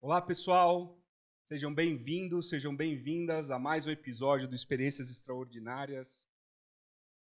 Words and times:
Olá, 0.00 0.20
pessoal. 0.20 1.00
Sejam 1.44 1.74
bem-vindos, 1.74 2.48
sejam 2.48 2.76
bem-vindas 2.76 3.50
a 3.50 3.58
mais 3.58 3.86
um 3.86 3.90
episódio 3.90 4.48
do 4.48 4.54
Experiências 4.54 5.10
Extraordinárias. 5.10 6.28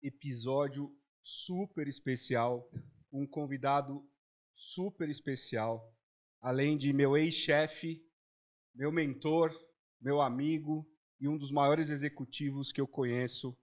Episódio 0.02 0.92
super 1.22 1.88
especial, 1.88 2.70
um 3.12 3.28
convidado 3.28 4.04
super 4.54 5.10
especial, 5.10 5.94
além 6.42 6.78
de 6.78 6.92
meu 6.94 7.18
ex-chefe, 7.18 8.04
meu 8.74 8.92
mentor, 8.92 9.52
meu 10.02 10.22
amigo 10.22 10.90
e 11.20 11.28
um 11.28 11.38
dos 11.38 11.52
maiores 11.52 11.92
executivos 11.92 12.72
que 12.72 12.82
eu 12.82 12.88
conheço 12.88 13.58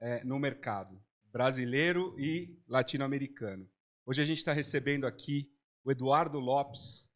é, 0.00 0.24
no 0.24 0.38
mercado, 0.38 1.00
brasileiro 1.30 2.18
e 2.18 2.58
latino-americano. 2.66 3.70
Hoje 4.06 4.20
a 4.20 4.24
gente 4.26 4.38
está 4.38 4.52
recebendo 4.52 5.06
aqui 5.06 5.50
o 5.82 5.90
Eduardo 5.90 6.38
Lopes, 6.38 7.06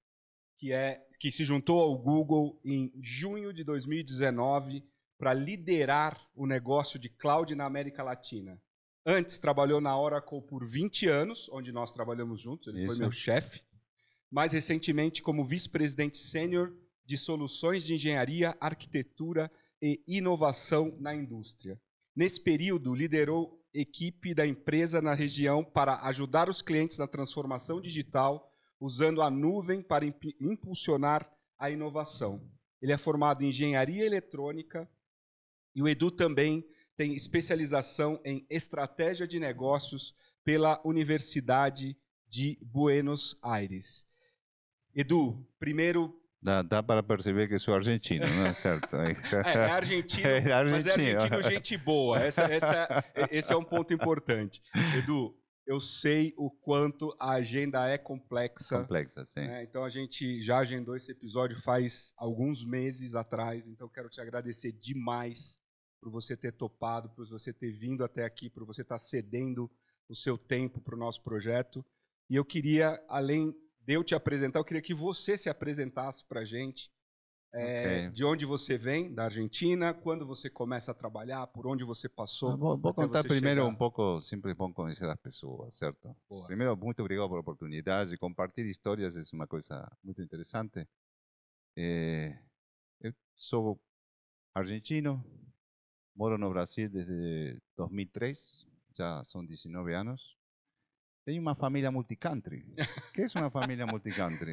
que, 0.57 0.73
é, 0.73 1.07
que 1.21 1.31
se 1.31 1.45
juntou 1.45 1.81
ao 1.81 1.99
Google 1.99 2.59
em 2.65 2.91
junho 3.03 3.53
de 3.53 3.63
2019 3.63 4.83
para 5.19 5.35
liderar 5.35 6.19
o 6.35 6.47
negócio 6.47 6.99
de 6.99 7.11
cloud 7.11 7.55
na 7.55 7.67
América 7.67 8.03
Latina. 8.03 8.59
Antes 9.05 9.39
trabalhou 9.39 9.83
na 9.83 9.99
Oracle 9.99 10.41
por 10.41 10.67
20 10.67 11.07
anos, 11.09 11.49
onde 11.51 11.73
nós 11.73 11.93
trabalhamos 11.93 12.41
juntos, 12.41 12.69
ele 12.69 12.85
Isso. 12.85 12.89
foi 12.89 12.99
meu 12.99 13.11
chefe. 13.11 13.63
Mais 14.31 14.53
recentemente, 14.55 15.21
como 15.21 15.45
vice-presidente 15.45 16.17
sênior 16.17 16.75
de 17.05 17.19
soluções 17.19 17.85
de 17.85 17.95
engenharia, 17.95 18.57
arquitetura 18.61 19.51
e 19.81 20.03
inovação 20.07 20.97
na 20.99 21.15
indústria. 21.15 21.79
Nesse 22.17 22.43
período, 22.43 22.95
liderou 22.95 23.58
equipe 23.81 24.35
da 24.35 24.47
empresa 24.47 25.01
na 25.01 25.15
região 25.15 25.65
para 25.65 26.03
ajudar 26.07 26.49
os 26.49 26.61
clientes 26.61 26.99
na 26.99 27.07
transformação 27.07 27.81
digital 27.81 28.53
usando 28.81 29.23
a 29.23 29.31
nuvem 29.31 29.83
para 29.83 30.05
impulsionar 30.41 31.31
a 31.59 31.71
inovação. 31.71 32.41
Ele 32.81 32.93
é 32.93 32.99
formado 32.99 33.43
em 33.43 33.49
engenharia 33.49 34.05
eletrônica 34.05 34.89
e 35.75 35.83
o 35.83 35.89
Edu 35.89 36.11
também 36.11 36.65
tem 36.97 37.15
especialização 37.15 38.21
em 38.25 38.47
estratégia 38.51 39.27
de 39.27 39.39
negócios 39.39 40.15
pela 40.45 40.81
Universidade 40.85 41.97
de 42.29 42.59
Buenos 42.61 43.39
Aires. 43.43 44.05
Edu, 44.95 45.47
primeiro. 45.59 46.18
Dá, 46.41 46.63
dá 46.63 46.83
para 46.83 47.03
perceber 47.03 47.49
que 47.49 47.59
sou 47.59 47.75
argentino, 47.75 48.25
não 48.27 48.47
é 48.47 48.55
certo? 48.55 48.89
é, 48.95 49.13
é 49.45 49.71
argentino, 49.71 50.27
é 50.29 50.53
argentino, 50.53 50.71
mas 50.71 50.87
é 50.87 50.93
argentino 50.93 51.43
gente 51.43 51.77
boa. 51.77 52.21
Essa, 52.21 52.43
essa, 52.45 53.05
esse 53.31 53.53
é 53.53 53.57
um 53.57 53.65
ponto 53.65 53.93
importante. 53.93 54.63
Edu, 54.97 55.37
eu 55.67 55.81
sei 55.81 56.33
o 56.37 56.49
quanto 56.49 57.15
a 57.19 57.33
agenda 57.33 57.89
é 57.89 57.99
complexa. 57.99 58.79
Complexa, 58.79 59.27
sim. 59.27 59.41
Né? 59.41 59.65
Então 59.65 59.85
a 59.85 59.89
gente 59.89 60.41
já 60.41 60.59
agendou 60.59 60.95
esse 60.97 61.11
episódio 61.11 61.61
faz 61.61 62.15
alguns 62.17 62.65
meses 62.65 63.17
atrás, 63.17 63.67
então 63.67 63.89
quero 63.89 64.09
te 64.09 64.21
agradecer 64.21 64.73
demais 64.73 65.59
por 66.01 66.11
você 66.11 66.37
ter 66.37 66.53
topado, 66.53 67.11
por 67.11 67.29
você 67.29 67.53
ter 67.53 67.73
vindo 67.73 68.05
até 68.05 68.25
aqui, 68.25 68.49
por 68.49 68.65
você 68.65 68.83
estar 68.83 68.99
cedendo 68.99 69.69
o 70.09 70.15
seu 70.15 70.39
tempo 70.39 70.81
para 70.81 70.95
o 70.95 70.99
nosso 70.99 71.21
projeto. 71.23 71.85
E 72.31 72.37
eu 72.37 72.45
queria, 72.45 73.03
além 73.09 73.55
de 73.89 73.95
eu 73.95 74.05
te 74.05 74.15
apresentar, 74.15 74.59
eu 74.59 74.65
queria 74.65 74.83
que 74.83 74.93
você 74.93 75.39
se 75.39 75.49
apresentasse 75.49 76.23
para 76.23 76.41
a 76.41 76.45
gente, 76.45 76.93
é, 77.55 77.87
okay. 77.87 78.11
De 78.11 78.23
onde 78.23 78.45
você 78.45 78.77
vem, 78.77 79.15
da 79.15 79.25
Argentina, 79.25 79.95
quando 79.95 80.27
você 80.27 80.51
começa 80.51 80.93
a 80.93 80.95
trabalhar, 80.95 81.47
por 81.47 81.67
onde 81.67 81.83
você 81.83 82.07
passou. 82.07 82.55
Vou, 82.59 82.77
vou 82.77 82.93
contar 82.93 83.23
primeiro 83.23 83.63
chegar. 83.63 83.65
um 83.65 83.75
pouco, 83.75 84.21
sempre 84.21 84.53
bom 84.53 84.71
conhecer 84.71 85.09
as 85.09 85.19
pessoas, 85.19 85.75
certo? 85.75 86.15
Boa. 86.29 86.47
Primeiro, 86.47 86.77
muito 86.77 87.01
obrigado 87.01 87.31
pela 87.31 87.41
oportunidade 87.41 88.11
de 88.11 88.19
compartilhar 88.19 88.69
histórias, 88.69 89.17
é 89.17 89.23
uma 89.35 89.47
coisa 89.47 89.91
muito 90.05 90.21
interessante. 90.21 90.87
É, 91.75 92.39
eu 93.01 93.15
sou 93.35 93.81
argentino, 94.55 95.25
moro 96.15 96.37
no 96.37 96.51
Brasil 96.51 96.91
desde 96.91 97.59
2003, 97.79 98.67
já 98.95 99.25
são 99.25 99.43
19 99.43 99.95
anos. 99.95 100.38
Tenho 101.29 101.43
uma 101.43 101.55
família 101.55 101.91
multicountry. 101.91 102.65
O 103.11 103.13
que 103.13 103.21
é 103.21 103.27
uma 103.39 103.51
família 103.51 103.87
multicountry? 103.87 104.53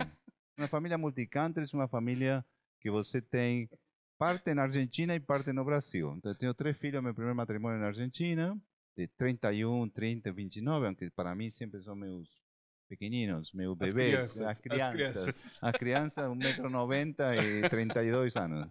Uma 0.58 0.68
família 0.68 0.98
multicountry 0.98 1.64
é 1.64 1.74
uma 1.74 1.88
família 1.88 2.46
que 2.82 2.92
você 2.92 3.22
tem 3.22 3.70
parte 4.18 4.54
na 4.54 4.64
Argentina 4.64 5.16
e 5.16 5.20
parte 5.22 5.54
no 5.54 5.64
Brasil. 5.64 6.14
Então, 6.18 6.34
eu 6.34 6.38
tenho 6.38 6.54
três 6.54 6.76
filhos, 6.76 7.02
meu 7.02 7.14
primeiro 7.14 7.34
matrimônio 7.34 7.80
na 7.80 7.88
Argentina, 7.88 8.62
de 8.94 9.08
31, 9.08 9.88
30, 9.88 10.34
29, 10.34 10.88
aunque 10.88 11.10
para 11.12 11.34
mim 11.34 11.50
sempre 11.50 11.82
são 11.82 11.96
meus 11.96 12.28
pequeninos, 12.90 13.54
meus 13.54 13.78
bebês, 13.78 14.42
as 14.42 14.60
crianças. 14.60 14.84
As 14.84 14.94
crianças, 14.94 15.60
as 15.62 15.78
crianças 15.78 16.30
1,90m 16.30 17.64
e 17.64 17.70
32 17.70 18.36
anos. 18.36 18.70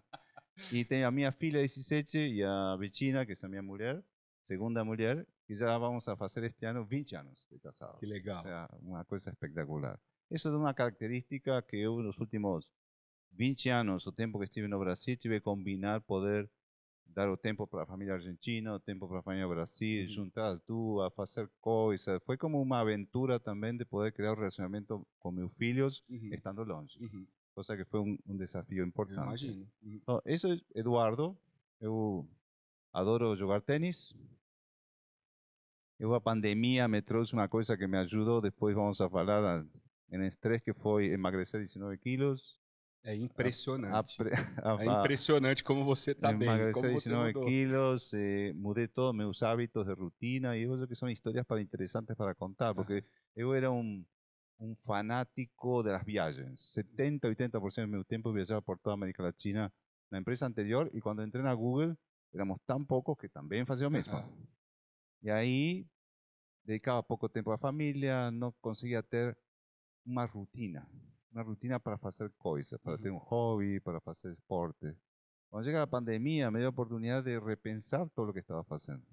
E 0.71 0.85
tenho 0.85 1.09
a 1.09 1.11
minha 1.11 1.33
filha, 1.33 1.63
17, 1.63 2.19
e 2.19 2.45
a 2.45 2.77
Bettina, 2.79 3.25
que 3.25 3.33
é 3.33 3.37
a 3.43 3.49
minha 3.49 3.63
mulher, 3.63 3.99
segunda 4.43 4.85
mulher, 4.85 5.27
e 5.49 5.55
já 5.55 5.77
vamos 5.79 6.09
a 6.09 6.17
fazer 6.17 6.45
este 6.45 6.65
ano 6.65 6.85
20 6.85 7.17
anos 7.17 7.47
de 7.51 7.59
casados. 7.59 8.01
Que 8.01 8.07
legal. 8.07 8.39
Ou 8.39 8.43
seja, 8.43 8.69
uma 8.83 9.05
coisa 9.05 9.31
espetacular. 9.31 10.01
Isso 10.31 10.49
é 10.49 10.57
uma 10.57 10.75
característica 10.75 11.61
que 11.63 11.77
eu, 11.77 11.99
nos 11.99 12.19
últimos 12.19 12.71
20 13.33 13.69
anos, 13.69 14.07
o 14.07 14.13
tempo 14.13 14.39
que 14.39 14.45
estive 14.45 14.69
no 14.69 14.79
Brasil, 14.79 15.17
tive 15.17 15.39
que 15.39 15.45
combinar 15.45 16.01
poder 16.03 16.51
dar 17.07 17.31
o 17.31 17.37
tempo 17.37 17.67
para 17.67 17.83
a 17.83 17.87
família 17.87 18.15
argentina, 18.15 18.75
o 18.75 18.81
tempo 18.81 19.07
para 19.07 19.21
a 19.21 19.23
família 19.23 19.47
Brasil, 19.47 20.03
uhum. 20.05 20.09
juntar 20.09 20.53
as 20.53 20.61
duas, 20.63 21.13
fazer 21.15 21.49
coisas. 21.61 22.21
Foi 22.25 22.37
como 22.37 22.61
uma 22.61 22.81
aventura 22.81 23.39
também 23.39 23.77
de 23.77 23.85
poder 23.85 24.13
criar 24.13 24.33
um 24.33 24.37
relacionamento 24.37 25.07
com 25.19 25.31
meus 25.31 25.53
filhos 25.55 26.03
uhum. 26.09 26.33
estando 26.33 26.65
longe. 26.65 26.99
Uhum. 27.01 27.27
Coisa 27.55 27.77
que 27.77 27.85
foi 27.85 28.01
um, 28.01 28.19
um 28.27 28.37
desafio 28.37 28.85
importante. 28.85 29.19
Eu 29.19 29.25
imagino. 29.25 29.69
Então, 29.83 30.21
isso 30.27 30.49
é 30.49 30.59
Eduardo. 30.75 31.37
Eu 31.81 32.29
adoro 32.93 33.37
jogar 33.37 33.61
tênis. 33.61 34.13
A 36.01 36.21
pandemia 36.21 36.89
me 36.89 37.01
trouxe 37.01 37.33
uma 37.33 37.49
coisa 37.49 37.77
que 37.77 37.87
me 37.87 37.99
ajudou, 37.99 38.41
depois 38.41 38.75
vamos 38.75 39.01
a 39.01 39.09
falar, 39.09 39.65
em 40.11 40.27
estresse, 40.27 40.65
que 40.65 40.75
foi 40.75 41.07
emagrecer 41.07 41.61
19 41.61 41.99
quilos. 41.99 42.59
É 43.05 43.15
impressionante. 43.15 44.17
A, 44.63 44.71
a, 44.71 44.77
a, 44.77 44.83
é 44.83 45.01
impressionante 45.01 45.63
como 45.63 45.85
você 45.85 46.13
está 46.13 46.33
bem. 46.33 46.49
Emagreci 46.49 46.89
19 46.89 47.35
quilos, 47.45 48.15
eh, 48.15 48.53
mudei 48.55 48.89
todos 48.89 49.15
meus 49.15 49.43
hábitos 49.43 49.87
de 49.87 49.93
rotina 49.93 50.57
e 50.57 50.63
eu 50.63 50.75
acho 50.75 50.87
que 50.87 50.95
são 50.95 51.11
histórias 51.11 51.45
para 51.47 51.61
interessantes 51.61 52.17
para 52.17 52.35
contar, 52.35 52.75
porque 52.75 53.05
eu 53.37 53.53
era 53.53 53.71
um, 53.71 54.03
um 54.59 54.75
fanático 54.87 55.83
das 55.83 56.03
viagens. 56.03 56.73
70, 56.73 57.29
80% 57.29 57.83
do 57.83 57.89
meu 57.89 58.05
tempo 58.05 58.33
viajava 58.33 58.63
por 58.63 58.79
toda 58.79 58.95
a 58.95 58.97
América 58.97 59.23
Latina 59.23 59.71
na 60.11 60.19
empresa 60.19 60.47
anterior 60.47 60.91
e 60.95 61.01
quando 61.01 61.23
entrei 61.23 61.43
na 61.43 61.55
Google 61.55 61.95
éramos 62.33 62.59
tão 62.67 62.83
poucos 62.83 63.19
que 63.19 63.29
também 63.29 63.67
fazia 63.67 63.87
o 63.87 63.91
mesmo. 63.91 64.25
Y 65.25 65.31
ahí 65.31 65.89
dedicaba 66.65 67.03
poco 67.03 67.31
tiempo 67.31 67.51
a 67.51 67.55
la 67.55 67.59
familia, 67.59 68.31
no 68.31 68.53
conseguía 68.61 69.03
tener 69.03 69.39
una 70.05 70.27
rutina, 70.27 70.87
una 71.33 71.43
rutina 71.43 71.79
para 71.79 71.99
hacer 72.03 72.31
cosas, 72.37 72.79
para 72.81 72.97
uh 72.97 72.99
-huh. 72.99 73.03
tener 73.03 73.13
un 73.13 73.21
hobby, 73.21 73.81
para 73.81 74.03
hacer 74.05 74.37
deporte. 74.37 74.95
Cuando 75.49 75.67
llega 75.67 75.79
la 75.81 75.87
pandemia, 75.87 76.51
me 76.51 76.59
dio 76.59 76.67
la 76.67 76.71
oportunidad 76.71 77.25
de 77.25 77.41
repensar 77.41 78.11
todo 78.11 78.27
lo 78.27 78.33
que 78.35 78.41
estaba 78.41 78.67
haciendo, 78.69 79.07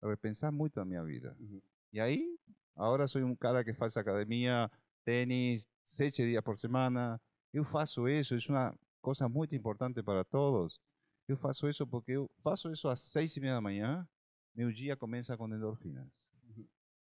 repensar 0.00 0.50
mucho 0.52 0.80
a 0.80 0.84
mi 0.84 0.98
vida. 1.04 1.36
Uh 1.38 1.44
-huh. 1.44 1.62
Y 1.92 2.00
ahí, 2.00 2.36
ahora 2.74 3.06
soy 3.06 3.22
un 3.22 3.36
cara 3.36 3.62
que 3.62 3.72
falsa 3.72 4.00
academia, 4.00 4.68
tenis, 5.04 5.68
seis 5.84 6.12
días 6.16 6.42
por 6.42 6.58
semana. 6.58 7.20
Yo 7.52 7.62
faço 7.62 8.08
eso, 8.08 8.34
es 8.34 8.48
una 8.48 8.74
cosa 9.00 9.28
muy 9.28 9.46
importante 9.52 10.02
para 10.02 10.24
todos. 10.24 10.80
Yo 11.28 11.36
faço 11.36 11.68
eso 11.68 11.86
porque 11.86 12.14
yo 12.14 12.28
eso 12.72 12.90
a 12.90 12.96
seis 12.96 13.36
y 13.36 13.40
media 13.40 13.52
de 13.52 13.58
la 13.58 13.60
mañana 13.60 14.08
meu 14.54 14.72
dia 14.72 14.96
começa 14.96 15.36
com 15.36 15.48
endorfinas. 15.48 16.06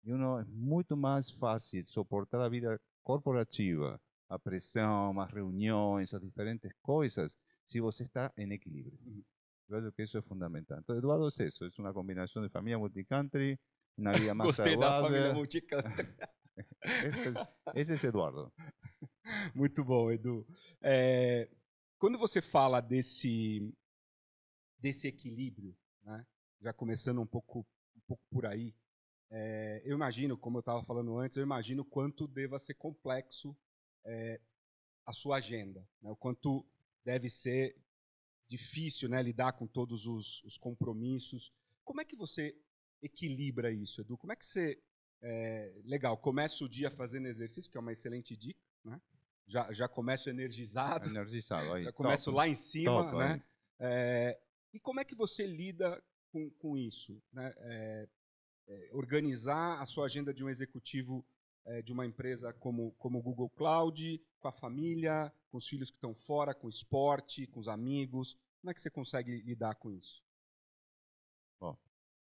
E 0.04 0.12
uno 0.12 0.38
é 0.38 0.44
muito 0.44 0.97
mais 0.97 1.31
fácil 1.31 1.84
suportar 1.86 2.41
a 2.41 2.48
vida 2.48 2.80
corporativa, 3.03 4.00
a 4.28 4.39
pressão, 4.39 5.18
as 5.21 5.30
reuniões, 5.33 6.15
as 6.15 6.21
diferentes 6.21 6.72
coisas, 6.83 7.36
se 7.66 7.80
você 7.80 8.04
está 8.04 8.33
em 8.36 8.50
equilíbrio. 8.53 8.98
Eu 9.68 9.78
acho 9.78 9.92
que 9.92 10.03
isso 10.03 10.16
é 10.16 10.22
fundamental. 10.22 10.78
Então, 10.78 10.97
Eduardo 10.97 11.27
é 11.27 11.47
isso, 11.47 11.65
é 11.65 11.71
uma 11.78 11.92
combinação 11.92 12.42
de 12.42 12.48
família 12.48 12.78
multicountry, 12.78 13.59
uma 13.97 14.12
vida 14.12 14.33
mais 14.34 14.48
Gostei 14.48 14.72
saudável. 14.72 15.03
da 15.03 15.09
família 15.09 15.34
multicountry. 15.34 16.15
esse, 17.74 17.92
esse 17.95 18.06
é 18.06 18.09
Eduardo. 18.09 18.53
Muito 19.54 19.84
bom, 19.84 20.10
Edu. 20.10 20.47
É, 20.80 21.50
quando 21.98 22.16
você 22.16 22.41
fala 22.41 22.80
desse, 22.80 23.74
desse 24.78 25.06
equilíbrio, 25.06 25.77
né, 26.03 26.27
já 26.60 26.72
começando 26.72 27.21
um 27.21 27.27
pouco, 27.27 27.66
um 27.97 28.01
pouco 28.07 28.22
por 28.31 28.47
aí, 28.47 28.75
é, 29.31 29.83
eu 29.84 29.95
imagino, 29.95 30.39
como 30.39 30.59
eu 30.59 30.60
estava 30.60 30.83
falando 30.84 31.19
antes, 31.19 31.37
eu 31.37 31.43
imagino 31.43 31.84
quanto 31.84 32.27
deva 32.27 32.59
ser 32.59 32.75
complexo 32.75 33.57
é, 34.05 34.41
a 35.05 35.13
sua 35.13 35.37
agenda, 35.37 35.87
né? 36.01 36.10
o 36.10 36.16
quanto 36.16 36.66
deve 37.05 37.28
ser 37.28 37.77
difícil 38.47 39.09
né, 39.09 39.22
lidar 39.22 39.53
com 39.53 39.66
todos 39.66 40.07
os, 40.07 40.43
os, 40.45 40.57
compromissos. 40.57 41.53
Como 41.84 42.01
é 42.01 42.05
que 42.05 42.16
você 42.16 42.57
equilibra 43.03 43.71
isso, 43.71 44.01
Edu? 44.01 44.16
Como 44.16 44.33
é 44.33 44.37
que 44.37 44.47
você 44.47 44.81
É, 45.21 45.75
legal, 45.84 46.16
começa 46.16 46.65
o 46.65 46.69
dia 46.69 46.91
fazendo 46.91 47.27
exercício, 47.27 47.71
que 47.71 47.77
é 47.77 47.81
uma 47.81 47.93
excelente 47.93 48.37
dica, 48.37 48.60
né? 48.84 49.01
Já, 49.47 49.72
já 49.72 49.89
começo 49.89 50.31
energizado, 50.31 51.09
Energizado 51.09 51.72
aí. 51.75 51.84
já 51.91 51.93
começo 51.93 52.27
top, 52.27 52.37
lá 52.37 52.49
em 52.49 52.55
cima, 52.55 53.05
top, 53.05 53.16
né? 53.16 53.43
É, 53.81 54.41
e 54.72 54.78
como 54.78 55.01
é 55.01 55.05
que 55.05 55.15
você 55.15 55.47
lida 55.47 56.03
com, 56.30 56.51
com 56.51 56.77
isso? 56.77 57.21
Né? 57.33 57.53
É, 57.59 58.09
é, 58.69 58.91
organizar 58.92 59.80
a 59.80 59.84
sua 59.84 60.07
agenda 60.07 60.33
de 60.33 60.45
um 60.45 60.48
executivo 60.48 61.25
é, 61.65 61.83
de 61.83 61.92
uma 61.92 62.07
empresa 62.07 62.53
como, 62.53 62.92
como 62.92 63.19
o 63.19 63.22
Google 63.22 63.51
Cloud, 63.51 64.21
com 64.39 64.48
a 64.48 64.53
família, 64.53 65.33
com 65.51 65.59
os 65.59 65.66
filhos 65.66 65.91
que 65.91 65.97
estão 65.97 66.15
fora, 66.15 66.54
com 66.54 66.66
o 66.66 66.71
esporte, 66.71 67.47
com 67.47 67.60
os 67.60 67.69
amigos. 67.69 68.36
Como 68.60 68.71
é 68.71 68.75
que 68.75 68.80
você 68.80 68.91
consegue 68.91 69.42
lidar 69.42 69.75
com 69.77 69.91
isso? 69.91 70.22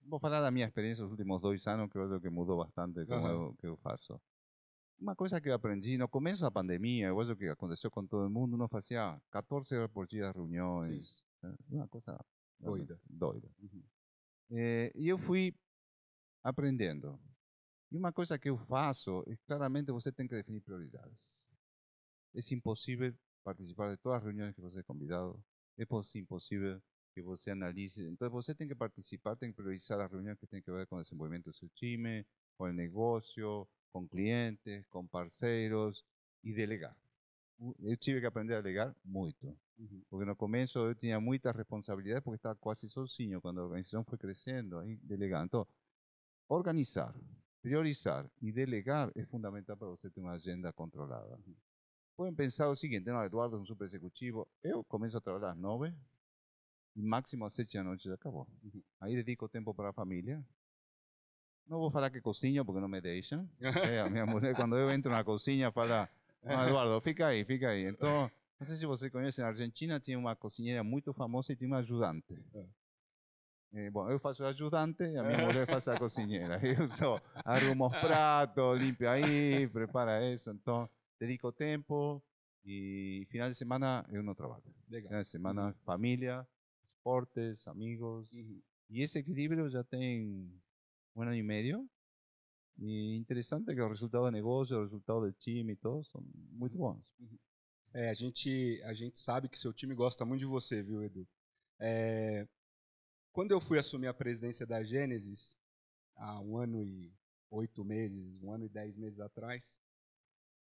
Vou 0.06 0.20
falar 0.20 0.40
da 0.40 0.50
minha 0.50 0.66
experiência 0.66 1.02
nos 1.02 1.12
últimos 1.12 1.40
dois 1.40 1.66
anos, 1.66 1.90
que 1.90 1.96
eu 1.96 2.04
acho 2.04 2.20
que 2.20 2.28
mudou 2.28 2.58
bastante 2.58 3.06
como 3.06 3.26
Aham. 3.26 3.32
eu, 3.32 3.54
que 3.58 3.66
eu 3.66 3.76
faço. 3.78 4.20
Uma 4.98 5.16
coisa 5.16 5.40
que 5.40 5.48
eu 5.48 5.54
aprendi 5.54 5.96
no 5.96 6.08
começo 6.08 6.42
da 6.42 6.50
pandemia, 6.50 7.08
eu 7.08 7.20
acho 7.20 7.34
que 7.36 7.48
aconteceu 7.48 7.90
com 7.90 8.06
todo 8.06 8.30
mundo, 8.30 8.54
uno 8.54 8.68
fazia 8.68 9.20
14 9.30 9.74
horas 9.74 9.90
por 9.90 10.06
dia 10.06 10.30
reuniões. 10.30 11.26
sabe? 11.40 11.56
Uma 11.70 11.88
coisa 11.88 12.18
Doida. 12.60 13.00
doida. 13.10 13.50
Uhum. 13.60 13.82
Eh, 14.50 14.92
e 14.94 15.08
eu 15.08 15.18
fui 15.18 15.54
aprendendo. 16.44 17.20
E 17.92 17.96
uma 17.98 18.12
coisa 18.12 18.38
que 18.38 18.50
eu 18.50 18.58
faço 18.66 19.24
é 19.28 19.36
claramente 19.46 19.92
você 19.92 20.12
tem 20.12 20.28
que 20.28 20.34
definir 20.36 20.60
prioridades. 20.62 21.44
É 22.34 22.40
impossível 22.54 23.14
participar 23.44 23.90
de 23.92 23.98
todas 24.02 24.18
as 24.18 24.24
reuniões 24.24 24.54
que 24.54 24.60
você 24.60 24.80
é 24.80 24.82
convidado. 24.82 25.42
É 25.78 25.84
poss- 25.86 26.14
impossível 26.16 26.80
que 27.14 27.22
você 27.22 27.50
analise. 27.50 28.04
Então 28.06 28.30
você 28.30 28.54
tem 28.54 28.68
que 28.68 28.74
participar, 28.74 29.36
tem 29.36 29.50
que 29.50 29.56
priorizar 29.56 30.00
as 30.00 30.10
reuniões 30.10 30.38
que 30.38 30.46
têm 30.46 30.62
que 30.62 30.70
ver 30.70 30.86
com 30.86 30.96
o 30.96 31.02
desenvolvimento 31.02 31.46
do 31.46 31.54
seu 31.56 31.68
time, 31.70 32.26
com 32.58 32.64
o 32.64 32.72
negócio, 32.72 33.68
com 33.92 34.06
clientes, 34.08 34.86
com 34.88 35.06
parceiros 35.06 36.04
e 36.42 36.52
delegar. 36.54 36.96
Eu 37.80 37.96
tive 37.96 38.20
que 38.20 38.26
aprender 38.26 38.54
a 38.54 38.60
delegar 38.60 38.94
muito. 39.04 39.46
Uhum. 39.78 40.02
Porque 40.10 40.24
no 40.24 40.36
começo 40.36 40.78
eu 40.78 40.94
tinha 40.94 41.20
muita 41.20 41.52
responsabilidade 41.52 42.22
porque 42.22 42.36
estava 42.36 42.56
quase 42.56 42.88
sozinho. 42.88 43.40
Quando 43.40 43.60
a 43.60 43.64
organização 43.64 44.04
foi 44.04 44.18
crescendo, 44.18 44.78
aí 44.78 44.96
delegando. 44.96 45.46
Então, 45.46 45.66
organizar, 46.48 47.14
priorizar 47.62 48.28
e 48.42 48.52
delegar 48.52 49.10
é 49.14 49.24
fundamental 49.24 49.76
para 49.76 49.88
você 49.88 50.10
ter 50.10 50.20
uma 50.20 50.32
agenda 50.32 50.72
controlada. 50.72 51.38
Pueden 52.16 52.36
pensar 52.36 52.68
o 52.68 52.76
seguinte, 52.76 53.10
no, 53.10 53.24
Eduardo 53.24 53.56
es 53.56 53.60
un 53.62 53.66
super 53.66 53.86
executivo, 53.86 54.46
eu 54.62 54.84
comienzo 54.84 55.18
a 55.18 55.20
trabajar 55.20 55.50
às 55.50 55.58
nove 55.58 55.92
e 56.94 57.02
máximo 57.02 57.44
às 57.44 57.54
sete 57.54 57.76
da 57.76 57.82
noite 57.82 58.08
já 58.08 58.14
acabou. 58.14 58.46
Aí 59.00 59.16
dedico 59.16 59.48
tempo 59.48 59.74
para 59.74 59.88
a 59.88 59.92
família. 59.92 60.40
Não 61.66 61.78
vou 61.78 61.90
falar 61.90 62.10
que 62.10 62.20
cozinho 62.20 62.64
porque 62.64 62.80
não 62.80 62.88
me 62.88 63.00
deixam. 63.00 63.48
É, 63.60 63.60
a 64.00 64.08
minha 64.08 64.24
mulher, 64.24 64.54
quando 64.54 64.76
eu 64.76 64.90
entro 64.92 65.10
na 65.10 65.24
cozinha, 65.24 65.72
fala, 65.72 66.08
não, 66.44 66.64
Eduardo, 66.68 67.00
fica 67.00 67.26
aí, 67.26 67.44
fica 67.44 67.70
aí. 67.70 67.86
Então, 67.86 68.30
não 68.58 68.66
sei 68.66 68.76
se 68.76 68.86
você 68.86 69.10
conhece, 69.10 69.40
na 69.40 69.48
Argentina 69.48 69.98
tinha 69.98 70.18
uma 70.18 70.36
cozinheira 70.36 70.84
muito 70.84 71.12
famosa 71.12 71.52
e 71.52 71.56
tinha 71.56 71.68
uma 71.68 71.78
ajudante. 71.78 72.38
Eh, 73.72 73.90
bom, 73.90 74.08
eu 74.08 74.20
faço 74.20 74.44
ajudante 74.44 75.02
e 75.02 75.16
a 75.16 75.22
minha 75.24 75.44
mulher 75.44 75.66
faz 75.66 75.88
a 75.88 75.98
cozinheira. 75.98 76.60
Eu 76.62 76.86
só 76.88 77.20
arrumo 77.44 77.88
os 77.88 77.98
pratos, 77.98 78.80
limpio 78.80 79.10
aí, 79.10 79.66
prepara 79.68 80.32
isso. 80.32 80.50
Então, 80.50 80.88
dedico 81.18 81.50
tempo 81.50 82.22
e 82.64 83.26
final 83.30 83.48
de 83.48 83.56
semana 83.56 84.06
eu 84.10 84.22
não 84.22 84.34
trabalho. 84.34 84.62
Legal. 84.88 85.08
Final 85.08 85.22
de 85.22 85.28
semana, 85.28 85.74
família, 85.84 86.46
esportes, 86.84 87.66
amigos. 87.66 88.32
Uhum. 88.32 88.60
E 88.90 89.02
esse 89.02 89.18
equilíbrio 89.18 89.68
já 89.68 89.82
tem 89.82 90.48
um 91.16 91.22
ano 91.22 91.34
e 91.34 91.42
meio. 91.42 91.88
E 92.78 93.16
interessante 93.16 93.72
que 93.72 93.80
o 93.80 93.88
resultado 93.88 94.24
do 94.24 94.30
negócio, 94.30 94.76
o 94.76 94.82
resultado 94.82 95.20
do 95.20 95.32
time 95.32 95.72
e 95.72 95.76
todos 95.76 96.08
são 96.10 96.22
muito 96.50 96.76
bons. 96.76 97.12
É, 97.92 98.10
a 98.10 98.14
gente, 98.14 98.82
a 98.84 98.92
gente 98.92 99.18
sabe 99.18 99.48
que 99.48 99.58
seu 99.58 99.72
time 99.72 99.94
gosta 99.94 100.24
muito 100.24 100.40
de 100.40 100.46
você, 100.46 100.82
viu, 100.82 101.02
Edu? 101.02 101.26
É, 101.78 102.48
quando 103.32 103.52
eu 103.52 103.60
fui 103.60 103.78
assumir 103.78 104.08
a 104.08 104.14
presidência 104.14 104.66
da 104.66 104.82
Gênesis, 104.82 105.56
há 106.16 106.40
um 106.40 106.56
ano 106.56 106.82
e 106.82 107.12
oito 107.50 107.84
meses, 107.84 108.40
um 108.40 108.52
ano 108.52 108.64
e 108.64 108.68
dez 108.68 108.96
meses 108.96 109.20
atrás, 109.20 109.80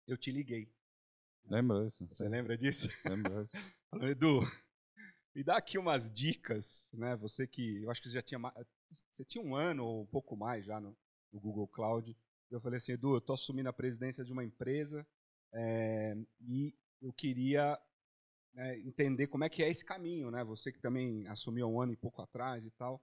eu 0.06 0.16
te 0.16 0.30
liguei. 0.30 0.72
Lembra 1.46 1.84
disso? 1.84 2.06
Você 2.06 2.28
lembra 2.28 2.56
disso? 2.56 2.88
Lembra 3.04 3.42
disso? 3.42 3.56
Falando, 3.90 4.10
Edu, 4.10 4.40
me 5.34 5.42
dá 5.42 5.56
aqui 5.56 5.78
umas 5.78 6.10
dicas, 6.10 6.90
né? 6.94 7.16
Você 7.16 7.46
que, 7.46 7.82
eu 7.82 7.90
acho 7.90 8.00
que 8.00 8.08
você 8.08 8.14
já 8.14 8.22
tinha, 8.22 8.40
você 9.12 9.24
tinha 9.24 9.42
um 9.42 9.56
ano 9.56 9.84
ou 9.84 10.02
um 10.02 10.06
pouco 10.06 10.36
mais 10.36 10.64
já 10.64 10.80
no, 10.80 10.96
no 11.32 11.40
Google 11.40 11.66
Cloud. 11.68 12.16
Eu 12.50 12.60
falei 12.60 12.78
assim, 12.78 12.92
Edu, 12.92 13.14
eu 13.14 13.18
estou 13.18 13.34
assumindo 13.34 13.68
a 13.68 13.72
presidência 13.72 14.24
de 14.24 14.32
uma 14.32 14.44
empresa 14.44 15.06
é, 15.52 16.16
e 16.40 16.74
eu 17.00 17.12
queria 17.12 17.78
né, 18.54 18.78
entender 18.80 19.26
como 19.26 19.44
é 19.44 19.48
que 19.48 19.62
é 19.62 19.68
esse 19.68 19.84
caminho, 19.84 20.30
né? 20.30 20.42
Você 20.44 20.72
que 20.72 20.80
também 20.80 21.26
assumiu 21.28 21.66
há 21.66 21.68
um 21.68 21.80
ano 21.80 21.92
e 21.92 21.96
pouco 21.96 22.22
atrás 22.22 22.64
e 22.64 22.70
tal. 22.70 23.02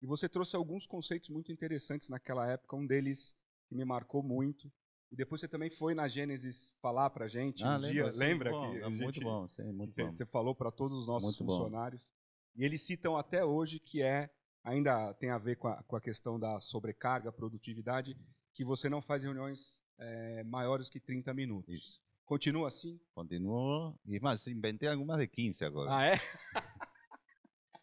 E 0.00 0.06
você 0.06 0.28
trouxe 0.28 0.54
alguns 0.54 0.86
conceitos 0.86 1.28
muito 1.30 1.50
interessantes 1.50 2.08
naquela 2.08 2.48
época. 2.48 2.76
Um 2.76 2.86
deles 2.86 3.34
que 3.68 3.74
me 3.74 3.84
marcou 3.84 4.22
muito. 4.22 4.70
E 5.10 5.16
depois 5.16 5.40
você 5.40 5.48
também 5.48 5.70
foi 5.70 5.94
na 5.94 6.06
Gênesis 6.08 6.72
falar 6.80 7.10
pra 7.10 7.26
gente 7.28 7.64
um 7.64 7.80
dia. 7.80 8.10
sim, 8.12 8.18
Lembra 8.18 8.50
muito 8.50 8.60
bom, 8.62 8.70
que 8.72 8.76
a 8.76 8.86
é 8.86 8.88
muito 8.88 9.14
gente- 9.14 9.24
bom, 9.24 9.48
sim, 9.48 9.72
muito 9.72 9.92
você, 9.92 10.02
bom. 10.04 10.12
você 10.12 10.26
falou 10.26 10.54
para 10.54 10.70
todos 10.70 10.98
os 11.00 11.06
nossos 11.08 11.38
Muito 11.38 11.44
bom. 11.44 11.56
funcionários. 11.64 12.08
E 12.54 12.64
eles 12.64 12.82
citam 12.82 13.16
até 13.16 13.44
hoje 13.44 13.78
que 13.78 14.02
é, 14.02 14.30
ainda 14.66 15.14
tem 15.14 15.30
a 15.30 15.38
ver 15.38 15.56
com 15.56 15.68
a, 15.68 15.82
com 15.84 15.96
a 15.96 16.00
questão 16.00 16.38
da 16.38 16.58
sobrecarga, 16.58 17.32
produtividade, 17.32 18.16
que 18.52 18.64
você 18.64 18.88
não 18.88 19.00
faz 19.00 19.22
reuniões 19.22 19.80
eh, 19.98 20.42
maiores 20.44 20.90
que 20.90 20.98
30 20.98 21.32
minutos. 21.32 21.72
Isso. 21.72 22.00
Continua 22.24 22.66
assim? 22.66 23.00
Continuo. 23.14 23.96
E 24.04 24.18
mais, 24.18 24.44
inventei 24.48 24.88
algumas 24.88 25.18
de 25.18 25.28
15 25.28 25.64
agora. 25.64 25.94
Ah, 25.94 26.04
é? 26.04 26.14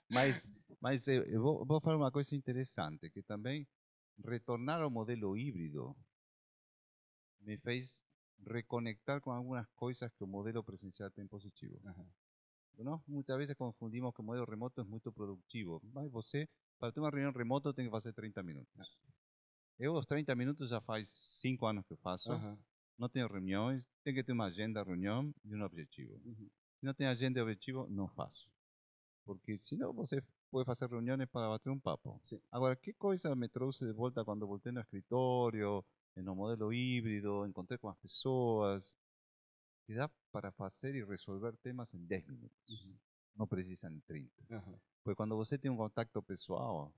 Mas, 0.09 0.53
mas 0.79 1.07
eu, 1.07 1.23
eu 1.23 1.41
vou, 1.41 1.65
vou 1.65 1.81
falar 1.81 1.97
uma 1.97 2.11
coisa 2.11 2.35
interessante, 2.35 3.09
que 3.09 3.23
também 3.23 3.67
retornar 4.23 4.79
ao 4.79 4.91
modelo 4.91 5.35
híbrido 5.35 5.95
me 7.39 7.57
fez 7.57 8.03
reconectar 8.45 9.19
com 9.21 9.31
algumas 9.31 9.65
coisas 9.75 10.11
que 10.13 10.23
o 10.23 10.27
modelo 10.27 10.63
presencial 10.63 11.09
tem 11.09 11.25
positivo. 11.25 11.79
Nós 12.77 13.01
muitas 13.07 13.35
vezes 13.37 13.55
confundimos 13.55 14.13
que 14.13 14.21
o 14.21 14.23
modelo 14.23 14.45
remoto 14.45 14.81
é 14.81 14.83
muito 14.83 15.11
produtivo, 15.11 15.81
mas 15.91 16.11
você, 16.11 16.47
para 16.79 16.91
ter 16.91 16.99
uma 16.99 17.09
reunião 17.09 17.31
remota, 17.31 17.73
tem 17.73 17.85
que 17.85 17.91
fazer 17.91 18.13
30 18.13 18.43
minutos. 18.43 18.97
Eu, 19.79 19.93
os 19.95 20.05
30 20.05 20.35
minutos, 20.35 20.69
já 20.69 20.81
faz 20.81 21.09
5 21.09 21.65
anos 21.65 21.85
que 21.85 21.93
eu 21.93 21.97
faço. 21.97 22.31
Aham. 22.31 22.57
Não 22.97 23.09
tenho 23.09 23.27
reuniões, 23.27 23.89
tem 24.03 24.13
que 24.13 24.23
ter 24.23 24.33
uma 24.33 24.45
agenda, 24.45 24.83
reunião 24.83 25.33
e 25.43 25.55
um 25.55 25.63
objetivo. 25.63 26.13
Uhum. 26.23 26.49
Se 26.79 26.85
não 26.85 26.93
tem 26.93 27.07
agenda 27.07 27.39
e 27.39 27.41
objetivo, 27.41 27.87
não 27.89 28.07
faço. 28.07 28.47
Porque 29.25 29.57
senão 29.59 29.93
você 29.93 30.23
pode 30.51 30.65
fazer 30.65 30.87
reuniões 30.87 31.27
para 31.29 31.49
bater 31.49 31.69
um 31.69 31.79
papo. 31.79 32.21
Sim. 32.23 32.39
Agora, 32.51 32.75
que 32.75 32.93
coisa 32.93 33.35
me 33.35 33.49
trouxe 33.49 33.85
de 33.85 33.93
volta 33.93 34.23
quando 34.23 34.45
voltei 34.45 34.71
no 34.71 34.81
escritório, 34.81 35.83
no 36.15 36.35
modelo 36.35 36.71
híbrido, 36.71 37.45
encontrei 37.47 37.77
com 37.77 37.89
as 37.89 37.97
pessoas, 37.97 38.93
que 39.85 39.95
dá 39.95 40.09
para 40.31 40.51
fazer 40.51 40.95
e 40.95 41.03
resolver 41.03 41.57
temas 41.57 41.93
em 41.93 42.05
10 42.05 42.27
minutos. 42.27 42.87
Não 43.35 43.47
precisa 43.47 43.91
em 43.91 43.99
30. 44.01 44.31
Aham. 44.51 44.79
Porque 45.03 45.15
quando 45.15 45.35
você 45.35 45.57
tem 45.57 45.69
um 45.69 45.77
contato 45.77 46.21
pessoal, 46.23 46.93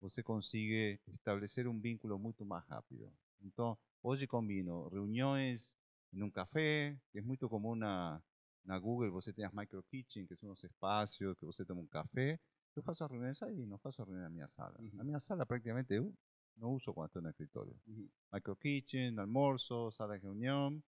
você 0.00 0.22
consegue 0.22 0.98
estabelecer 1.08 1.68
um 1.68 1.78
vínculo 1.78 2.18
muito 2.18 2.44
mais 2.44 2.64
rápido. 2.66 3.12
Então, 3.42 3.76
hoje 4.02 4.26
combino 4.26 4.88
reuniões 4.88 5.76
em 6.12 6.22
um 6.22 6.30
café, 6.30 6.96
que 7.12 7.18
é 7.18 7.22
muito 7.22 7.48
comum 7.48 7.74
na, 7.74 8.22
na 8.64 8.78
Google, 8.78 9.10
você 9.10 9.32
tem 9.32 9.44
as 9.44 9.52
micro 9.52 9.82
kitchen, 9.84 10.26
que 10.26 10.36
são 10.36 10.50
os 10.50 10.64
espaços 10.64 11.38
que 11.38 11.44
você 11.44 11.64
toma 11.64 11.82
um 11.82 11.86
café. 11.86 12.40
Eu 12.74 12.82
faço 12.82 13.04
as 13.04 13.10
reuniões 13.10 13.42
aí, 13.42 13.66
não 13.66 13.78
faço 13.78 14.02
a 14.02 14.04
reunião 14.04 14.24
na 14.24 14.30
minha 14.30 14.48
sala. 14.48 14.76
Uhum. 14.78 14.90
Na 14.94 15.04
minha 15.04 15.20
sala, 15.20 15.46
praticamente, 15.46 15.92
eu 15.94 16.12
não 16.56 16.72
uso 16.74 16.92
quando 16.92 17.08
estou 17.08 17.22
no 17.22 17.30
escritório. 17.30 17.74
Uhum. 17.86 18.08
Micro 18.32 18.56
kitchen, 18.56 19.18
almoço, 19.18 19.90
sala 19.92 20.18
de 20.18 20.24
reunião, 20.24 20.82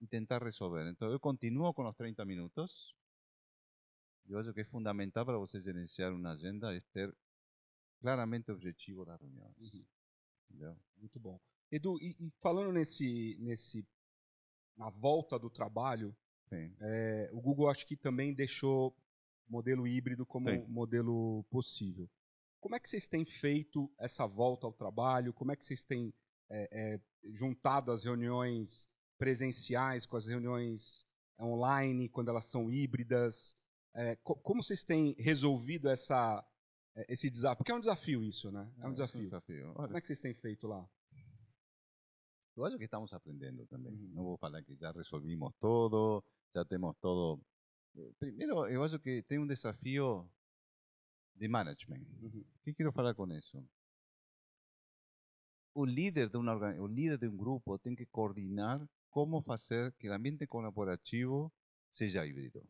e 0.00 0.06
tentar 0.06 0.42
resolver. 0.42 0.88
Então, 0.88 1.10
eu 1.10 1.20
continuo 1.20 1.72
com 1.74 1.88
os 1.88 1.96
30 1.96 2.24
minutos, 2.24 2.94
eu 4.28 4.38
acho 4.38 4.52
que 4.52 4.60
é 4.60 4.64
fundamental 4.64 5.24
para 5.24 5.38
você 5.38 5.60
gerenciar 5.60 6.12
uma 6.12 6.32
agenda 6.32 6.74
é 6.74 6.80
ter 6.92 7.14
claramente 8.00 8.50
o 8.50 8.54
objetivo 8.54 9.04
da 9.04 9.16
reunião. 9.16 9.52
Uhum. 9.58 9.84
Entendeu? 10.50 10.76
Muito 10.96 11.18
bom. 11.18 11.40
Edu, 11.70 11.98
e, 12.00 12.16
e 12.18 12.30
falando 12.40 12.72
nesse, 12.72 13.36
nesse, 13.40 13.86
na 14.76 14.88
volta 14.88 15.38
do 15.38 15.50
trabalho, 15.50 16.16
é, 16.50 17.28
o 17.32 17.40
Google 17.40 17.68
acho 17.68 17.86
que 17.86 17.96
também 17.96 18.34
deixou 18.34 18.96
modelo 19.48 19.86
híbrido 19.86 20.24
como 20.24 20.48
Sim. 20.48 20.64
modelo 20.66 21.44
possível. 21.50 22.08
Como 22.60 22.74
é 22.74 22.80
que 22.80 22.88
vocês 22.88 23.06
têm 23.06 23.24
feito 23.24 23.90
essa 23.98 24.26
volta 24.26 24.66
ao 24.66 24.72
trabalho? 24.72 25.32
Como 25.32 25.52
é 25.52 25.56
que 25.56 25.64
vocês 25.64 25.84
têm 25.84 26.12
é, 26.50 26.68
é, 26.70 27.00
juntado 27.32 27.92
as 27.92 28.04
reuniões 28.04 28.88
presenciais 29.16 30.06
com 30.06 30.16
as 30.16 30.26
reuniões 30.26 31.06
online, 31.38 32.08
quando 32.08 32.28
elas 32.28 32.46
são 32.46 32.70
híbridas? 32.70 33.54
É, 34.00 34.14
co- 34.16 34.36
como 34.36 34.62
vocês 34.62 34.84
têm 34.84 35.14
resolvido 35.18 35.88
essa, 35.88 36.44
é, 36.94 37.12
esse 37.12 37.28
desafio? 37.28 37.56
Porque 37.58 37.72
é 37.72 37.74
um 37.74 37.80
desafio 37.80 38.22
isso, 38.24 38.50
né? 38.52 38.70
É 38.80 38.86
um 38.86 38.92
desafio. 38.92 39.22
desafio. 39.22 39.66
Olha, 39.74 39.86
Como 39.88 39.96
é 39.96 40.00
que 40.00 40.06
vocês 40.06 40.20
têm 40.20 40.34
feito 40.34 40.68
lá? 40.68 40.88
Eu 42.56 42.64
acho 42.64 42.78
que 42.78 42.84
estamos 42.84 43.12
aprendendo 43.12 43.66
também. 43.66 43.92
Uhum. 43.92 44.10
Não 44.14 44.22
vou 44.24 44.36
falar 44.38 44.62
que 44.62 44.74
já 44.76 44.90
resolvimos 44.92 45.52
todo, 45.60 46.22
já 46.54 46.64
temos 46.64 46.96
todo. 47.00 47.40
Eh, 47.96 48.12
Primeiro, 48.18 48.66
eu 48.68 48.82
acho 48.84 48.98
que 49.00 49.22
tem 49.24 49.38
um 49.38 49.46
desafio 49.46 50.28
de 51.34 51.48
management. 51.48 52.04
Uhum. 52.20 52.44
O 52.56 52.62
que 52.64 52.74
quero 52.74 52.92
falar 52.92 53.14
com 53.14 53.26
isso? 53.32 53.64
O 55.74 55.84
líder 55.84 56.28
de 56.28 56.36
uma 56.36 56.54
o 56.80 56.86
líder 56.86 57.18
de 57.18 57.28
um 57.28 57.36
grupo 57.36 57.78
tem 57.78 57.94
que 57.94 58.06
coordenar 58.06 58.84
como 59.10 59.40
fazer 59.42 59.92
que 59.94 60.08
o 60.08 60.12
ambiente 60.12 60.46
colaborativo 60.46 61.52
seja 61.90 62.26
híbrido. 62.26 62.60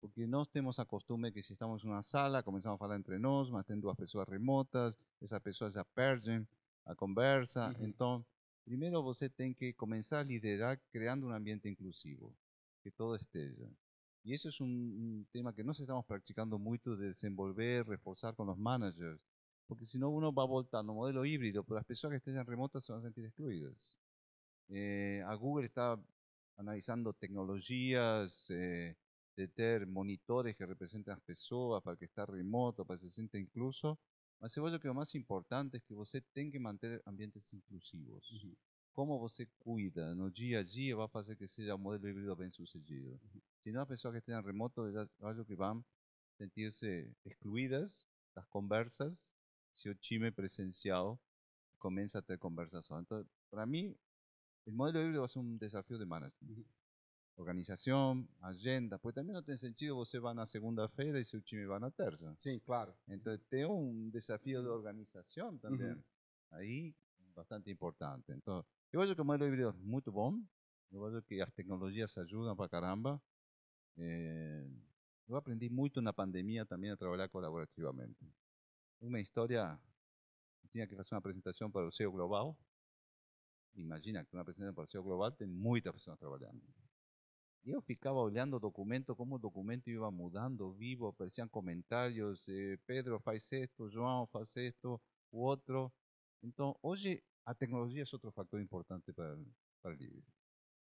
Porque 0.00 0.26
nós 0.26 0.48
temos 0.48 0.78
a 0.78 0.84
costume 0.84 1.32
que 1.32 1.42
se 1.42 1.54
estamos 1.54 1.84
em 1.84 1.88
uma 1.88 2.02
sala, 2.02 2.42
começamos 2.42 2.76
a 2.76 2.78
falar 2.78 2.96
entre 2.96 3.18
nós, 3.18 3.50
mas 3.50 3.66
tem 3.66 3.78
duas 3.78 3.96
pessoas 3.96 4.28
remotas, 4.28 4.94
essas 5.20 5.42
pessoas 5.42 5.74
já 5.74 5.84
perdem 5.84 6.46
a 6.86 6.94
conversa. 6.94 7.68
Uhum. 7.68 7.86
Então, 7.86 8.26
primeiro 8.64 9.02
você 9.02 9.28
tem 9.28 9.52
que 9.52 9.72
começar 9.72 10.20
a 10.20 10.22
liderar 10.22 10.80
criando 10.92 11.26
um 11.26 11.32
ambiente 11.32 11.68
inclusivo, 11.68 12.32
que 12.82 12.90
todo 12.90 13.16
esteja. 13.16 13.68
E 14.24 14.34
isso 14.34 14.48
é 14.48 14.62
um, 14.62 14.66
um 14.66 15.26
tema 15.32 15.52
que 15.52 15.62
nós 15.62 15.80
estamos 15.80 16.04
praticando 16.06 16.58
muito 16.58 16.96
de 16.96 17.10
desenvolver, 17.10 17.84
reforçar 17.86 18.34
com 18.34 18.48
os 18.48 18.58
managers, 18.58 19.20
porque 19.66 19.84
senão 19.84 20.14
uno 20.14 20.32
va 20.32 20.44
a 20.44 20.46
voltar 20.46 20.82
no 20.82 20.94
modelo 20.94 21.26
híbrido, 21.26 21.64
pero 21.64 21.76
las 21.76 21.86
personas 21.86 22.22
que 22.22 22.30
estén 22.30 22.46
remotas 22.46 22.84
se 22.84 22.92
van 22.92 23.00
a 23.00 23.04
sentir 23.04 23.24
excluidas. 23.24 23.98
Eh, 24.70 25.22
a 25.26 25.34
Google 25.34 25.66
está 25.66 25.98
analizando 26.56 27.12
tecnologias 27.14 28.50
eh, 28.50 28.96
de 29.38 29.46
ter 29.46 29.86
monitores 29.86 30.56
que 30.56 30.66
representam 30.66 31.14
as 31.14 31.20
pessoas 31.20 31.80
para 31.80 31.96
que 31.96 32.06
está 32.06 32.24
remoto, 32.24 32.84
para 32.84 32.98
que 32.98 33.04
se 33.04 33.12
sinta 33.12 33.38
incluso. 33.38 33.96
Mas 34.40 34.56
eu 34.56 34.66
acho 34.66 34.80
que 34.80 34.88
o 34.88 34.94
mais 34.94 35.14
importante 35.14 35.76
é 35.76 35.80
que 35.80 35.94
você 35.94 36.20
tem 36.34 36.50
que 36.50 36.58
manter 36.58 37.00
ambientes 37.06 37.52
inclusivos. 37.52 38.26
Como 38.92 39.16
você 39.16 39.46
cuida 39.60 40.12
no 40.16 40.28
dia 40.28 40.58
a 40.58 40.62
dia 40.64 40.96
vai 40.96 41.06
fazer 41.06 41.36
que 41.36 41.46
seja 41.46 41.76
um 41.76 41.78
modelo 41.78 42.08
híbrido 42.08 42.34
bem 42.34 42.50
sucedido. 42.50 43.16
Se 43.62 43.70
não, 43.70 43.82
as 43.82 43.88
pessoas 43.88 44.12
que 44.14 44.18
estejam 44.18 44.42
remoto, 44.42 44.80
eu 44.88 45.28
acho 45.28 45.44
que 45.44 45.54
vão 45.54 45.84
sentir-se 46.36 47.08
excluídas 47.24 48.04
das 48.34 48.46
conversas 48.48 49.32
se 49.72 49.88
o 49.88 49.94
time 49.94 50.32
presencial 50.32 51.16
começa 51.78 52.18
a 52.18 52.22
ter 52.22 52.38
conversação. 52.38 53.00
Então, 53.00 53.24
para 53.52 53.64
mim, 53.66 53.94
o 54.66 54.72
modelo 54.72 55.04
híbrido 55.04 55.20
vai 55.20 55.28
ser 55.28 55.38
um 55.38 55.56
desafio 55.56 55.96
de 55.96 56.04
management. 56.04 56.64
Organização, 57.38 58.28
agenda, 58.42 58.98
porque 58.98 59.20
também 59.20 59.32
não 59.32 59.42
tem 59.42 59.56
sentido 59.56 59.94
você 59.94 60.18
vai 60.18 60.34
na 60.34 60.44
segunda-feira 60.44 61.20
e 61.20 61.24
seu 61.24 61.40
time 61.40 61.66
vai 61.66 61.78
na 61.78 61.88
terça. 61.88 62.34
Sim, 62.36 62.58
claro. 62.58 62.92
Então, 63.06 63.38
tem 63.48 63.64
um 63.64 64.10
desafio 64.10 64.60
de 64.60 64.66
organização 64.68 65.56
também. 65.56 65.92
Uhum. 65.92 66.02
Aí, 66.50 66.94
bastante 67.36 67.70
importante. 67.70 68.32
Então, 68.32 68.66
eu 68.92 69.00
acho 69.00 69.14
que 69.14 69.20
o 69.20 69.24
modelo 69.24 69.48
híbrido 69.52 69.68
é 69.68 69.72
muito 69.72 70.10
bom. 70.10 70.42
Eu 70.90 71.06
acho 71.06 71.22
que 71.22 71.40
as 71.40 71.52
tecnologias 71.52 72.18
ajudam 72.18 72.56
para 72.56 72.68
caramba. 72.68 73.22
Eh, 73.96 74.68
eu 75.28 75.36
aprendi 75.36 75.70
muito 75.70 76.00
na 76.00 76.12
pandemia 76.12 76.66
também 76.66 76.90
a 76.90 76.96
trabalhar 76.96 77.28
colaborativamente. 77.28 78.26
Uma 79.00 79.20
história, 79.20 79.78
eu 80.64 80.68
tinha 80.70 80.88
que 80.88 80.96
fazer 80.96 81.14
uma 81.14 81.18
apresentação 81.18 81.70
para 81.70 81.86
o 81.86 81.92
CEO 81.92 82.10
Global. 82.10 82.58
Imagina 83.76 84.24
que 84.24 84.34
uma 84.34 84.42
apresentação 84.42 84.74
para 84.74 84.84
o 84.84 84.86
CEO 84.88 85.04
Global 85.04 85.30
tem 85.30 85.46
muitas 85.46 85.92
pessoas 85.92 86.18
trabalhando. 86.18 86.60
Eu 87.64 87.82
ficava 87.82 88.18
olhando 88.18 88.58
documento, 88.58 89.14
como 89.14 89.36
o 89.36 89.38
documento 89.38 89.90
ia 89.90 90.10
mudando, 90.10 90.72
vivo, 90.72 91.06
apareciam 91.06 91.48
comentários, 91.48 92.48
eh, 92.48 92.78
Pedro 92.86 93.20
faz 93.20 93.50
isto, 93.52 93.90
João 93.90 94.26
faz 94.28 94.56
isto, 94.56 95.00
o 95.30 95.38
outro. 95.40 95.92
Então, 96.42 96.78
hoje, 96.82 97.22
a 97.44 97.54
tecnologia 97.54 98.02
é 98.02 98.06
outro 98.12 98.32
fator 98.32 98.60
importante 98.60 99.12
para, 99.12 99.36
para 99.82 99.92
o 99.92 99.94
líder. 99.94 100.24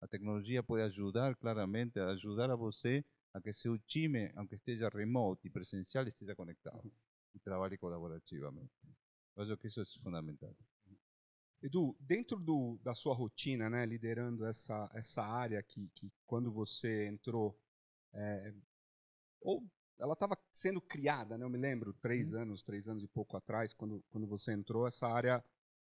A 0.02 0.08
tecnologia 0.08 0.62
pode 0.64 0.84
ajudar 0.84 1.36
claramente, 1.36 2.00
a 2.00 2.10
ajudar 2.10 2.52
a 2.52 2.56
você 2.56 3.04
a 3.34 3.42
que 3.42 3.52
seu 3.52 3.78
time, 3.80 4.32
aunque 4.36 4.56
esteja 4.56 4.88
remoto 4.90 5.46
e 5.46 5.50
presencial, 5.50 6.08
esteja 6.08 6.36
conectado 6.36 6.90
e 7.34 7.40
trabalhe 7.40 7.78
colaborativamente. 7.78 8.72
Eu 9.36 9.44
acho 9.44 9.58
que 9.58 9.68
isso 9.68 9.82
é 9.82 9.86
fundamental. 10.02 10.56
Edu, 11.66 11.98
dentro 12.00 12.38
do, 12.38 12.78
da 12.84 12.94
sua 12.94 13.16
rotina, 13.16 13.68
né, 13.72 13.88
liderando 13.88 14.46
essa, 14.46 14.88
essa 14.94 15.24
área 15.24 15.64
que, 15.64 15.90
que 15.96 16.12
quando 16.28 16.52
você 16.52 17.08
entrou, 17.08 17.60
é, 18.14 18.54
ou 19.42 19.68
ela 19.98 20.14
estava 20.14 20.38
sendo 20.52 20.80
criada, 20.80 21.40
né, 21.40 21.44
eu 21.44 21.50
me 21.50 21.58
lembro, 21.58 21.92
três 21.94 22.36
anos, 22.36 22.62
três 22.62 22.88
anos 22.88 23.04
e 23.04 23.08
pouco 23.08 23.36
atrás, 23.36 23.74
quando, 23.74 24.04
quando 24.12 24.28
você 24.28 24.54
entrou, 24.54 24.86
essa 24.86 25.08
área 25.08 25.44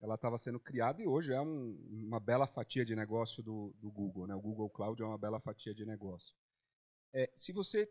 ela 0.01 0.17
estava 0.17 0.37
sendo 0.39 0.59
criada 0.59 1.01
e 1.01 1.07
hoje 1.07 1.33
é 1.33 1.41
um, 1.41 1.79
uma 1.89 2.19
bela 2.19 2.49
fatia 2.49 2.85
de 2.85 2.97
negócio 2.97 3.41
do, 3.41 3.73
do 3.79 3.93
Google. 3.93 4.27
Né, 4.27 4.35
o 4.35 4.41
Google 4.41 4.71
Cloud 4.71 5.01
é 5.01 5.05
uma 5.07 5.19
bela 5.19 5.39
fatia 5.39 5.73
de 5.73 5.87
negócio. 5.87 6.35
É, 7.13 7.31
se 7.37 7.53
você 7.53 7.89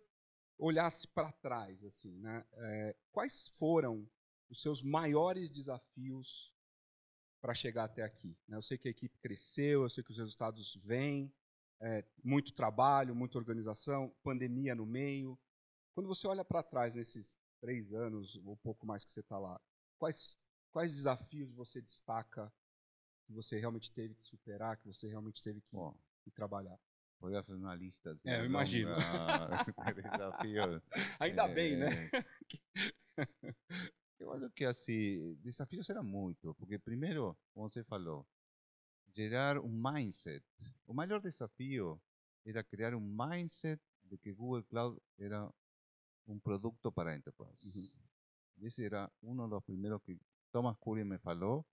olhasse 0.57 1.07
para 1.07 1.31
trás, 1.31 1.81
assim, 1.85 2.19
né, 2.19 2.45
é, 2.51 2.95
quais 3.09 3.47
foram 3.47 4.05
os 4.49 4.61
seus 4.61 4.83
maiores 4.83 5.49
desafios 5.49 6.51
para 7.41 7.53
chegar 7.53 7.85
até 7.85 8.03
aqui. 8.03 8.35
Né? 8.47 8.57
Eu 8.57 8.61
sei 8.61 8.77
que 8.77 8.87
a 8.87 8.91
equipe 8.91 9.17
cresceu, 9.19 9.83
eu 9.83 9.89
sei 9.89 10.03
que 10.03 10.11
os 10.11 10.17
resultados 10.17 10.75
vêm, 10.83 11.33
é, 11.81 12.03
muito 12.23 12.53
trabalho, 12.53 13.15
muita 13.15 13.37
organização, 13.37 14.13
pandemia 14.23 14.75
no 14.75 14.85
meio. 14.85 15.39
Quando 15.93 16.07
você 16.07 16.27
olha 16.27 16.43
para 16.43 16.63
trás 16.63 16.93
nesses 16.93 17.37
três 17.61 17.93
anos, 17.93 18.35
ou 18.45 18.57
pouco 18.57 18.85
mais 18.85 19.03
que 19.03 19.11
você 19.11 19.21
está 19.21 19.37
lá, 19.37 19.59
quais, 19.97 20.37
quais 20.71 20.93
desafios 20.93 21.51
você 21.51 21.81
destaca 21.81 22.51
que 23.25 23.33
você 23.33 23.59
realmente 23.59 23.91
teve 23.91 24.15
que 24.15 24.23
superar, 24.23 24.77
que 24.77 24.87
você 24.87 25.07
realmente 25.07 25.43
teve 25.43 25.61
que, 25.61 25.75
Bom, 25.75 25.95
que 26.23 26.31
trabalhar? 26.31 26.79
Poderia 27.19 27.43
fazer 27.43 27.59
uma 27.59 27.75
lista. 27.75 28.11
assim, 28.11 28.29
É, 28.29 28.39
eu 28.39 28.45
imagino. 28.45 28.91
longa 29.77 29.93
de 29.93 30.09
desafios. 30.09 30.81
Ainda 31.19 31.47
bem, 31.47 31.77
né? 31.77 31.89
Eu 34.19 34.33
acho 34.33 34.49
que 34.51 34.65
assim, 34.65 35.35
desafios 35.35 35.89
eram 35.89 36.03
muito, 36.03 36.53
porque 36.55 36.77
primeiro, 36.77 37.37
como 37.53 37.69
você 37.69 37.83
falou, 37.83 38.27
gerar 39.15 39.57
um 39.59 39.69
mindset. 39.69 40.45
O 40.85 40.93
maior 40.93 41.21
desafio 41.21 42.01
era 42.45 42.63
criar 42.63 42.93
um 42.93 42.99
mindset 42.99 43.81
de 44.03 44.17
que 44.17 44.33
Google 44.33 44.63
Cloud 44.63 45.01
era 45.17 45.49
um 46.27 46.39
produto 46.39 46.91
para 46.91 47.15
enterprise. 47.15 47.91
Esse 48.61 48.85
era 48.85 49.09
um 49.23 49.47
dos 49.47 49.63
primeiros 49.63 50.01
que 50.03 50.19
Thomas 50.51 50.77
Curry 50.79 51.03
me 51.03 51.17
falou, 51.19 51.65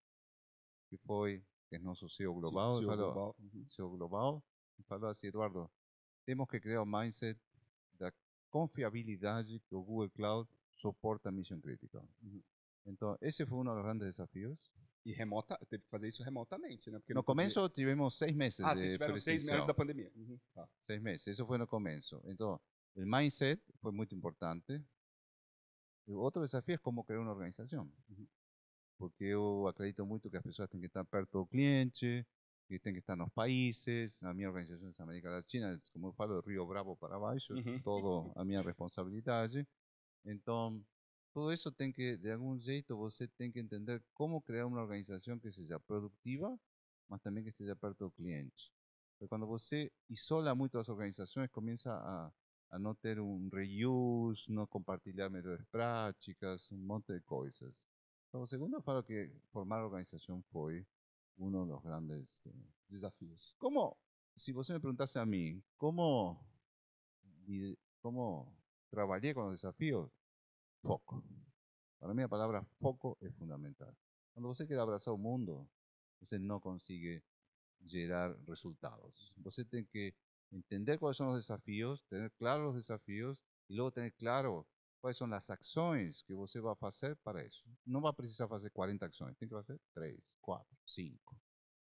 que 0.88 0.96
foi 0.98 1.42
que 1.68 1.76
é 1.76 1.78
nosso 1.80 2.08
CEO 2.08 2.34
global, 2.34 2.76
CEO 2.76 2.88
falou, 2.88 3.12
global, 3.12 3.36
uhum. 3.40 3.66
CEO 3.70 3.90
global, 3.90 4.44
falou 4.86 5.10
assim, 5.10 5.26
Eduardo, 5.26 5.68
temos 6.24 6.48
que 6.48 6.60
criar 6.60 6.82
um 6.82 6.86
mindset 6.86 7.40
da 7.94 8.12
confiabilidade 8.50 9.58
que 9.68 9.74
o 9.74 9.82
Google 9.82 10.10
Cloud 10.10 10.48
suporta 10.76 11.28
a 11.28 11.32
mission 11.32 11.60
critical. 11.60 12.08
Então, 12.84 13.16
esse 13.20 13.44
foi 13.44 13.58
um 13.58 13.64
dos 13.64 13.82
grandes 13.82 14.06
desafios. 14.08 14.58
E 15.04 15.12
remota, 15.12 15.56
teve 15.68 15.84
que 15.84 15.88
fazer 15.88 16.08
isso 16.08 16.22
remotamente, 16.24 16.90
né? 16.90 16.98
Porque 16.98 17.14
No 17.14 17.18
não 17.18 17.24
podia- 17.24 17.44
começo 17.44 17.68
tivemos 17.68 18.18
seis 18.18 18.34
meses 18.34 18.58
Ah, 18.60 18.74
vocês 18.74 18.92
tiveram 18.92 19.14
seis 19.16 19.26
meses 19.26 19.46
presencial. 19.46 19.66
da 19.68 19.74
pandemia. 19.74 20.10
Uhum. 20.16 20.38
Seis 20.80 21.00
meses, 21.00 21.26
isso 21.28 21.46
foi 21.46 21.58
no 21.58 21.66
começo. 21.66 22.20
Então, 22.24 22.60
o 22.96 23.00
mindset 23.06 23.62
foi 23.80 23.92
muito 23.92 24.14
importante. 24.16 24.82
E 26.08 26.12
outro 26.12 26.42
desafio 26.44 26.74
é 26.74 26.78
como 26.78 27.04
criar 27.04 27.20
uma 27.20 27.30
organização. 27.32 27.88
Porque 28.98 29.24
eu 29.24 29.66
acredito 29.68 30.04
muito 30.04 30.28
que 30.30 30.36
as 30.36 30.42
pessoas 30.42 30.68
têm 30.70 30.80
que 30.80 30.86
estar 30.86 31.04
perto 31.04 31.30
do 31.38 31.46
cliente, 31.46 32.26
que 32.66 32.78
têm 32.80 32.92
que 32.92 32.98
estar 33.00 33.14
nos 33.14 33.28
países. 33.32 34.20
A 34.24 34.32
minha 34.34 34.48
organização 34.48 34.90
é 34.98 35.02
América 35.04 35.30
Latina, 35.30 35.78
como 35.92 36.08
eu 36.08 36.12
falo, 36.14 36.40
do 36.42 36.48
Rio 36.48 36.66
Bravo 36.66 36.96
para 36.96 37.16
baixo, 37.18 37.52
Uhum. 37.54 37.80
todo 37.80 38.32
a 38.34 38.44
minha 38.44 38.60
responsabilidade. 38.62 39.66
Então, 40.26 40.84
tudo 41.32 41.52
isso 41.52 41.70
tem 41.70 41.92
que, 41.92 42.16
de 42.16 42.30
algum 42.32 42.58
jeito, 42.58 42.96
você 42.96 43.28
tem 43.28 43.50
que 43.52 43.60
entender 43.60 44.02
como 44.14 44.42
criar 44.42 44.66
uma 44.66 44.80
organização 44.80 45.38
que 45.38 45.52
seja 45.52 45.78
produtiva, 45.78 46.58
mas 47.08 47.20
também 47.22 47.44
que 47.44 47.50
esteja 47.50 47.76
perto 47.76 47.98
do 47.98 48.10
cliente. 48.10 48.72
Porque 49.12 49.28
quando 49.28 49.46
você 49.46 49.90
isola 50.10 50.54
muito 50.54 50.78
as 50.78 50.88
organizações, 50.88 51.50
começa 51.50 51.92
a, 51.92 52.32
a 52.70 52.78
não 52.78 52.94
ter 52.94 53.20
um 53.20 53.48
reuse, 53.52 54.42
não 54.48 54.66
compartilhar 54.66 55.30
melhores 55.30 55.64
práticas, 55.66 56.70
um 56.72 56.76
monte 56.76 57.12
de 57.12 57.20
coisas. 57.20 57.86
Então, 58.28 58.46
segundo, 58.46 58.76
eu 58.76 58.82
falo 58.82 59.02
que 59.02 59.30
formar 59.52 59.84
organização 59.84 60.42
foi 60.50 60.86
um 61.38 61.50
dos 61.50 61.82
grandes 61.82 62.40
eh, 62.46 62.50
Desafios. 62.88 63.54
como, 63.58 63.96
se 64.36 64.52
você 64.52 64.72
me 64.72 64.80
perguntasse 64.80 65.18
a 65.18 65.26
mim, 65.26 65.62
como, 65.76 66.38
como 68.00 68.52
Trabajé 68.90 69.34
con 69.34 69.44
los 69.44 69.60
desafíos, 69.60 70.10
foco. 70.82 71.22
Para 71.98 72.14
mí 72.14 72.22
la 72.22 72.28
palabra 72.28 72.64
foco 72.80 73.16
es 73.20 73.34
fundamental. 73.34 73.94
Cuando 74.32 74.50
usted 74.50 74.66
quiere 74.66 74.82
abrazar 74.82 75.14
un 75.14 75.22
mundo, 75.22 75.68
usted 76.20 76.38
no 76.38 76.60
consigue 76.60 77.22
llegar 77.80 78.36
resultados. 78.46 79.32
Usted 79.44 79.66
tiene 79.66 79.86
que 79.86 80.14
entender 80.50 80.98
cuáles 80.98 81.16
son 81.16 81.28
los 81.28 81.36
desafíos, 81.36 82.04
tener 82.08 82.30
claros 82.32 82.66
los 82.66 82.74
desafíos 82.76 83.38
y 83.68 83.74
luego 83.74 83.92
tener 83.92 84.12
claro 84.14 84.66
cuáles 85.00 85.16
son 85.16 85.30
las 85.30 85.50
acciones 85.50 86.22
que 86.24 86.34
usted 86.34 86.62
va 86.62 86.76
a 86.80 86.88
hacer 86.88 87.16
para 87.18 87.42
eso. 87.42 87.64
No 87.84 88.00
va 88.00 88.10
a 88.10 88.16
precisar 88.16 88.48
hacer 88.52 88.72
40 88.72 89.06
acciones, 89.06 89.36
tiene 89.36 89.50
que 89.50 89.58
hacer 89.58 89.80
3, 89.92 90.36
4, 90.40 90.78
5. 90.84 91.36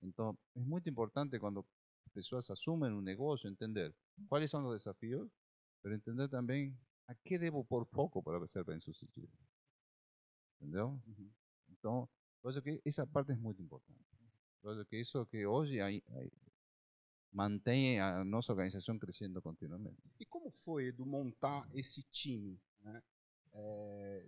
Entonces, 0.02 0.42
es 0.56 0.66
muy 0.66 0.82
importante 0.86 1.40
cuando 1.40 1.66
personas 2.14 2.50
asumen 2.50 2.94
un 2.94 3.04
negocio 3.04 3.50
entender 3.50 3.96
cuáles 4.28 4.52
son 4.52 4.64
los 4.64 4.74
desafíos, 4.74 5.30
pero 5.82 5.96
entender 5.96 6.30
también 6.30 6.78
a 7.08 7.16
qué 7.16 7.38
debo 7.38 7.64
por 7.64 7.86
foco 7.88 8.22
para 8.22 8.46
ser 8.48 8.64
bien 8.64 8.80
sucedido. 8.80 9.30
¿Entendeu? 10.60 11.02
Entonces, 11.68 12.10
por 12.42 12.52
eso 12.52 12.62
que 12.62 12.82
esa 12.86 13.06
parte 13.06 13.34
es 13.34 13.40
muy 13.40 13.56
importante. 13.58 14.04
Por 14.62 14.74
eso 14.74 14.86
que 14.86 15.00
eso 15.00 15.26
que 15.26 15.46
hay, 15.82 16.04
mantém 17.32 18.00
a 18.00 18.24
nossa 18.24 18.52
organização 18.52 19.00
crescendo 19.00 19.42
continuamente. 19.42 20.02
E 20.20 20.26
como 20.26 20.52
foi, 20.52 20.88
Edu, 20.88 21.06
montar 21.06 21.68
esse 21.74 22.04
time? 22.04 22.60
Né? 22.82 23.02
É, 23.54 24.28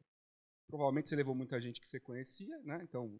provavelmente 0.67 1.09
você 1.09 1.15
levou 1.15 1.35
muita 1.35 1.59
gente 1.59 1.81
que 1.81 1.87
você 1.87 1.99
conhecia, 1.99 2.57
né? 2.63 2.79
Então, 2.81 3.19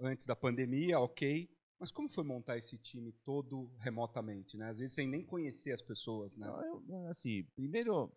antes 0.00 0.26
da 0.26 0.36
pandemia, 0.36 0.98
ok. 0.98 1.48
Mas 1.78 1.92
como 1.92 2.10
foi 2.10 2.24
montar 2.24 2.56
esse 2.56 2.76
time 2.76 3.12
todo 3.24 3.70
remotamente, 3.78 4.56
né? 4.56 4.68
Às 4.68 4.78
vezes 4.78 4.94
sem 4.94 5.06
nem 5.06 5.24
conhecer 5.24 5.72
as 5.72 5.82
pessoas, 5.82 6.36
né? 6.36 6.48
Eu, 6.48 7.06
assim, 7.08 7.44
primeiro, 7.54 8.12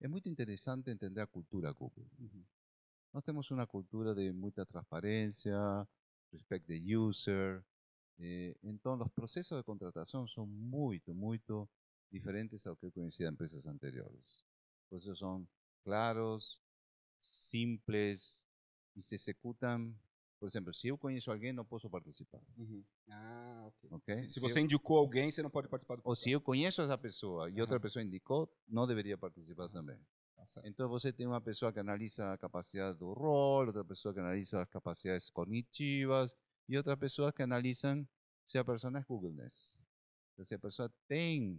é 0.00 0.06
muito 0.06 0.28
interessante 0.28 0.90
entender 0.90 1.20
a 1.20 1.26
cultura 1.26 1.72
Google. 1.72 2.06
Uhum. 2.18 2.44
Nós 3.12 3.24
temos 3.24 3.50
uma 3.50 3.66
cultura 3.66 4.14
de 4.14 4.32
muita 4.32 4.64
transparência, 4.64 5.56
respeito 6.32 6.66
de 6.66 6.96
user, 6.96 7.64
Eh, 8.18 8.54
entonces, 8.62 9.00
los 9.00 9.12
procesos 9.12 9.58
de 9.58 9.64
contratación 9.64 10.28
son 10.28 10.48
muy, 10.70 11.02
muy 11.06 11.40
diferentes 12.10 12.66
a 12.66 12.70
lo 12.70 12.76
que 12.76 12.92
conocía 12.92 13.26
de 13.26 13.30
empresas 13.30 13.66
anteriores. 13.66 14.44
Los 14.82 14.88
procesos 14.88 15.18
son 15.18 15.48
claros, 15.82 16.62
simples 17.18 18.44
y 18.94 19.02
se 19.02 19.16
ejecutan. 19.16 19.98
Por 20.44 20.50
ejemplo, 20.50 20.74
si 20.74 20.88
yo 20.88 20.98
conozco 20.98 21.30
a 21.30 21.34
alguien, 21.34 21.56
no 21.56 21.64
puedo 21.64 21.88
participar. 21.88 22.42
Ah, 23.08 23.64
ok. 23.64 23.92
okay? 23.92 24.28
Si, 24.28 24.38
você 24.38 24.60
indicou 24.60 24.98
alguém, 24.98 25.32
você 25.32 25.42
não 25.42 25.48
pode 25.48 25.68
participar 25.68 25.96
do 25.96 26.02
O 26.04 26.14
si 26.14 26.32
yo 26.32 26.40
conozco 26.42 26.82
a 26.82 26.84
esa 26.84 26.98
persona 26.98 27.48
y 27.48 27.62
otra 27.62 27.80
persona 27.80 28.04
indicó, 28.04 28.50
no 28.68 28.86
debería 28.86 29.16
participar 29.16 29.70
también. 29.70 29.98
Entonces, 30.62 30.90
você 30.90 31.14
tem 31.14 31.26
una 31.26 31.40
persona 31.40 31.72
que 31.72 31.80
analiza 31.80 32.28
la 32.28 32.36
capacidad 32.36 32.94
del 32.94 33.14
rol, 33.14 33.70
otra 33.70 33.84
persona 33.84 34.14
que 34.14 34.20
analiza 34.20 34.58
las 34.58 34.68
capacidades 34.68 35.30
cognitivas, 35.30 36.36
y 36.66 36.76
otras 36.76 36.98
personas 36.98 37.32
que 37.32 37.42
analizan 37.42 38.06
si 38.44 38.58
la 38.58 38.64
persona 38.64 38.98
es 38.98 39.06
Googleness. 39.06 39.74
Si 40.42 40.54
la 40.54 40.60
persona 40.60 40.92
tiene 41.06 41.58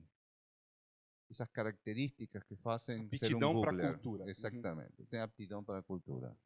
esas 1.27 1.49
características 1.49 2.45
que 2.45 2.55
hacen 2.65 3.09
ser 3.09 3.33
un 3.33 3.51
Googler. 3.51 3.93
cultura. 3.93 4.25
Exactamente, 4.29 5.05
tiene 5.07 5.23
aptidão 5.23 5.63
para 5.63 5.79
la 5.79 5.83
cultura. 5.83 6.37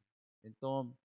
Entonces, 0.41 0.96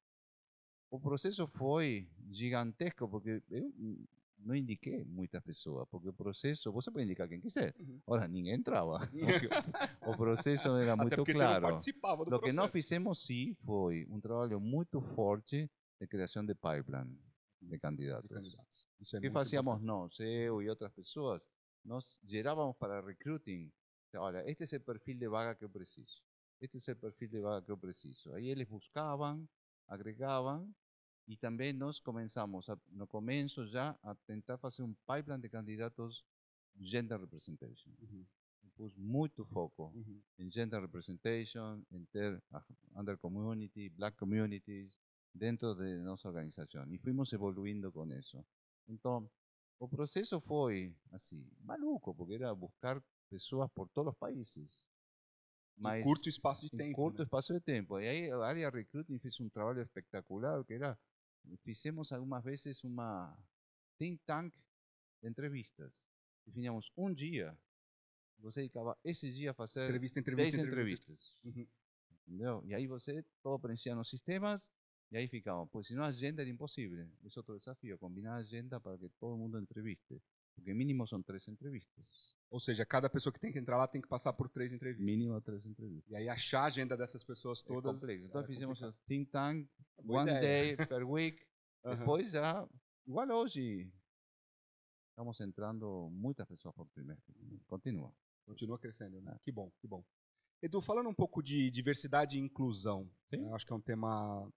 o 0.94 1.00
processo 1.00 1.46
foi 1.48 2.08
gigantesco, 2.30 3.08
porque 3.08 3.42
eh, 3.50 3.58
eu 3.58 3.98
não 4.38 4.54
indiquei 4.54 5.02
muitas 5.02 5.42
pessoas, 5.42 5.88
porque 5.90 6.08
o 6.08 6.12
processo, 6.12 6.70
você 6.70 6.88
pode 6.88 7.04
indicar 7.04 7.28
quem 7.28 7.40
quiser. 7.40 7.74
Uhum. 7.80 8.00
Ora, 8.06 8.28
ninguém 8.28 8.54
entrava. 8.54 9.00
o, 10.06 10.12
o 10.12 10.16
processo 10.16 10.68
era 10.76 10.92
Até 10.92 11.16
claro. 11.16 11.76
Você 11.76 11.92
não 11.92 12.24
do 12.24 12.36
o 12.36 12.40
que 12.40 12.52
nós 12.52 12.70
fizemos 12.70 13.24
sim 13.26 13.54
foi 13.66 14.06
um 14.08 14.20
trabalho 14.20 14.60
muito 14.60 15.00
forte 15.00 15.68
de 16.00 16.06
criação 16.06 16.46
de 16.46 16.54
pipeline 16.54 17.18
de 17.60 17.78
candidatos. 17.78 18.28
De 18.28 18.34
candidatos. 18.34 18.86
É 19.14 19.20
que 19.20 19.30
fazíamos 19.30 19.82
importante. 19.82 20.20
nós, 20.20 20.20
eu 20.20 20.62
e 20.62 20.70
outras 20.70 20.92
pessoas? 20.92 21.48
Nós 21.84 22.16
gerávamos 22.22 22.76
para 22.76 23.00
recruiting, 23.00 23.72
olha, 24.14 24.48
este 24.48 24.76
é 24.76 24.78
o 24.78 24.80
perfil 24.80 25.18
de 25.18 25.28
vaga 25.28 25.56
que 25.56 25.64
eu 25.64 25.70
preciso. 25.70 26.22
Este 26.60 26.78
é 26.88 26.94
o 26.94 26.96
perfil 26.96 27.28
de 27.28 27.40
vaga 27.40 27.66
que 27.66 27.72
eu 27.72 27.76
preciso. 27.76 28.32
Aí 28.34 28.48
eles 28.48 28.68
buscavam, 28.68 29.44
agregavam 29.88 30.72
y 31.26 31.36
também 31.36 31.72
nós 31.72 32.00
começamos, 32.00 32.68
a, 32.68 32.78
no 32.90 33.06
começo 33.06 33.66
já, 33.66 33.98
a 34.02 34.14
tentar 34.14 34.58
fazer 34.58 34.82
um 34.82 34.94
pipeline 35.06 35.40
de 35.40 35.48
candidatos 35.48 36.24
gender 36.78 37.18
representation. 37.18 37.90
Uhum. 38.02 38.24
Pus 38.76 38.96
muito 38.96 39.44
foco 39.44 39.92
uhum. 39.94 40.20
em 40.38 40.50
gender 40.50 40.80
representation, 40.80 41.82
em 41.92 42.04
ter 42.06 42.42
under 42.96 43.16
community, 43.18 43.88
black 43.90 44.16
communities, 44.16 44.98
dentro 45.32 45.74
de 45.74 46.00
nossa 46.02 46.28
organização. 46.28 46.84
E 46.92 46.98
fomos 46.98 47.32
evoluindo 47.32 47.92
com 47.92 48.06
isso. 48.12 48.44
Então, 48.88 49.30
o 49.78 49.88
processo 49.88 50.40
foi, 50.40 50.94
assim, 51.12 51.46
maluco, 51.60 52.14
porque 52.14 52.34
era 52.34 52.54
buscar 52.54 53.02
pessoas 53.30 53.70
por 53.72 53.88
todos 53.88 54.12
os 54.12 54.18
países. 54.18 54.88
Mas 55.76 56.00
em 56.00 56.04
curto 56.04 56.28
espaço 56.28 56.62
de 56.62 56.70
tempo. 56.70 56.82
Em 56.82 56.92
curto 56.92 57.18
né? 57.18 57.24
espaço 57.24 57.52
de 57.52 57.60
tempo. 57.60 58.00
E 58.00 58.08
aí 58.08 58.30
a 58.30 58.38
área 58.38 58.70
recruiting 58.70 59.18
fez 59.18 59.38
um 59.40 59.48
trabalho 59.48 59.82
espetacular, 59.82 60.64
que 60.64 60.74
era 60.74 60.98
Fizemos 61.62 62.12
algumas 62.12 62.42
vezes 62.44 62.82
uma 62.84 63.36
think 63.98 64.20
tank 64.26 64.54
de 65.22 65.28
entrevistas. 65.28 65.92
Definhamos 66.46 66.90
um 66.96 67.12
dia, 67.12 67.56
você 68.38 68.60
dedicava 68.60 68.98
esse 69.04 69.32
dia 69.32 69.52
a 69.52 69.54
fazer 69.54 69.84
entrevista, 69.84 70.20
entrevista, 70.20 70.56
10 70.56 70.68
entrevistas. 70.68 71.40
Uhum. 71.44 71.66
Entendeu? 72.26 72.62
E 72.64 72.74
aí 72.74 72.86
você 72.86 73.24
todo 73.42 73.60
preenchia 73.60 73.94
nos 73.94 74.08
sistemas 74.10 74.70
e 75.10 75.16
aí 75.16 75.28
ficava. 75.28 75.60
Pois 75.66 75.70
pues 75.70 75.86
senão 75.88 76.04
a 76.04 76.08
agenda 76.08 76.42
era 76.42 76.50
impossível. 76.50 77.06
Esse 77.24 77.38
é 77.38 77.40
outro 77.40 77.58
desafio, 77.58 77.98
combinar 77.98 78.36
agenda 78.36 78.80
para 78.80 78.98
que 78.98 79.08
todo 79.20 79.34
el 79.34 79.38
mundo 79.38 79.58
entreviste. 79.58 80.20
Porque 80.54 80.72
mínimo 80.72 81.06
son 81.06 81.22
tres 81.22 81.48
entrevistas. 81.48 82.34
Ou 82.50 82.60
seja, 82.60 82.86
cada 82.86 83.10
pessoa 83.10 83.32
que 83.32 83.40
tem 83.40 83.50
que 83.52 83.58
entrar 83.58 83.76
lá 83.76 83.88
tem 83.88 84.00
que 84.00 84.08
passar 84.08 84.32
por 84.32 84.48
três 84.48 84.72
entrevistas. 84.72 85.04
Mínimo 85.04 85.40
três 85.40 85.66
entrevistas. 85.66 86.10
E 86.10 86.16
aí 86.16 86.28
achar 86.28 86.62
a 86.62 86.66
agenda 86.66 86.96
dessas 86.96 87.24
pessoas 87.24 87.60
todas. 87.60 87.96
É 87.96 88.00
complexo. 88.00 88.26
Então 88.26 88.40
é 88.40 88.46
fizemos 88.46 88.80
o 88.80 88.92
think 89.06 89.30
tank, 89.30 89.68
one 90.06 90.30
ideia. 90.30 90.76
day 90.76 90.86
per 90.86 91.04
week. 91.04 91.44
Uhum. 91.84 91.98
Depois 91.98 92.30
já, 92.30 92.66
igual 93.06 93.28
hoje, 93.28 93.92
estamos 95.10 95.38
entrando 95.40 96.08
muitas 96.10 96.48
pessoas 96.48 96.74
por 96.74 96.88
trimestre. 96.88 97.34
Continua. 97.66 98.10
Continua 98.46 98.78
crescendo, 98.78 99.20
né? 99.20 99.32
É. 99.34 99.38
Que 99.44 99.52
bom, 99.52 99.70
que 99.82 99.86
bom. 99.86 100.02
Edu, 100.62 100.80
falando 100.80 101.10
um 101.10 101.14
pouco 101.14 101.42
de 101.42 101.70
diversidade 101.70 102.38
e 102.38 102.40
inclusão, 102.40 103.06
Sim. 103.26 103.52
acho 103.52 103.66
que 103.66 103.72
é 103.74 103.76
um 103.76 103.82
tema 103.82 104.50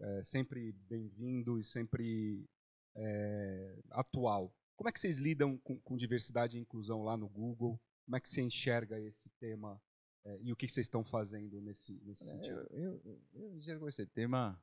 é, 0.00 0.22
sempre 0.22 0.72
bem-vindo 0.88 1.58
e 1.58 1.64
sempre 1.64 2.48
é, 2.96 3.78
atual. 3.90 4.50
Como 4.76 4.88
é 4.88 4.92
que 4.92 5.00
vocês 5.00 5.18
lidam 5.18 5.56
com, 5.58 5.78
com, 5.80 5.96
diversidade 5.96 6.56
e 6.56 6.60
inclusão 6.60 7.02
lá 7.02 7.16
no 7.16 7.28
Google? 7.28 7.80
Como 8.04 8.16
é 8.16 8.20
que 8.20 8.28
você 8.28 8.42
enxerga 8.42 9.00
esse 9.00 9.28
tema 9.38 9.80
é, 10.24 10.38
e 10.42 10.52
o 10.52 10.56
que 10.56 10.68
vocês 10.68 10.86
estão 10.86 11.04
fazendo 11.04 11.60
nesse, 11.60 11.92
nesse 12.02 12.24
sentido? 12.24 12.66
Eu, 12.70 13.00
eu, 13.04 13.22
eu, 13.34 13.56
enxergo 13.56 13.88
esse 13.88 14.06
tema 14.06 14.60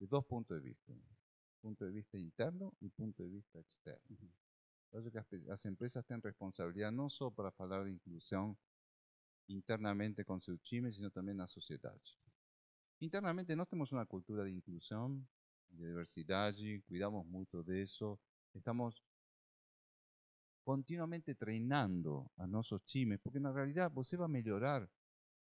de 0.00 0.06
dois 0.06 0.24
pontos 0.24 0.56
de 0.56 0.68
vista. 0.68 0.92
Ponto 1.60 1.86
de 1.86 1.92
vista 1.92 2.18
interno 2.18 2.74
e 2.80 2.88
ponto 2.90 3.22
de 3.22 3.28
vista 3.28 3.58
externo. 3.60 4.00
Uhum. 4.10 4.30
Acho 4.98 5.10
que 5.10 5.18
as, 5.18 5.32
as 5.50 5.64
empresas 5.66 6.04
têm 6.06 6.20
responsabilidade 6.22 6.94
não 6.94 7.08
só 7.08 7.30
para 7.30 7.50
falar 7.50 7.84
de 7.84 7.90
inclusão 7.90 8.56
internamente 9.48 10.24
com 10.24 10.38
seu 10.38 10.56
time, 10.58 10.92
sino 10.92 11.10
também 11.10 11.34
na 11.34 11.46
sociedade. 11.46 12.18
internamente 13.00 13.54
no 13.54 13.66
tenemos 13.66 13.92
una 13.92 14.06
cultura 14.06 14.44
de 14.44 14.52
inclusión, 14.52 15.28
de 15.68 15.86
diversidad, 15.86 16.54
cuidamos 16.86 17.26
mucho 17.26 17.62
de 17.62 17.82
eso. 17.82 18.18
Estamos 18.54 19.02
continuamente 20.64 21.34
treinando 21.34 22.30
a 22.38 22.46
nosos 22.46 22.82
times, 22.84 23.20
porque 23.22 23.38
na 23.38 23.52
realidade 23.52 23.94
você 23.94 24.16
vai 24.16 24.28
melhorar 24.28 24.88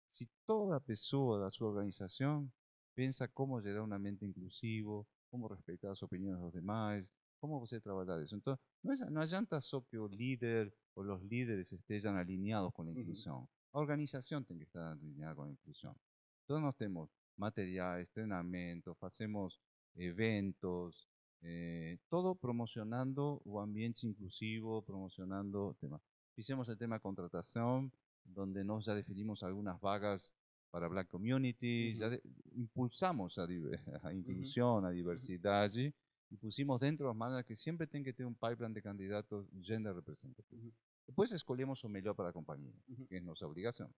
se 0.07 0.29
toda 0.45 0.81
pessoa 0.81 1.39
da 1.39 1.49
sua 1.49 1.69
organização 1.69 2.51
pensa 2.95 3.27
como 3.27 3.61
gerar 3.61 3.83
um 3.83 3.93
ambiente 3.93 4.25
inclusivo, 4.25 5.07
como 5.31 5.47
respeitar 5.47 5.91
as 5.91 6.01
opiniões 6.03 6.39
dos 6.39 6.51
demais, 6.51 7.09
como 7.41 7.59
você 7.59 7.79
trabalhar 7.79 8.21
isso. 8.21 8.35
Então, 8.35 8.57
não, 8.83 8.93
é, 8.93 9.09
não 9.09 9.21
adianta 9.21 9.59
só 9.61 9.81
que 9.81 9.97
o 9.97 10.07
líder 10.07 10.73
ou 10.95 11.03
os 11.03 11.23
líderes 11.23 11.71
estejam 11.71 12.15
alinhados 12.15 12.71
com 12.73 12.83
a 12.83 12.91
inclusão. 12.91 13.47
A 13.73 13.79
organização 13.79 14.43
tem 14.43 14.57
que 14.57 14.63
estar 14.63 14.91
alinhada 14.91 15.35
com 15.35 15.43
a 15.43 15.51
inclusão. 15.51 15.95
Então, 16.43 16.59
nós 16.59 16.75
temos 16.75 17.09
materiais, 17.37 18.09
treinamento, 18.09 18.95
fazemos 18.95 19.59
eventos, 19.95 21.07
eh, 21.43 21.97
todo 22.09 22.35
promocionando 22.35 23.41
o 23.45 23.59
ambiente 23.59 24.07
inclusivo, 24.07 24.81
promocionando 24.81 25.75
temas. 25.79 26.01
Hicimos 26.35 26.67
el 26.69 26.77
tema 26.77 26.95
de 26.95 27.01
contratación, 27.01 27.91
donde 28.23 28.63
nos 28.63 28.85
ya 28.85 28.95
definimos 28.95 29.43
algunas 29.43 29.79
vagas 29.81 30.33
para 30.71 30.87
Black 30.87 31.07
Community, 31.09 31.95
ya 31.95 32.09
impulsamos 32.55 33.37
a, 33.37 33.45
inclusión, 34.13 34.85
a 34.85 34.89
diversidad, 34.89 35.71
y 35.73 36.37
pusimos 36.37 36.79
dentro 36.79 37.05
de 37.05 37.09
las 37.09 37.17
maneras 37.17 37.45
que 37.45 37.55
siempre 37.55 37.85
tienen 37.85 38.05
que 38.05 38.13
tener 38.13 38.27
un 38.27 38.33
pipeline 38.33 38.73
de 38.73 38.81
candidatos 38.81 39.45
gender 39.61 39.93
representativos. 39.93 40.73
Después 41.05 41.31
escolhemos 41.31 41.83
o 41.83 41.89
melhor 41.89 42.15
para 42.15 42.29
a 42.29 42.33
companhia, 42.33 42.73
que 43.07 43.17
é 43.17 43.19
nossa 43.21 43.45
obrigação. 43.45 43.93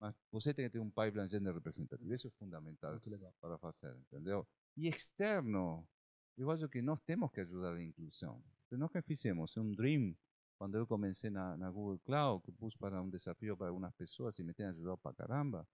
Mas 0.00 0.14
você 0.30 0.52
tem 0.52 0.66
que 0.66 0.72
ter 0.72 0.80
um 0.80 0.90
pipeline 0.90 1.30
gender 1.30 1.54
representativo, 1.54 2.12
isso 2.12 2.26
é 2.26 2.30
fundamental 2.32 3.00
para 3.40 3.56
fazer, 3.56 3.96
entendeu? 3.96 4.46
E 4.76 4.88
externo, 4.88 5.86
eu 6.36 6.68
que 6.68 6.82
nós 6.82 7.00
temos 7.00 7.30
que 7.30 7.40
ajudar 7.40 7.74
a 7.74 7.82
inclusão. 7.82 8.42
Então, 8.66 8.78
nós 8.78 8.90
que 8.90 9.02
fizemos 9.02 9.56
um 9.56 9.74
dream, 9.74 10.16
quando 10.56 10.76
eu 10.76 10.86
comecei 10.86 11.30
na, 11.30 11.56
na 11.56 11.70
Google 11.70 11.98
Cloud, 12.00 12.42
que 12.44 12.52
pus 12.52 12.74
para 12.76 13.02
um 13.02 13.10
desafio 13.10 13.56
para 13.56 13.68
algumas 13.68 13.94
pessoas 13.94 14.38
e 14.38 14.42
me 14.42 14.54
tem 14.54 14.66
ajudado 14.66 14.98
para 14.98 15.14
caramba, 15.14 15.68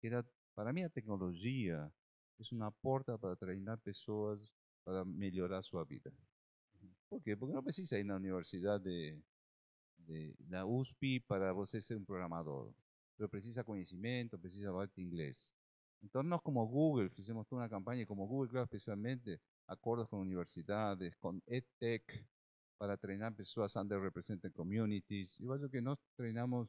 que 0.00 0.08
era, 0.08 0.24
para 0.54 0.72
mim 0.72 0.82
a 0.82 0.90
tecnologia 0.90 1.90
é 2.38 2.54
uma 2.54 2.72
porta 2.72 3.16
para 3.18 3.36
treinar 3.36 3.78
pessoas 3.78 4.52
para 4.84 5.04
melhorar 5.04 5.62
su 5.62 5.82
vida. 5.84 6.12
¿Por 7.08 7.22
qué? 7.22 7.36
Porque 7.36 7.54
no 7.54 7.62
precisa 7.62 7.98
ir 7.98 8.04
a 8.06 8.14
la 8.14 8.16
universidad 8.16 8.80
de, 8.80 9.22
de 9.98 10.34
la 10.48 10.66
USP 10.66 11.20
para 11.26 11.52
você 11.52 11.80
ser 11.80 11.96
un 11.96 12.04
programador, 12.04 12.74
pero 13.16 13.28
precisa 13.28 13.62
conocimiento, 13.62 14.38
precisa 14.38 14.68
hablar 14.68 14.90
inglés. 14.96 15.52
Entonces, 16.02 16.40
como 16.42 16.66
Google, 16.66 17.10
hicimos 17.16 17.46
toda 17.46 17.62
una 17.62 17.68
campaña 17.68 18.04
como 18.06 18.26
Google, 18.26 18.50
claro, 18.50 18.64
especialmente 18.64 19.40
acuerdos 19.72 20.08
con 20.08 20.20
universidades, 20.20 21.16
con 21.16 21.42
EdTech, 21.46 22.26
para 22.78 22.96
treinar 22.96 23.34
personas 23.34 23.74
underrepresented 23.76 24.52
communities. 24.52 25.38
Igual 25.40 25.70
que 25.70 25.80
nos 25.80 25.98
treinamos 26.16 26.68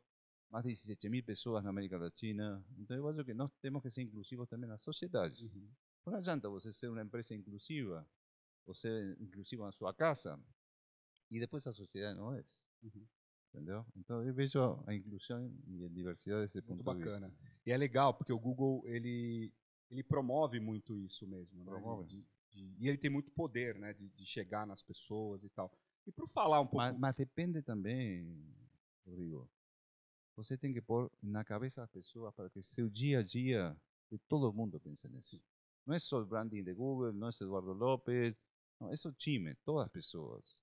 más 0.49 0.63
de 0.63 0.71
17.000 0.71 1.25
personas 1.25 1.63
en 1.63 1.69
América 1.69 1.97
Latina. 1.97 2.63
Entonces, 2.77 2.97
igual 2.97 3.25
que 3.25 3.33
nos 3.33 3.51
tenemos 3.59 3.81
que 3.81 3.89
ser 3.89 4.03
inclusivos 4.03 4.47
también 4.47 4.69
en 4.69 4.73
las 4.73 4.83
sociedades. 4.83 5.43
Por 6.03 6.21
llanta 6.21 6.49
você 6.49 6.71
ser 6.73 6.89
una 6.89 7.01
empresa 7.01 7.33
inclusiva, 7.33 8.05
o 8.65 8.73
ser 8.73 9.15
inclusivo 9.19 9.65
en 9.65 9.71
su 9.71 9.85
casa, 9.97 10.37
y 11.29 11.39
después 11.39 11.65
la 11.65 11.73
sociedad 11.73 12.13
no 12.15 12.35
es. 12.35 12.59
Entendeu? 13.53 13.85
Então 13.95 14.23
eu 14.23 14.33
vejo 14.33 14.83
a 14.87 14.93
inclusão 14.93 15.51
e 15.67 15.85
a 15.85 15.87
diversidade 15.87 16.41
desse 16.41 16.61
ponto 16.61 16.83
muito 16.83 16.85
bacana. 16.85 17.27
de 17.27 17.33
vista. 17.33 17.61
E 17.65 17.71
é 17.71 17.77
legal 17.77 18.13
porque 18.13 18.33
o 18.33 18.39
Google 18.39 18.83
ele 18.87 19.53
ele 19.89 20.03
promove 20.03 20.59
muito 20.59 20.99
isso 20.99 21.27
mesmo, 21.27 21.63
né? 21.63 21.71
Promove. 21.71 22.07
De, 22.07 22.25
de, 22.53 22.75
e 22.79 22.87
ele 22.87 22.97
tem 22.97 23.09
muito 23.09 23.31
poder, 23.31 23.75
né, 23.75 23.93
de, 23.93 24.09
de 24.09 24.25
chegar 24.25 24.65
nas 24.65 24.81
pessoas 24.81 25.43
e 25.43 25.49
tal. 25.49 25.71
E 26.05 26.11
para 26.11 26.27
falar 26.27 26.59
um 26.59 26.65
pouco. 26.65 26.77
Mas, 26.77 26.97
mas, 26.97 27.15
depende 27.15 27.61
também, 27.61 28.45
Rodrigo. 29.05 29.49
Você 30.35 30.57
tem 30.57 30.73
que 30.73 30.81
pôr 30.81 31.11
na 31.21 31.43
cabeça 31.43 31.81
das 31.81 31.91
pessoas 31.91 32.33
para 32.33 32.49
que 32.49 32.63
seu 32.63 32.89
dia 32.89 33.19
a 33.19 33.23
dia 33.23 33.75
de 34.11 34.17
todo 34.17 34.53
mundo 34.53 34.79
pense 34.79 35.07
nisso. 35.07 35.39
Não 35.85 35.95
é 35.95 35.99
só 35.99 36.21
o 36.21 36.25
branding 36.25 36.63
de 36.63 36.73
Google, 36.73 37.13
não 37.13 37.27
é 37.27 37.31
Eduardo 37.41 37.73
López, 37.73 38.35
não, 38.79 38.89
é 38.89 38.95
o 39.05 39.13
time, 39.13 39.53
todas 39.63 39.85
as 39.85 39.91
pessoas. 39.91 40.61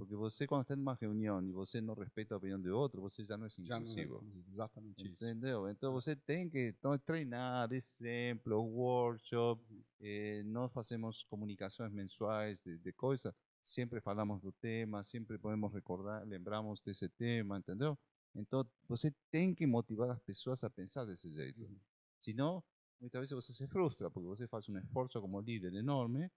Porque 0.00 0.16
você, 0.16 0.46
quando 0.46 0.62
está 0.62 0.74
numa 0.74 0.94
reunião 0.94 1.44
e 1.44 1.52
você 1.52 1.78
não 1.78 1.92
respeita 1.92 2.34
a 2.34 2.38
opinião 2.38 2.58
de 2.58 2.70
outro, 2.70 3.02
você 3.02 3.22
já 3.22 3.36
não 3.36 3.44
é 3.44 3.48
inclusivo. 3.48 3.66
Já 3.68 3.78
não 3.78 4.44
exatamente 4.48 5.06
Entendeu? 5.06 5.66
Isso. 5.66 5.76
Então 5.76 5.92
você 5.92 6.16
tem 6.16 6.48
que 6.48 6.68
então, 6.68 6.98
treinar, 6.98 7.70
exemplo, 7.70 8.62
workshop. 8.62 9.62
Eh, 10.00 10.42
nós 10.46 10.72
fazemos 10.72 11.22
comunicações 11.24 11.92
mensuais 11.92 12.58
de, 12.64 12.78
de 12.78 12.92
coisas. 12.94 13.34
Sempre 13.62 14.00
falamos 14.00 14.40
do 14.40 14.50
tema, 14.52 15.04
sempre 15.04 15.36
podemos 15.36 15.70
recordar, 15.70 16.26
lembramos 16.26 16.80
desse 16.80 17.06
tema, 17.10 17.58
entendeu? 17.58 17.98
Então 18.34 18.66
você 18.88 19.14
tem 19.30 19.54
que 19.54 19.66
motivar 19.66 20.12
as 20.12 20.20
pessoas 20.20 20.64
a 20.64 20.70
pensar 20.70 21.04
desse 21.04 21.30
jeito. 21.30 21.60
Uhum. 21.60 21.78
Senão, 22.22 22.64
muitas 22.98 23.20
vezes 23.20 23.34
você 23.34 23.52
se 23.52 23.68
frustra, 23.68 24.10
porque 24.10 24.26
você 24.26 24.48
faz 24.48 24.66
um 24.66 24.78
esforço 24.78 25.20
como 25.20 25.42
líder 25.42 25.74
enorme, 25.74 26.30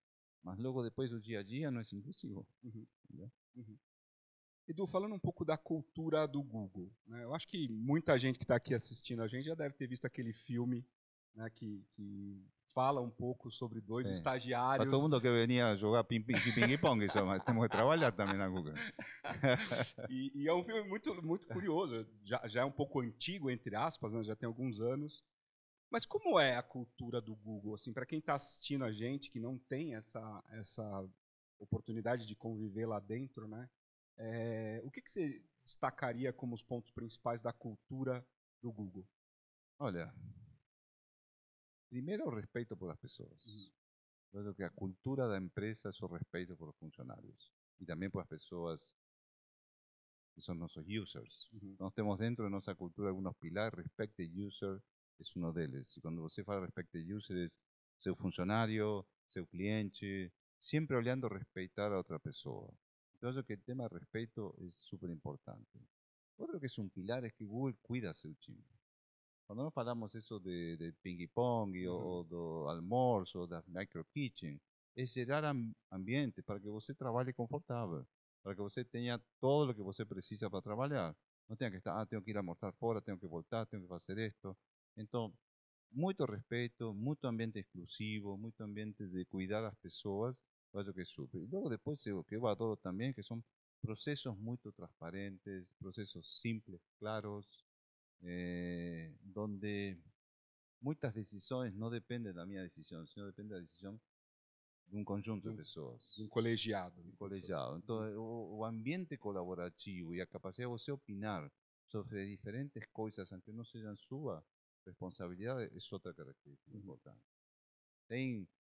mas 0.43 0.59
logo 0.59 0.83
depois 0.83 1.09
do 1.09 1.21
dia 1.21 1.39
a 1.39 1.43
dia 1.43 1.71
não 1.71 1.79
é 1.79 1.83
inclusivo. 1.93 2.45
Uhum. 2.63 2.85
Uhum. 3.55 3.77
Edu, 4.67 4.87
falando 4.87 5.15
um 5.15 5.19
pouco 5.19 5.43
da 5.43 5.57
cultura 5.57 6.27
do 6.27 6.41
Google, 6.41 6.91
né? 7.05 7.23
eu 7.23 7.33
acho 7.33 7.47
que 7.47 7.67
muita 7.69 8.17
gente 8.17 8.37
que 8.37 8.45
está 8.45 8.55
aqui 8.55 8.73
assistindo 8.73 9.21
a 9.21 9.27
gente 9.27 9.45
já 9.45 9.55
deve 9.55 9.73
ter 9.75 9.87
visto 9.87 10.05
aquele 10.05 10.33
filme 10.33 10.85
né, 11.35 11.49
que, 11.49 11.85
que 11.91 12.45
fala 12.73 13.01
um 13.01 13.09
pouco 13.09 13.51
sobre 13.51 13.81
dois 13.81 14.07
Sim. 14.07 14.13
estagiários. 14.13 14.85
Para 14.85 14.91
todo 14.91 15.01
mundo 15.01 15.21
que 15.21 15.29
venia 15.29 15.75
jogar 15.75 16.03
ping-pong, 16.03 17.05
mas 17.25 17.43
temos 17.43 17.63
que 17.63 17.69
trabalhar 17.69 18.11
também 18.11 18.37
na 18.37 18.47
Google. 18.47 18.73
e, 20.09 20.31
e, 20.33 20.47
é 20.47 20.53
um 20.53 20.63
filme 20.63 20.87
muito, 20.87 21.21
muito 21.21 21.47
curioso, 21.47 22.07
já, 22.23 22.41
já 22.47 22.61
é 22.61 22.65
um 22.65 22.71
pouco 22.71 23.01
antigo, 23.01 23.49
entre 23.49 23.75
aspas, 23.75 24.11
né, 24.11 24.23
já 24.23 24.35
tem 24.35 24.47
alguns 24.47 24.79
anos. 24.79 25.23
Mas 25.93 26.07
como 26.07 26.39
é 26.39 26.55
a 26.55 26.63
cultura 26.63 27.21
do 27.21 27.35
Google? 27.35 27.75
Assim, 27.75 27.93
para 27.93 28.03
quem 28.03 28.17
está 28.17 28.33
assistindo 28.33 28.83
a 28.83 28.91
gente, 28.91 29.29
que 29.29 29.39
não 29.39 29.59
tem 29.59 29.93
essa, 29.93 30.43
essa 30.49 31.07
oportunidade 31.59 32.25
de 32.25 32.35
conviver 32.35 32.87
lá 32.87 32.99
dentro, 32.99 33.47
né? 33.47 33.69
É, 34.17 34.81
o 34.83 34.89
que, 34.89 35.03
que 35.03 35.11
você 35.11 35.45
destacaria 35.63 36.33
como 36.33 36.55
os 36.55 36.63
pontos 36.63 36.89
principais 36.89 37.43
da 37.43 37.53
cultura 37.53 38.25
do 38.59 38.71
Google? 38.71 39.07
Olha, 39.77 40.11
primeiro 41.91 42.25
o 42.25 42.35
respeito 42.35 42.75
por 42.75 42.89
as 42.89 42.97
pessoas. 42.99 43.45
Uhum. 43.45 44.45
Eu 44.45 44.55
que 44.55 44.63
a 44.63 44.71
cultura 44.71 45.27
da 45.27 45.37
empresa 45.37 45.89
é 45.89 46.05
o 46.05 46.07
respeito 46.07 46.57
por 46.57 46.69
os 46.69 46.77
funcionários 46.77 47.53
e 47.79 47.85
também 47.85 48.09
por 48.09 48.23
as 48.23 48.27
pessoas 48.27 48.95
que 50.33 50.41
são 50.41 50.55
nossos 50.55 50.87
users. 50.87 51.47
Uhum. 51.53 51.75
Nós 51.79 51.93
temos 51.93 52.17
dentro 52.17 52.45
de 52.45 52.49
nossa 52.49 52.73
cultura 52.73 53.09
alguns 53.09 53.37
pilares, 53.37 53.77
respect 53.77 54.15
the 54.15 54.23
user 54.41 54.81
es 55.23 55.35
uno 55.35 55.51
deles. 55.51 55.97
Quando 56.01 56.21
você 56.21 56.43
fala 56.43 56.61
a 56.61 56.65
respeito 56.65 56.99
de 56.99 57.13
users, 57.13 57.57
seu 57.99 58.15
funcionário, 58.15 59.05
seu 59.27 59.47
cliente, 59.47 60.31
sempre 60.59 60.95
olhando 60.95 61.27
respeitar 61.27 61.91
a 61.91 61.97
outra 61.97 62.19
pessoa. 62.19 62.71
Então, 63.15 63.29
acho 63.29 63.43
que 63.43 63.53
o 63.53 63.57
tema 63.57 63.87
de 63.87 63.97
respeito 63.97 64.53
é 64.59 64.69
super 64.71 65.09
importante. 65.09 65.79
Outro 66.37 66.59
que 66.59 66.67
é 66.67 66.81
um 66.81 66.89
pilar 66.89 67.23
é 67.23 67.29
que 67.29 67.45
Google 67.45 67.73
cuida 67.81 68.13
seu 68.13 68.33
time. 68.35 68.63
Quando 69.47 69.63
nós 69.63 69.73
falamos 69.73 70.13
isso 70.15 70.39
de, 70.39 70.77
de 70.77 70.91
ping-pong 71.03 71.87
uhum. 71.87 71.93
ou 71.93 72.23
do 72.23 72.67
almoço 72.67 73.39
ou 73.39 73.47
da 73.47 73.63
micro-kitchen, 73.67 74.59
é 74.95 75.05
gerar 75.05 75.55
ambiente 75.91 76.41
para 76.41 76.59
que 76.59 76.69
você 76.69 76.93
trabalhe 76.93 77.33
confortável, 77.33 78.05
para 78.41 78.55
que 78.55 78.61
você 78.61 78.83
tenha 78.83 79.19
todo 79.39 79.71
o 79.71 79.75
que 79.75 79.81
você 79.81 80.05
precisa 80.05 80.49
para 80.49 80.61
trabalhar. 80.61 81.15
Não 81.47 81.55
tenha 81.55 81.71
que 81.71 81.77
estar, 81.77 81.99
ah, 81.99 82.05
tenho 82.05 82.21
que 82.21 82.31
ir 82.31 82.37
almoçar 82.37 82.71
fora, 82.73 83.01
tenho 83.01 83.17
que 83.17 83.27
voltar, 83.27 83.65
tenho 83.65 83.83
que 83.83 83.87
fazer 83.87 84.17
isto. 84.17 84.55
Então, 84.97 85.33
muito 85.91 86.25
respeito, 86.25 86.93
muito 86.93 87.25
ambiente 87.25 87.59
exclusivo, 87.59 88.37
muito 88.37 88.61
ambiente 88.61 89.05
de 89.07 89.25
cuidar 89.25 89.65
as 89.65 89.75
pessoas, 89.75 90.35
eu 90.73 90.79
acho 90.79 90.93
que 90.93 91.05
super. 91.05 91.39
E 91.39 91.47
logo 91.47 91.69
depois 91.69 92.05
o 92.07 92.23
que 92.23 92.35
eu 92.35 92.47
adoro 92.47 92.75
também, 92.77 93.13
que 93.13 93.23
são 93.23 93.43
processos 93.81 94.35
muito 94.37 94.71
transparentes, 94.71 95.67
processos 95.77 96.41
simples, 96.41 96.81
claros, 96.97 97.45
eh, 98.23 99.11
onde 99.35 99.97
muitas 100.81 101.13
decisões 101.13 101.73
não 101.75 101.89
dependem 101.89 102.33
da 102.33 102.45
minha 102.45 102.63
decisão, 102.63 103.05
sino 103.07 103.25
depende 103.25 103.49
da 103.49 103.59
decisão 103.59 103.99
de 104.87 104.97
um 104.97 105.03
conjunto 105.03 105.43
de, 105.43 105.49
um, 105.49 105.55
pessoas. 105.55 106.13
De 106.15 106.23
um 106.23 106.29
colegiado. 106.29 107.01
De 107.01 107.09
um 107.09 107.15
colegiado. 107.15 107.77
Então, 107.77 107.97
o, 108.17 108.65
ambiente 108.65 109.17
colaborativo 109.17 110.13
e 110.13 110.21
a 110.21 110.27
capacidade 110.27 110.83
de 110.83 110.91
opinar 110.91 111.51
sobre 111.87 112.25
diferentes 112.27 112.83
coisas, 112.91 113.31
aunque 113.31 113.51
não 113.51 113.65
sejam 113.65 113.95
sua, 113.95 114.43
responsabilidad, 114.85 115.61
es 115.61 115.91
otra 115.91 116.13
característica 116.13 116.75
importante 116.75 117.23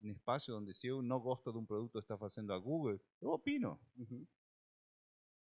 un 0.03 0.11
espacio 0.11 0.55
donde 0.55 0.75
si 0.75 0.89
yo 0.89 1.03
no 1.03 1.21
gosto 1.21 1.53
de 1.53 1.59
un 1.59 1.67
producto 1.67 2.01
que 2.01 2.13
está 2.13 2.15
haciendo 2.25 2.55
a 2.55 2.59
Google, 2.59 3.01
yo 3.21 3.33
opino. 3.33 3.81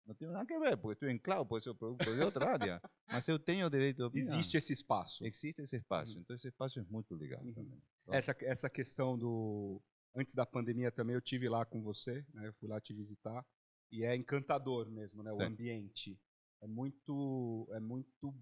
No 0.05 0.15
tiene 0.15 0.33
nada 0.33 0.45
que 0.45 0.57
ver, 0.57 0.79
porque 0.81 0.93
estoy 0.93 1.11
en 1.11 1.19
cloud, 1.19 1.47
puede 1.47 1.63
ser 1.63 1.75
producto 1.75 2.13
de 2.13 2.21
otra 2.23 2.53
área. 2.53 2.81
Mas 3.07 3.27
eu 3.29 3.39
tenho 3.39 3.69
direito 3.69 3.97
de 3.97 4.03
opinar. 4.03 4.27
Existe 4.27 4.57
esse 4.57 4.73
espaço. 4.73 5.25
Existe 5.25 5.61
esse 5.61 5.77
espaço. 5.77 6.17
Então 6.17 6.35
esse 6.35 6.47
espaço 6.47 6.79
é 6.79 6.83
muito 6.83 7.15
legal 7.15 7.41
uhum. 7.41 7.53
também. 7.53 7.81
Então, 8.01 8.13
essa, 8.15 8.35
essa 8.41 8.69
questão 8.69 9.17
do... 9.17 9.81
Antes 10.13 10.35
da 10.35 10.45
pandemia 10.45 10.91
também 10.91 11.13
eu 11.13 11.21
tive 11.21 11.47
lá 11.47 11.65
com 11.65 11.81
você, 11.81 12.25
né? 12.33 12.47
Eu 12.47 12.53
fui 12.53 12.67
lá 12.67 12.81
te 12.81 12.93
visitar. 12.93 13.45
E 13.91 14.03
é 14.03 14.15
encantador 14.15 14.89
mesmo, 14.89 15.23
né? 15.23 15.31
O 15.31 15.37
Sim. 15.37 15.43
ambiente. 15.43 16.19
É 16.61 16.67
muito, 16.67 17.69
é 17.71 17.79
muito 17.79 18.35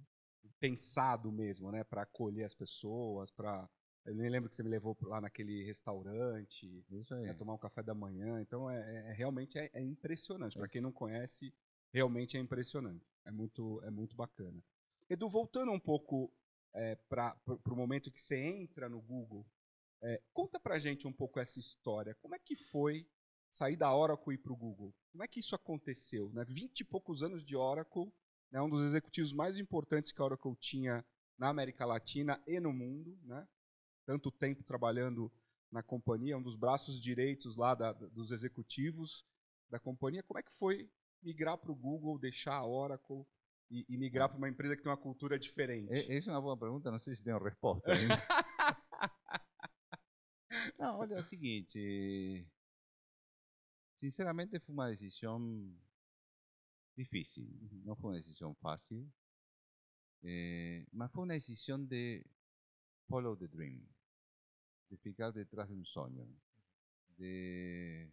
pensado 0.60 1.32
mesmo, 1.32 1.72
né? 1.72 1.84
Para 1.84 2.04
acolher 2.04 2.44
as 2.44 2.54
pessoas, 2.54 3.32
para 3.32 3.70
eu 4.06 4.16
nem 4.16 4.30
lembro 4.30 4.50
que 4.50 4.56
você 4.56 4.64
me 4.64 4.70
levou 4.70 4.98
lá 5.04 5.22
naquele 5.22 5.64
restaurante, 5.64 6.84
Isso 6.90 7.14
aí. 7.14 7.34
tomar 7.36 7.54
um 7.54 7.58
café 7.58 7.84
da 7.84 7.94
manhã. 7.94 8.42
Então, 8.42 8.70
é, 8.70 8.78
é, 8.78 9.12
é 9.12 9.14
realmente 9.14 9.60
é, 9.60 9.70
é 9.74 9.82
impressionante. 9.82 10.58
Para 10.58 10.68
quem 10.68 10.82
não 10.82 10.92
conhece, 10.92 11.54
realmente 11.94 12.38
é 12.38 12.40
impressionante. 12.40 13.06
É 13.26 13.32
muito, 13.32 13.80
é 13.84 13.90
muito 13.92 14.16
bacana. 14.16 14.64
Edu, 15.10 15.28
voltando 15.30 15.72
um 15.72 15.80
pouco 15.80 16.32
é, 16.74 16.96
para 16.96 17.36
o 17.48 17.76
momento 17.76 18.12
que 18.12 18.22
você 18.22 18.38
entra 18.38 18.90
no 18.90 19.02
Google, 19.02 19.46
é, 20.02 20.22
conta 20.34 20.60
para 20.60 20.80
gente 20.80 21.08
um 21.08 21.14
pouco 21.14 21.40
essa 21.40 21.60
história. 21.60 22.16
Como 22.16 22.36
é 22.36 22.40
que 22.40 22.56
foi 22.56 23.08
sair 23.52 23.76
da 23.76 23.94
Oracle 23.94 24.34
e 24.34 24.36
ir 24.36 24.38
para 24.40 24.54
o 24.54 24.58
Google? 24.58 24.94
Como 25.12 25.24
é 25.24 25.28
que 25.28 25.40
isso 25.40 25.56
aconteceu? 25.56 26.32
Né? 26.32 26.46
20 26.46 26.80
e 26.80 26.84
poucos 26.84 27.22
anos 27.22 27.44
de 27.44 27.56
Oracle, 27.56 28.12
né? 28.52 28.62
um 28.62 28.70
dos 28.70 28.84
executivos 28.84 29.34
mais 29.34 29.58
importantes 29.58 30.12
que 30.12 30.22
a 30.22 30.26
Oracle 30.26 30.56
tinha 30.60 31.06
na 31.38 31.50
América 31.50 31.86
Latina 31.86 32.42
e 32.46 32.60
no 32.60 32.74
mundo, 32.74 33.18
né? 33.24 33.48
tanto 34.06 34.32
tempo 34.32 34.64
trabalhando 34.64 35.32
na 35.72 35.84
companhia, 35.84 36.38
um 36.38 36.42
dos 36.42 36.56
braços 36.56 37.00
direitos 37.00 37.56
lá 37.56 37.76
da, 37.76 37.94
dos 37.94 38.32
executivos 38.32 39.24
da 39.70 39.80
companhia. 39.80 40.24
Como 40.24 40.40
é 40.40 40.44
que 40.44 40.54
foi 40.54 40.90
migrar 41.22 41.58
para 41.58 41.72
o 41.72 41.76
Google, 41.76 42.18
deixar 42.18 42.56
a 42.56 42.66
Oracle 42.66 43.26
e, 43.70 43.86
e 43.88 43.98
migrar 43.98 44.30
para 44.30 44.38
uma 44.38 44.50
empresa 44.50 44.76
que 44.76 44.82
tem 44.82 44.92
uma 44.92 44.98
cultura 44.98 45.38
diferente? 45.38 46.12
Essa 46.12 46.32
é 46.32 46.34
uma 46.34 46.42
boa 46.42 46.58
pergunta, 46.58 46.92
não 46.92 47.00
sei 47.00 47.14
se 47.14 47.24
tem 47.24 47.34
uma 47.34 47.44
resposta 47.44 47.92
ainda. 47.92 48.16
não, 50.80 50.98
olha, 50.98 51.16
é 51.16 51.20
o 51.20 51.24
seguinte. 51.24 52.48
Sinceramente, 53.96 54.60
foi 54.60 54.74
uma 54.74 54.90
decisão 54.90 55.40
difícil. 57.00 57.48
Não 57.86 57.96
foi 57.96 58.12
uma 58.12 58.18
decisão 58.18 58.54
fácil. 58.56 59.08
Eh, 60.24 60.86
mas 60.92 61.12
foi 61.12 61.24
uma 61.24 61.34
decisão 61.34 61.84
de 61.84 62.26
follow 63.08 63.38
the 63.38 63.48
dream 63.48 63.82
de 64.90 64.98
ficar 64.98 65.32
detrás 65.32 65.70
de 65.70 65.76
un 65.76 65.86
sueño, 65.86 66.28
de... 67.18 68.12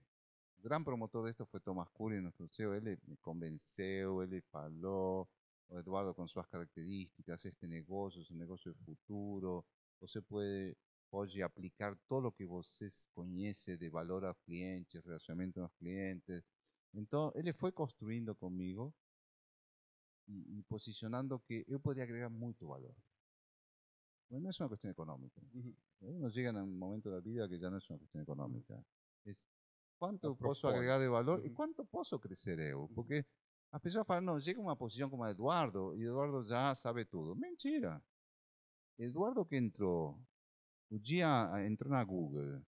Gran 0.63 0.85
promotor 0.85 1.25
de 1.25 1.31
esto 1.31 1.47
fue 1.47 1.61
Thomas 1.61 1.89
Curry, 1.91 2.21
nuestro 2.21 2.49
CEO. 2.49 2.75
Él 2.75 2.99
me 3.07 3.17
convenceu, 3.19 4.23
él 4.23 4.43
falou, 4.51 5.29
o 5.69 5.79
Eduardo 5.79 6.15
con 6.15 6.29
sus 6.29 6.47
características, 6.49 7.45
este 7.45 7.69
negocio 7.69 8.23
es 8.23 8.31
un 8.31 8.39
negocio 8.39 8.73
de 8.73 8.79
futuro, 8.85 9.65
você 10.01 10.21
puede 10.23 10.77
pode 11.09 11.43
aplicar 11.43 11.97
todo 12.09 12.21
lo 12.21 12.33
que 12.33 12.45
você 12.45 12.89
conhece 13.15 13.77
de 13.77 13.89
valor 13.89 14.27
a 14.27 14.35
clientes, 14.45 15.05
relacionamiento 15.05 15.61
con 15.61 15.63
los 15.65 15.79
clientes. 15.79 16.45
Entonces, 16.97 17.39
ele 17.39 17.53
foi 17.53 17.71
construindo 17.71 18.35
comigo 18.35 18.93
e, 20.27 20.59
e 20.59 20.63
posicionando 20.65 21.39
que 21.41 21.65
eu 21.69 21.79
podia 21.79 22.03
agregar 22.03 22.31
muito 22.31 22.67
valor. 22.67 22.95
Mas 24.31 24.43
não 24.43 24.51
é 24.51 24.53
só 24.53 24.65
uma 24.65 24.71
questão 24.71 24.91
econômica. 24.91 25.41
Eh, 25.55 26.11
uno 26.11 26.29
llega 26.29 26.59
a 26.59 26.65
um 26.65 26.67
momento 26.67 27.11
da 27.11 27.21
vida 27.21 27.49
que 27.49 27.59
já 27.59 27.71
não 27.71 27.77
é 27.77 27.81
só 27.81 27.95
uma 27.95 28.01
questão 28.01 28.23
econômica. 28.23 28.85
É 29.27 29.33
quanto 29.99 30.25
eu 30.25 30.37
posso 30.37 30.67
agregar 30.67 30.99
de 30.99 31.09
valor 31.09 31.41
uhum. 31.41 31.47
e 31.47 31.51
quanto 31.51 31.85
posso 31.85 32.19
crescer 32.19 32.59
eu. 32.59 32.91
Porque 32.95 33.25
as 33.71 33.81
pessoas 33.81 34.07
falam, 34.07 34.23
não, 34.23 34.41
chega 34.41 34.61
uma 34.61 34.77
posição 34.77 35.11
como 35.11 35.27
Eduardo 35.27 35.95
e 35.97 36.03
Eduardo 36.03 36.45
já 36.45 36.75
sabe 36.75 37.05
tudo. 37.05 37.37
Mentira. 37.37 38.03
Eduardo 38.99 39.45
que 39.45 39.57
entrou, 39.57 40.19
o 40.91 40.99
dia 40.99 41.29
ah, 41.53 41.65
entrou 41.67 41.91
na 41.91 42.03
Google, 42.03 42.63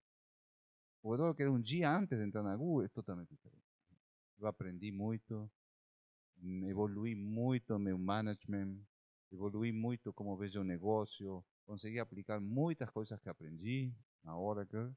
o 1.02 1.14
Eduardo 1.14 1.34
que 1.34 1.42
era 1.42 1.50
um 1.50 1.60
dia 1.60 1.90
antes 1.90 2.18
de 2.18 2.24
entrar 2.24 2.42
na 2.42 2.56
Google, 2.56 2.84
é 2.84 2.88
totalmente 2.88 3.30
diferente. 3.30 3.57
Yo 4.38 4.46
aprendí 4.46 4.92
mucho, 4.92 5.50
evoluí 6.40 7.16
mucho 7.16 7.76
en 7.76 7.82
mi 7.82 7.92
management, 7.92 8.86
evoluí 9.30 9.72
muito 9.72 10.12
como 10.12 10.36
vejo 10.36 10.60
o 10.60 10.64
negócio, 10.64 11.44
consegui 11.64 11.98
aplicar 11.98 12.40
muitas 12.40 12.90
coisas 12.90 13.20
que 13.20 13.28
aprendi 13.28 13.92
na 14.22 14.36
Oracle. 14.36 14.94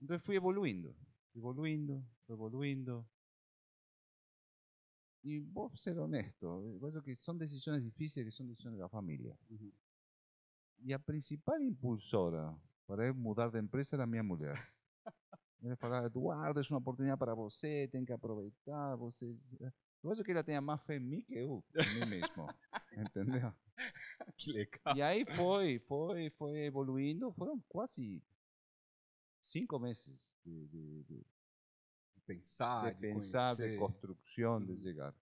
Então 0.00 0.20
fui 0.20 0.36
evoluindo, 0.36 0.94
evoluindo, 1.34 2.04
evoluindo. 2.28 3.06
E 5.24 5.40
vou 5.40 5.74
ser 5.76 5.98
honesto, 5.98 6.44
eu 6.80 6.86
acho 6.86 7.02
que 7.02 7.16
são 7.16 7.36
decisões 7.36 7.82
difíceis, 7.82 8.26
que 8.26 8.32
são 8.32 8.46
decisões 8.46 8.78
da 8.78 8.88
família. 8.88 9.36
Uhum. 9.50 9.72
E 10.80 10.92
a 10.92 10.98
principal 10.98 11.60
impulsora 11.60 12.54
para 12.86 13.06
eu 13.06 13.14
mudar 13.14 13.48
de 13.48 13.58
empresa 13.58 13.96
era 13.96 14.06
minha 14.06 14.22
mulher. 14.22 14.54
Ela 15.64 15.76
falava, 15.76 16.06
Eduardo, 16.06 16.60
é 16.60 16.64
uma 16.70 16.78
oportunidade 16.78 17.18
para 17.18 17.34
você, 17.34 17.88
tem 17.90 18.04
que 18.04 18.12
aproveitar, 18.12 18.96
você 18.96 19.34
eu 20.04 20.12
acho 20.12 20.22
que 20.22 20.32
ela 20.32 20.44
tenha 20.44 20.60
mais 20.60 20.82
fé 20.82 20.96
em 20.96 21.00
mim 21.00 21.22
que 21.22 21.34
eu, 21.34 21.64
em 21.74 21.98
mim 21.98 22.06
mesmo. 22.06 22.46
entendeu? 22.92 23.50
Que 24.36 24.52
legal. 24.52 24.94
E 24.94 25.00
aí 25.00 25.24
foi, 25.24 25.78
foi, 25.78 26.28
foi 26.36 26.66
evoluindo. 26.66 27.32
Foram 27.32 27.58
quase 27.66 28.22
cinco 29.42 29.78
meses 29.78 30.34
de, 30.44 30.66
de, 30.66 31.02
de, 31.04 31.16
de 31.16 32.20
pensar, 32.26 32.92
de, 32.92 33.00
pensar, 33.00 33.56
de 33.56 33.78
construção, 33.78 34.62
de 34.62 34.78
chegar. 34.82 35.14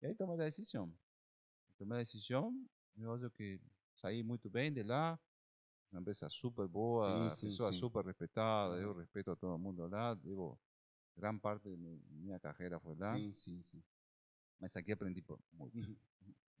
E 0.00 0.06
aí 0.06 0.14
tomei 0.14 0.36
a 0.36 0.44
decisão. 0.46 0.90
Tomei 1.76 1.98
a 1.98 2.00
decisão. 2.00 2.54
Eu 2.96 3.12
acho 3.12 3.28
que 3.32 3.60
saí 3.96 4.22
muito 4.22 4.48
bem 4.48 4.72
de 4.72 4.82
lá. 4.82 5.20
Uma 5.92 6.00
empresa 6.00 6.28
super 6.28 6.68
boa, 6.68 7.28
pessoa 7.28 7.72
sim. 7.72 7.78
super 7.78 8.04
respeitada. 8.04 8.76
Eu 8.76 8.92
respeito 8.96 9.30
a 9.30 9.36
todo 9.36 9.58
mundo 9.58 9.86
lá. 9.88 10.14
Digo, 10.14 10.58
gran 11.16 11.38
parte 11.38 11.68
de 11.68 11.76
minha 12.10 12.38
carreira 12.38 12.78
foi 12.78 12.94
lá. 12.96 13.16
Sim, 13.16 13.32
sim, 13.34 13.62
sim. 13.62 13.82
Mas 14.60 14.76
aqui 14.76 14.92
aprendi 14.92 15.24
muito. 15.52 15.98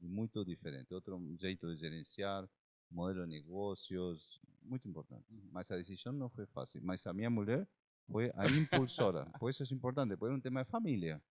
E 0.00 0.08
muito 0.08 0.44
diferente. 0.44 0.92
Outro 0.94 1.20
jeito 1.38 1.66
de 1.68 1.76
gerenciar, 1.76 2.48
modelo 2.90 3.24
de 3.24 3.30
negócios, 3.30 4.40
muito 4.62 4.88
importante. 4.88 5.26
Mas 5.52 5.70
a 5.70 5.76
decisão 5.76 6.12
não 6.12 6.28
foi 6.30 6.46
fácil. 6.46 6.80
Mas 6.82 7.06
a 7.06 7.12
minha 7.12 7.30
mulher 7.30 7.68
foi 8.10 8.32
a 8.34 8.46
impulsora. 8.46 9.26
Por 9.38 9.50
isso 9.50 9.62
é 9.62 9.66
importante, 9.74 10.16
porque 10.16 10.32
é 10.32 10.36
um 10.36 10.40
tema 10.40 10.64
de 10.64 10.70
família. 10.70 11.22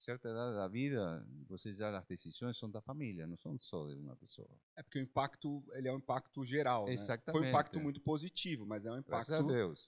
Certa 0.00 0.30
idade 0.30 0.56
da 0.56 0.66
vida, 0.66 1.26
você 1.46 1.74
já 1.74 1.96
as 1.96 2.06
decisões 2.06 2.58
são 2.58 2.70
da 2.70 2.80
família, 2.80 3.26
não 3.26 3.36
são 3.36 3.58
só 3.60 3.86
de 3.88 4.00
uma 4.00 4.16
pessoa. 4.16 4.48
É 4.76 4.82
porque 4.82 4.98
o 4.98 5.02
impacto, 5.02 5.62
ele 5.72 5.88
é 5.88 5.92
um 5.92 5.98
impacto 5.98 6.44
geral, 6.44 6.88
Exatamente. 6.88 7.26
Né? 7.26 7.32
Foi 7.32 7.40
um 7.42 7.48
impacto 7.50 7.80
muito 7.80 8.00
positivo, 8.00 8.66
mas 8.66 8.86
é 8.86 8.90
um 8.90 8.98
impacto 8.98 9.32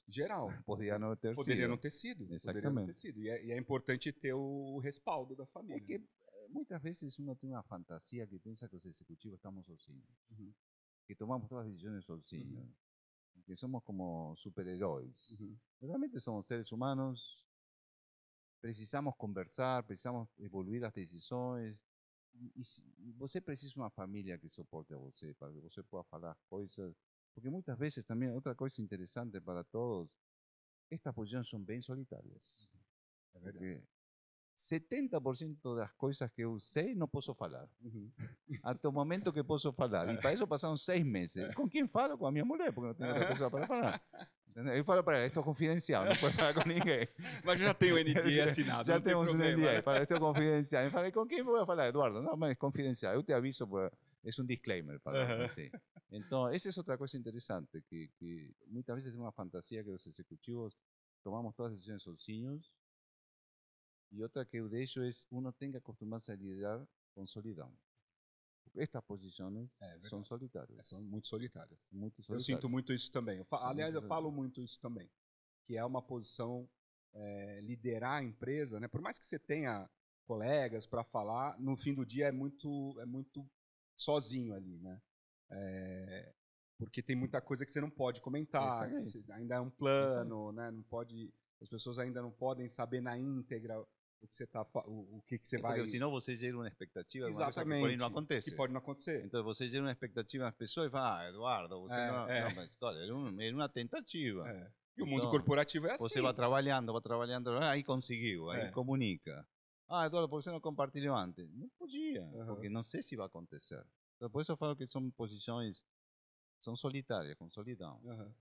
geral. 0.07 0.53
Poderia 0.65 0.99
não 0.99 1.17
ter 1.17 1.35
Poderia 1.35 1.63
sido. 1.63 1.71
não 1.71 1.79
ter 1.79 1.91
sido. 1.91 2.35
Exatamente. 2.35 2.75
Não 2.75 2.87
ter 2.87 2.95
sido. 2.95 3.21
E, 3.21 3.29
é, 3.31 3.45
e, 3.45 3.53
é, 3.53 3.59
importante 3.59 4.13
ter 4.13 4.35
o 4.35 4.79
respaldo 4.79 5.35
da 5.35 5.47
família. 5.47 5.77
É 5.77 5.81
que 5.81 6.05
muitas 6.51 6.83
vezes 6.83 7.19
uno 7.19 7.35
tem 7.35 7.51
uma 7.51 7.63
fantasia 7.63 8.27
que 8.27 8.39
pensa 8.39 8.69
que 8.69 8.77
os 8.77 8.85
executivos 8.85 9.37
estamos 9.37 9.67
sozinhos, 9.67 10.05
uhum. 10.31 10.53
que 11.07 11.15
tomamos 11.15 11.49
todas 11.49 11.67
as 11.67 11.73
decisões 11.73 12.05
sozinhos, 12.05 12.59
uhum. 12.59 13.43
que 13.47 13.57
somos 13.57 13.83
como 13.85 14.37
super-heróis. 14.37 15.39
Uhum. 15.41 15.57
Realmente 15.81 16.21
somos 16.21 16.47
seres 16.47 16.71
humanos, 16.71 17.43
precisamos 18.63 19.15
conversar, 19.17 19.83
precisamos 19.83 20.29
evoluir 20.39 20.85
as 20.85 20.93
decisões. 20.93 21.77
E, 22.35 22.63
e 22.99 23.13
você 23.13 23.41
precisa 23.41 23.73
de 23.73 23.79
uma 23.79 23.91
família 23.91 24.39
que 24.39 24.49
suporte 24.49 24.95
a 24.95 24.97
você, 24.97 25.35
para 25.35 25.53
que 25.53 25.61
você 25.61 25.83
possa 25.83 26.09
falar 26.09 26.37
coisas. 26.49 26.95
Porque 27.35 27.51
muitas 27.51 27.77
vezes 27.77 28.05
também, 28.05 28.31
outra 28.31 28.55
coisa 28.55 28.81
interessante 28.81 29.41
para 29.41 29.65
todos, 29.65 30.11
estas 30.91 31.13
posições 31.15 31.49
são 31.49 31.61
bem 31.61 31.83
solitárias. 31.83 32.69
É 33.35 33.41
porque 33.41 33.83
70% 34.57 35.77
das 35.77 35.93
coisas 35.93 36.31
que 36.31 36.43
eu 36.43 36.61
sei 36.61 36.95
não 36.95 37.09
posso 37.09 37.35
falar. 37.35 37.69
Uhum. 37.81 38.11
Até 38.63 38.87
o 38.87 38.93
momento 38.93 39.33
que 39.33 39.43
posso 39.43 39.73
falar. 39.73 40.13
E 40.15 40.19
para 40.19 40.33
isso 40.33 40.47
passaram 40.47 40.77
seis 40.77 41.05
meses. 41.05 41.35
Com 41.57 41.69
quem 41.69 41.89
falo? 41.89 42.17
Com 42.17 42.27
a 42.27 42.33
minha 42.33 42.45
mulher, 42.45 42.73
porque 42.73 42.89
não 42.89 42.95
tenho 42.95 43.11
outra 43.11 43.29
pessoa 43.29 43.51
para 43.51 43.67
falar. 43.67 44.03
Eu 44.55 44.85
falo 44.85 45.03
para 45.03 45.19
ela, 45.19 45.27
isto 45.27 45.41
é 45.41 45.43
confidencial, 45.43 46.05
não 46.05 46.17
pode 46.17 46.37
falar 46.37 46.55
com 46.55 46.69
ninguém. 46.69 47.09
Mas 47.45 47.59
já 47.59 47.73
tem 47.73 47.93
o 47.93 47.97
NDA 47.97 48.45
assinado. 48.45 48.87
Já 48.87 49.01
temos 49.01 49.29
um 49.33 49.37
NDA, 49.37 49.83
para 49.83 50.03
isto 50.03 50.15
é 50.15 50.19
confidencial. 50.19 50.85
Eu 50.85 50.91
falei, 50.91 51.11
com 51.11 51.27
quem 51.27 51.43
vou 51.43 51.65
falar? 51.65 51.89
Eduardo, 51.89 52.23
não, 52.23 52.37
mas 52.37 52.57
confidencial. 52.59 53.15
Eu 53.15 53.23
te 53.23 53.33
aviso, 53.33 53.67
é 53.79 54.43
um 54.43 54.47
disclaimer 54.47 55.01
para 55.01 55.37
uhum. 55.37 55.45
assim. 55.45 55.71
Então, 56.11 56.49
essa 56.49 56.69
é 56.69 56.73
outra 56.77 56.99
coisa 56.99 57.17
interessante, 57.17 57.83
que, 57.89 58.11
que 58.19 58.55
muitas 58.67 58.97
vezes 58.97 59.15
é 59.15 59.19
uma 59.19 59.33
fantasia 59.33 59.83
que 59.83 59.91
os 59.91 60.07
executivos 60.07 60.77
tomamos 61.23 61.55
todas 61.55 61.73
as 61.73 61.79
decisões 61.79 62.03
sozinhos 62.03 62.71
y 64.13 64.23
otra 64.23 64.45
que 64.45 64.61
de 64.61 64.83
hecho 64.83 65.03
es 65.03 65.27
uno 65.31 65.53
tenga 65.53 65.73
que 65.73 65.79
acostumbrarse 65.79 66.33
a 66.33 66.37
liderar 66.37 66.87
con 67.15 67.27
solidão. 67.27 67.73
Estas 68.77 69.05
posições 69.05 69.81
é, 69.83 70.01
são 70.09 70.25
solitárias. 70.25 70.87
São 70.87 71.03
muito 71.03 71.29
solitárias. 71.29 71.89
Muito 71.93 72.23
solitárias. 72.23 72.49
Eu 72.49 72.55
sinto 72.55 72.69
muito 72.69 72.93
isso 72.93 73.11
também. 73.11 73.39
Eu 73.39 73.45
fa 73.45 73.69
aliás, 73.69 73.95
eu 73.95 74.03
falo 74.03 74.31
muito 74.31 74.63
isso 74.63 74.81
também. 74.81 75.11
Que 75.65 75.77
é 75.77 75.85
uma 75.85 76.03
posição, 76.03 76.69
é, 77.13 77.61
liderar 77.63 78.21
a 78.21 78.25
empresa, 78.25 78.81
né? 78.81 78.89
por 78.89 79.01
mais 79.01 79.19
que 79.19 79.27
você 79.27 79.39
tenha 79.39 79.89
colegas 80.25 80.87
para 80.87 81.05
falar, 81.05 81.59
no 81.61 81.77
fim 81.77 81.93
do 81.93 82.07
dia 82.07 82.29
é 82.29 82.33
muito, 82.33 82.99
é 83.01 83.05
muito 83.05 83.47
sozinho 83.97 84.55
ali. 84.55 84.79
Né? 84.79 85.01
É, 85.51 86.33
porque 86.79 87.03
tem 87.03 87.15
muita 87.15 87.41
coisa 87.41 87.65
que 87.65 87.71
você 87.71 87.81
não 87.81 87.91
pode 87.91 88.21
comentar, 88.21 88.91
ainda 89.31 89.57
é 89.57 89.61
um 89.61 89.71
plano, 89.71 90.53
né? 90.53 90.71
não 90.71 90.83
pode, 90.85 91.33
as 91.61 91.69
pessoas 91.69 91.99
ainda 91.99 92.23
não 92.23 92.31
podem 92.31 92.69
saber 92.69 93.01
na 93.03 93.19
íntegra 93.19 93.85
o 94.23 94.29
que 94.29 94.37
você 94.37 94.47
tá 94.47 94.65
o, 94.87 95.19
o 95.19 95.23
que, 95.27 95.39
que 95.39 95.47
você 95.47 95.57
é 95.57 95.61
vai 95.61 95.77
porque 95.77 95.91
senão 95.91 96.11
você 96.11 96.37
gera 96.37 96.57
uma 96.57 96.69
expectativa 96.69 97.27
uma 97.27 97.53
coisa 97.53 97.65
que 97.65 97.81
pode 97.81 97.97
não 97.97 98.07
acontecer 98.07 98.51
que 98.51 98.57
pode 98.57 98.73
não 98.73 98.79
acontecer 98.79 99.25
então 99.25 99.43
você 99.43 99.69
gera 99.69 99.85
uma 99.85 99.91
expectativa 99.91 100.45
nas 100.45 100.55
pessoas 100.55 100.87
e 100.89 100.91
fala 100.91 101.19
ah 101.19 101.29
Eduardo 101.29 101.81
você 101.81 101.95
é, 101.95 102.11
não, 102.11 102.29
é. 102.29 102.49
não 102.49 102.57
mas 102.57 102.77
olha 102.81 102.99
era, 102.99 103.15
um, 103.15 103.41
era 103.41 103.55
uma 103.55 103.69
tentativa 103.69 104.49
é. 104.49 104.71
e 104.97 105.03
o 105.03 105.07
mundo 105.07 105.19
então, 105.19 105.31
corporativo 105.31 105.87
é 105.89 105.93
assim 105.93 106.05
você 106.05 106.21
vai 106.21 106.33
trabalhando 106.33 106.93
vai 106.93 107.03
trabalhando 107.03 107.51
aí 107.59 107.83
conseguiu 107.83 108.49
aí 108.51 108.63
é. 108.63 108.71
comunica 108.71 109.47
ah 109.89 110.07
Eduardo 110.07 110.29
por 110.29 110.39
que 110.39 110.45
você 110.45 110.53
não 110.53 110.61
compartilhou 110.61 111.17
antes 111.17 111.51
não 111.53 111.69
podia 111.71 112.23
uhum. 112.23 112.47
porque 112.47 112.69
não 112.69 112.85
sei 112.85 113.03
se 113.03 113.17
vai 113.17 113.27
acontecer 113.27 113.85
então, 114.17 114.31
por 114.31 114.43
isso 114.43 114.53
eu 114.53 114.57
falo 114.57 114.77
que 114.77 114.87
são 114.87 115.11
posições 115.11 115.85
são 116.61 116.77
solitárias 116.77 117.35
com 117.35 117.51
solidão 117.51 118.01
uhum. 118.05 118.33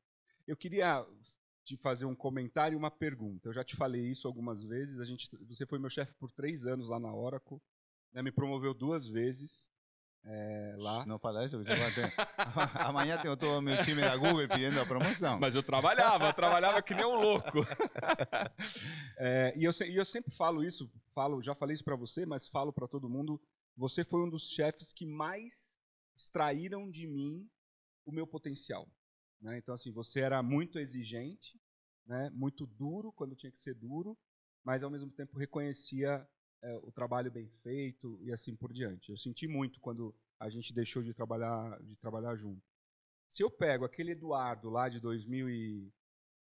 eu 0.48 0.56
queria 0.56 1.06
de 1.66 1.78
fazer 1.78 2.06
um 2.06 2.16
comentário 2.16 2.76
e 2.76 2.78
uma 2.78 2.92
pergunta. 2.92 3.48
Eu 3.48 3.54
já 3.54 3.64
te 3.64 3.76
falei 3.76 4.10
isso 4.10 4.28
algumas 4.28 4.64
vezes. 4.64 5.00
A 5.00 5.06
gente, 5.06 5.30
você 5.46 5.66
foi 5.66 5.80
meu 5.80 5.90
chefe 5.90 6.14
por 6.16 6.32
três 6.32 6.66
anos 6.66 6.90
lá 6.90 7.00
na 7.00 7.14
Oracle, 7.14 7.62
né, 8.14 8.22
me 8.22 8.32
promoveu 8.32 8.74
duas 8.74 9.10
vezes. 9.10 9.70
É, 10.24 10.76
lá. 10.78 11.04
Não 11.06 11.18
fala 11.18 11.44
isso, 11.44 11.58
amanhã 12.86 13.20
tenho 13.20 13.36
todo 13.36 13.58
o 13.58 13.62
meu 13.62 13.82
time 13.84 14.02
da 14.02 14.16
Google 14.16 14.48
pedindo 14.48 14.80
a 14.80 14.86
promoção. 14.86 15.40
Mas 15.40 15.56
eu 15.56 15.64
trabalhava, 15.64 16.28
eu 16.28 16.34
trabalhava 16.34 16.82
que 16.82 16.94
nem 16.94 17.06
um 17.06 17.16
louco. 17.16 17.66
É, 19.18 19.54
e, 19.58 19.64
eu, 19.64 19.72
e 19.88 19.96
eu 19.96 20.06
sempre 20.06 20.32
falo 20.36 20.64
isso, 20.64 20.92
falo, 21.08 21.42
já 21.42 21.56
falei 21.56 21.74
isso 21.74 21.84
para 21.84 21.96
você, 21.96 22.24
mas 22.24 22.48
falo 22.48 22.72
para 22.72 22.88
todo 22.88 23.10
mundo. 23.10 23.42
Você 23.76 24.04
foi 24.04 24.24
um 24.24 24.30
dos 24.30 24.50
chefes 24.50 24.94
que 24.94 25.08
mais 25.08 25.80
extraíram 26.16 26.88
de 26.88 27.08
mim 27.08 27.50
o 28.06 28.12
meu 28.12 28.28
potencial. 28.28 28.88
Né? 29.42 29.58
Então, 29.58 29.74
assim, 29.74 29.92
você 29.92 30.20
era 30.22 30.42
muito 30.44 30.78
exigente, 30.80 31.60
né? 32.06 32.30
muito 32.30 32.66
duro 32.66 33.12
quando 33.12 33.36
tinha 33.36 33.52
que 33.52 33.58
ser 33.58 33.74
duro, 33.74 34.18
mas 34.64 34.84
ao 34.84 34.92
mesmo 34.92 35.10
tempo 35.10 35.38
reconhecia 35.38 36.28
é, 36.62 36.78
o 36.78 36.92
trabalho 36.92 37.32
bem 37.32 37.50
feito 37.50 38.20
e 38.22 38.32
assim 38.32 38.56
por 38.56 38.72
diante. 38.72 39.10
Eu 39.10 39.18
senti 39.18 39.48
muito 39.48 39.80
quando 39.80 40.16
a 40.40 40.50
gente 40.50 40.74
deixou 40.74 41.02
de 41.02 41.14
trabalhar, 41.14 41.82
de 41.84 41.98
trabalhar 41.98 42.36
junto. 42.36 42.62
Se 43.28 43.44
eu 43.44 43.50
pego 43.50 43.86
aquele 43.86 44.12
Eduardo 44.12 44.70
lá 44.70 44.90
de 44.90 45.00
2016, 45.00 45.94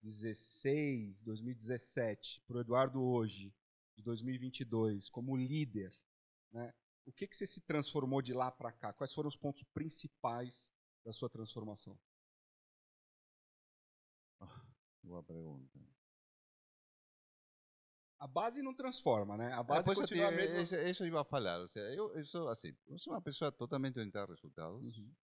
2016, 0.04 1.22
2017 1.22 2.42
para 2.46 2.58
o 2.58 2.60
Eduardo 2.60 3.02
hoje, 3.02 3.54
de 3.96 4.02
2022, 4.02 5.08
como 5.08 5.36
líder, 5.36 5.92
né? 6.52 6.74
O 7.06 7.12
que, 7.12 7.26
que 7.26 7.36
você 7.36 7.46
se 7.46 7.60
transformou 7.60 8.22
de 8.22 8.32
lá 8.32 8.50
para 8.50 8.72
cá? 8.72 8.92
Quais 8.92 9.12
foram 9.12 9.28
os 9.28 9.36
pontos 9.36 9.62
principais 9.74 10.70
da 11.04 11.12
sua 11.12 11.28
transformação? 11.28 11.98
Boa 15.04 15.22
pergunta. 15.22 15.78
A 18.18 18.26
base 18.26 18.60
não 18.62 18.74
transforma, 18.74 19.36
né? 19.36 19.52
A 19.52 19.62
Ah, 19.62 19.62
base 19.62 19.84
pues 19.84 19.98
continua 20.00 20.26
a 20.28 20.30
eu, 20.30 20.36
mesma. 20.36 20.60
eso, 20.60 20.74
eso 20.76 21.04
iba 21.06 21.20
a 21.20 21.24
falar. 21.24 21.60
O 21.60 21.68
sea, 21.68 21.82
eu, 21.94 22.14
eu 22.16 22.24
sou 22.24 22.48
assim, 22.48 22.74
eu 22.86 22.98
sou 22.98 23.12
uma 23.12 23.20
pessoa 23.22 23.52
totalmente 23.52 23.98
orientada 23.98 24.24
a 24.26 24.34
resultados. 24.34 24.82
Uhum, 24.82 25.14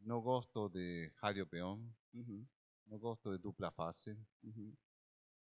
Não 0.00 0.22
gosto 0.22 0.70
de 0.70 1.12
rádio 1.20 1.46
peão, 1.46 1.78
uhum, 2.14 2.46
não 2.86 2.98
gosto 2.98 3.30
de 3.32 3.38
dupla 3.38 3.70
face. 3.70 4.16
uhum, 4.44 4.76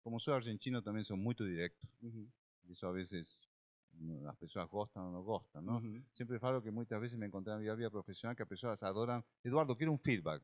Como 0.03 0.19
sou 0.19 0.33
argentino, 0.33 0.81
também 0.81 1.03
sou 1.03 1.17
muito 1.17 1.43
direto. 1.45 1.87
uhum, 2.01 2.31
Isso 2.69 2.91
veces 2.93 3.47
no, 3.93 4.27
as 4.29 4.37
pessoas 4.37 4.69
gostam 4.69 5.07
ou 5.07 5.11
não 5.11 5.23
gostam, 5.23 5.61
não? 5.61 5.83
uhum. 5.83 6.03
Sempre 6.13 6.39
falo 6.39 6.61
que 6.61 6.71
muitas 6.71 6.99
vezes 6.99 7.17
me 7.17 7.27
encontrei 7.27 7.53
na 7.55 7.59
minha 7.61 7.75
vida 7.75 7.89
profissional 7.91 8.35
que 8.35 8.43
as 8.43 8.49
pessoas 8.49 8.81
adoram. 8.83 9.23
Eduardo, 9.43 9.75
quero 9.75 9.91
um 9.91 9.97
feedback. 9.97 10.43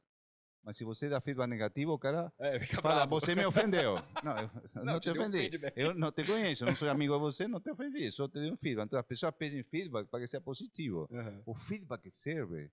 Mas 0.64 0.76
se 0.78 0.84
você 0.84 1.08
dá 1.08 1.22
feedback 1.22 1.48
negativo, 1.48 1.94
o 1.94 2.00
cara 2.00 2.32
É, 2.40 2.60
fala, 2.82 3.06
bravo. 3.06 3.20
você 3.20 3.34
me 3.34 3.46
ofendeu. 3.46 3.96
Não, 4.24 4.38
eu 4.38 4.86
não, 4.86 5.00
te 5.00 5.04
te 5.12 5.18
um 5.18 5.22
ofendi. 5.22 5.38
feedback. 5.50 5.74
Eu 5.78 5.94
não 5.94 6.12
te 6.12 6.26
conheço, 6.26 6.66
não 6.66 6.76
sou 6.76 6.90
amigo 6.90 7.14
de 7.14 7.20
você, 7.20 7.48
não 7.48 7.62
te 7.62 7.70
ofendi, 7.72 8.12
só 8.12 8.28
te 8.28 8.40
dei 8.40 8.52
um 8.52 8.58
feedback. 8.58 8.86
Então 8.88 9.00
as 9.00 9.06
pessoas 9.06 9.34
pedem 9.36 9.64
feedback 9.64 10.08
para 10.10 10.20
que 10.20 10.28
seja 10.28 10.42
positivo. 10.42 11.08
Uhum. 11.10 11.42
O 11.46 11.56
feedback 11.56 12.12
serve, 12.12 12.70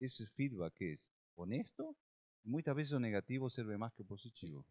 esse 0.00 0.26
feedback 0.26 0.74
é 0.82 0.94
honesto, 1.36 1.96
muitas 2.44 2.74
vezes 2.74 2.92
o 2.92 2.98
negativo 2.98 3.48
serve 3.48 3.76
mais 3.76 3.92
que 3.94 4.02
o 4.02 4.04
positivo. 4.04 4.66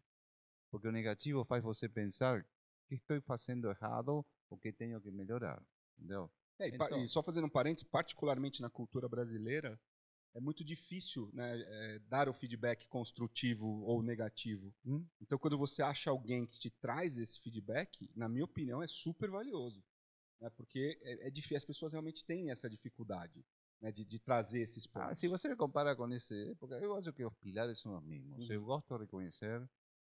Porque 0.70 0.86
o 0.86 0.92
negativo 0.92 1.44
faz 1.44 1.62
você 1.64 1.88
pensar 1.88 2.44
que 2.88 2.96
estou 2.96 3.20
fazendo 3.22 3.70
errado 3.70 4.24
ou 4.50 4.58
que 4.58 4.70
tenho 4.72 5.00
que 5.00 5.10
melhorar. 5.10 5.62
Entendeu? 5.98 6.30
É, 6.58 6.68
e, 6.68 6.76
pa- 6.76 6.86
Então- 6.86 7.04
e 7.04 7.08
só 7.08 7.22
fazendo 7.22 7.46
um 7.46 7.50
parênteses, 7.50 7.88
particularmente 7.88 8.60
na 8.60 8.68
cultura 8.68 9.08
brasileira, 9.08 9.80
é 10.34 10.40
muito 10.40 10.64
difícil 10.64 11.30
né, 11.32 11.60
é, 11.60 11.98
dar 12.08 12.28
o 12.28 12.34
feedback 12.34 12.86
construtivo 12.88 13.66
ou 13.82 14.02
negativo. 14.02 14.72
Hum? 14.84 15.04
Então, 15.20 15.38
quando 15.38 15.58
você 15.58 15.82
acha 15.82 16.10
alguém 16.10 16.46
que 16.46 16.58
te 16.58 16.70
traz 16.70 17.16
esse 17.18 17.40
feedback, 17.40 18.10
na 18.14 18.28
minha 18.28 18.44
opinião, 18.44 18.82
é 18.82 18.86
super 18.86 19.30
valioso. 19.30 19.82
Né, 20.40 20.48
porque 20.50 20.98
é, 21.02 21.28
é 21.28 21.30
difícil, 21.30 21.56
as 21.56 21.64
pessoas 21.64 21.92
realmente 21.92 22.24
têm 22.24 22.50
essa 22.50 22.68
dificuldade 22.70 23.44
né, 23.80 23.90
de, 23.90 24.04
de 24.04 24.18
trazer 24.18 24.60
esses 24.62 24.86
Ah, 24.94 25.06
pontos. 25.06 25.18
se 25.20 25.28
você 25.28 25.54
compara 25.56 25.96
com 25.96 26.10
esse, 26.12 26.54
porque 26.58 26.74
eu 26.74 26.94
acho 26.94 27.12
que 27.12 27.24
os 27.24 27.34
pilares 27.36 27.78
são 27.78 27.96
os 27.96 28.04
mesmos. 28.04 28.48
Uhum. 28.48 28.54
Eu 28.54 28.64
gosto 28.64 28.94
de 28.94 29.02
reconhecer, 29.04 29.68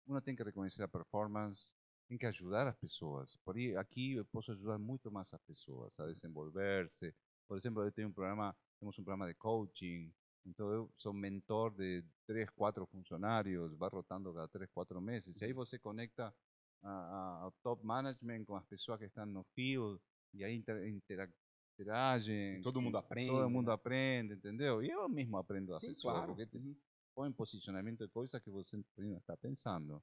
uno 0.07 0.20
tem 0.20 0.35
que 0.35 0.42
reconhecer 0.42 0.83
a 0.83 0.88
performance, 0.88 1.70
tem 2.09 2.18
que 2.18 2.26
ajudar 2.26 2.66
as 2.66 2.76
pessoas. 2.76 3.37
Por 3.44 3.57
aí, 3.57 3.76
aqui 3.76 4.14
eu 4.14 4.24
posso 4.24 4.50
ajudar 4.52 4.78
muito 4.78 5.11
mais 5.11 5.33
as 5.33 5.42
pessoas 5.42 5.98
a 6.00 6.07
desenvolver-se. 6.07 7.14
Por 7.49 7.57
exemplo, 7.57 7.83
eu 7.83 7.93
tenho 7.93 8.09
um 8.09 8.13
programa, 8.13 8.57
temos 8.79 8.99
um 8.99 9.05
programa 9.05 9.27
de 9.33 9.35
coaching, 9.35 10.15
então 10.47 10.71
eu 10.71 10.93
sou 10.99 11.13
mentor 11.13 11.75
de 11.75 12.05
três, 12.27 12.51
quatro 12.51 12.87
funcionários, 12.87 13.77
vai 13.79 13.89
rotando 13.91 14.33
cada 14.35 14.49
três, 14.49 14.71
quatro 14.71 15.01
meses. 15.01 15.41
E 15.41 15.45
aí 15.45 15.53
você 15.53 15.79
conecta 15.79 16.35
a, 16.83 16.91
a, 16.91 17.43
ao 17.45 17.53
top 17.63 17.85
management 17.85 18.45
com 18.45 18.57
as 18.57 18.67
pessoas 18.67 18.99
que 18.99 19.07
estão 19.07 19.27
no 19.27 19.45
field, 19.55 20.01
e 20.35 20.45
aí 20.45 20.55
inter, 20.57 20.87
intera- 20.89 21.33
interagem. 21.75 22.61
Todo 22.63 22.81
mundo 22.83 22.99
aprende. 22.99 23.29
Todo 23.31 23.51
mundo 23.51 23.71
aprende, 23.71 24.35
entendeu? 24.35 24.83
E 24.83 24.91
eu 24.91 25.09
mesmo 25.09 25.37
aprendo 25.39 25.75
a 25.75 25.81
Sim, 25.81 25.89
pessoa, 25.89 26.13
claro. 26.13 26.33
porque 26.33 26.47
te 26.47 26.59
Uhum. 26.59 26.77
põe 27.15 27.33
posicionamento 27.33 27.99
de 28.05 28.09
coisas 28.09 28.41
que 28.43 28.51
você 28.51 28.77
não 28.97 29.17
está 29.19 29.37
pensando. 29.37 30.03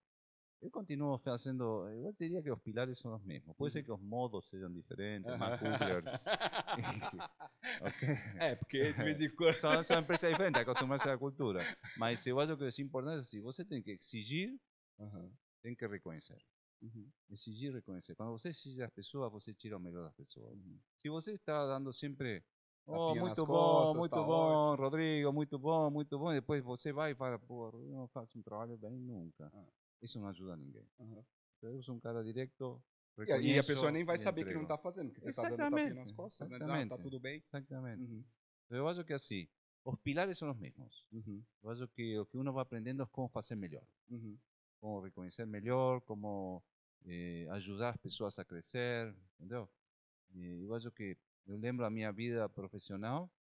Eu 0.66 0.72
continuo 0.72 1.20
fazendo, 1.20 1.88
eu 1.90 2.12
diria 2.18 2.42
que 2.42 2.50
os 2.50 2.60
pilares 2.60 2.98
são 2.98 3.16
os 3.16 3.24
mesmos. 3.24 3.56
Pode 3.56 3.72
ser 3.72 3.84
que 3.84 3.92
os 3.92 4.02
modos 4.02 4.50
sejam 4.50 4.74
diferentes, 4.74 5.38
mais 5.38 5.60
coolers. 5.60 6.26
ok? 7.82 8.10
É, 8.40 8.56
porque 8.56 8.92
de 8.92 9.04
vez 9.04 9.22
em 9.22 9.30
quando. 9.30 9.54
São, 9.54 9.84
são 9.84 10.00
empresas 10.00 10.32
diferentes, 10.32 10.60
acostumar-se 10.60 11.08
à 11.08 11.16
cultura. 11.20 11.60
Mas 11.96 12.26
eu 12.26 12.40
acho 12.40 12.58
que 12.58 12.64
é 12.64 12.84
importante 12.84 13.20
assim, 13.20 13.42
você 13.42 13.64
tem 13.64 13.80
que 13.80 13.92
exigir, 13.92 14.60
Aham. 15.00 15.32
tem 15.62 15.76
que 15.76 15.86
reconhecer. 15.86 16.42
Uhum. 16.82 17.12
Exigir 17.30 17.72
reconhecer. 17.72 18.16
Quando 18.16 18.32
você 18.32 18.50
exige 18.50 18.80
das 18.80 18.90
pessoas, 18.90 19.32
você 19.32 19.54
tira 19.54 19.78
o 19.78 19.80
melhor 19.80 20.06
das 20.06 20.16
pessoas. 20.16 20.58
Se 21.00 21.10
você 21.10 21.34
está 21.34 21.68
dando 21.68 21.94
sempre 21.94 22.44
Oh, 22.88 23.16
muito 23.16 23.46
bom, 23.46 23.82
costas, 23.82 23.98
muito 23.98 24.12
tá 24.12 24.22
bom, 24.24 24.72
ótimo. 24.72 24.84
Rodrigo, 24.84 25.34
muito 25.34 25.60
bom, 25.60 25.92
muito 25.92 26.18
bom. 26.18 26.32
E 26.32 26.36
depois 26.36 26.64
você 26.64 26.92
vai 26.92 27.12
e 27.12 27.16
fala, 27.16 27.38
pô, 27.38 27.70
Rodrigo 27.70 27.92
não 27.92 28.08
faz 28.08 28.36
um 28.36 28.42
trabalho 28.42 28.78
bem 28.78 28.98
nunca. 29.00 29.52
Ah. 29.54 29.85
Isso 30.02 30.20
não 30.20 30.28
ajuda 30.28 30.56
ninguém. 30.56 30.88
Então, 31.00 31.72
eu 31.72 31.82
sou 31.84 31.96
um 31.96 32.00
cara 32.00 32.24
direto. 32.24 32.82
E 33.28 33.58
a- 33.60 33.64
pessoa 33.64 33.92
nem 33.92 34.04
vai 34.04 34.18
saber 34.18 34.46
que 34.46 34.54
não 34.54 34.64
está 34.64 34.78
fazendo, 34.78 35.08
porque 35.08 35.22
você 35.22 35.30
está 35.30 35.44
dando 35.44 35.58
tapinha 35.58 35.94
nas 35.94 36.12
costas, 36.12 36.50
né? 36.50 36.56
Ah, 36.58 36.60
tá 36.60 36.66
exatamente. 36.66 37.02
tudo 37.04 37.20
bem. 37.20 37.44
Exatamente. 37.48 38.04
Uhum. 38.04 38.24
Eu 38.70 38.88
acho 38.90 39.06
que 39.06 39.14
assim, 39.14 39.48
os 39.86 39.96
pilares 40.02 40.38
são 40.38 40.52
os 40.52 40.58
mesmos. 40.58 41.06
Uhum. 41.14 41.42
Eu 41.64 41.70
acho 41.70 41.88
que 41.90 42.20
o 42.20 42.26
que 42.26 42.38
uno 42.38 42.52
vai 42.52 42.64
aprendendo 42.64 43.04
é 43.04 43.06
como 43.06 43.30
fazer 43.30 43.56
melhor. 43.56 43.86
Uhum. 44.10 44.38
Como 44.82 45.00
reconhecer 45.00 45.46
melhor, 45.46 46.02
como 46.02 46.62
eh, 47.06 47.48
ajudar 47.52 47.92
as 47.92 47.98
pessoas 47.98 48.38
a 48.38 48.44
crescer, 48.44 49.16
entendeu? 49.36 49.70
E 50.34 50.64
eu 50.64 50.76
acho 50.76 50.92
que 50.92 51.18
eu 51.48 51.56
lembro 51.58 51.86
a 51.86 51.90
minha 51.90 52.12
vida 52.12 52.50
profissional, 52.50 53.32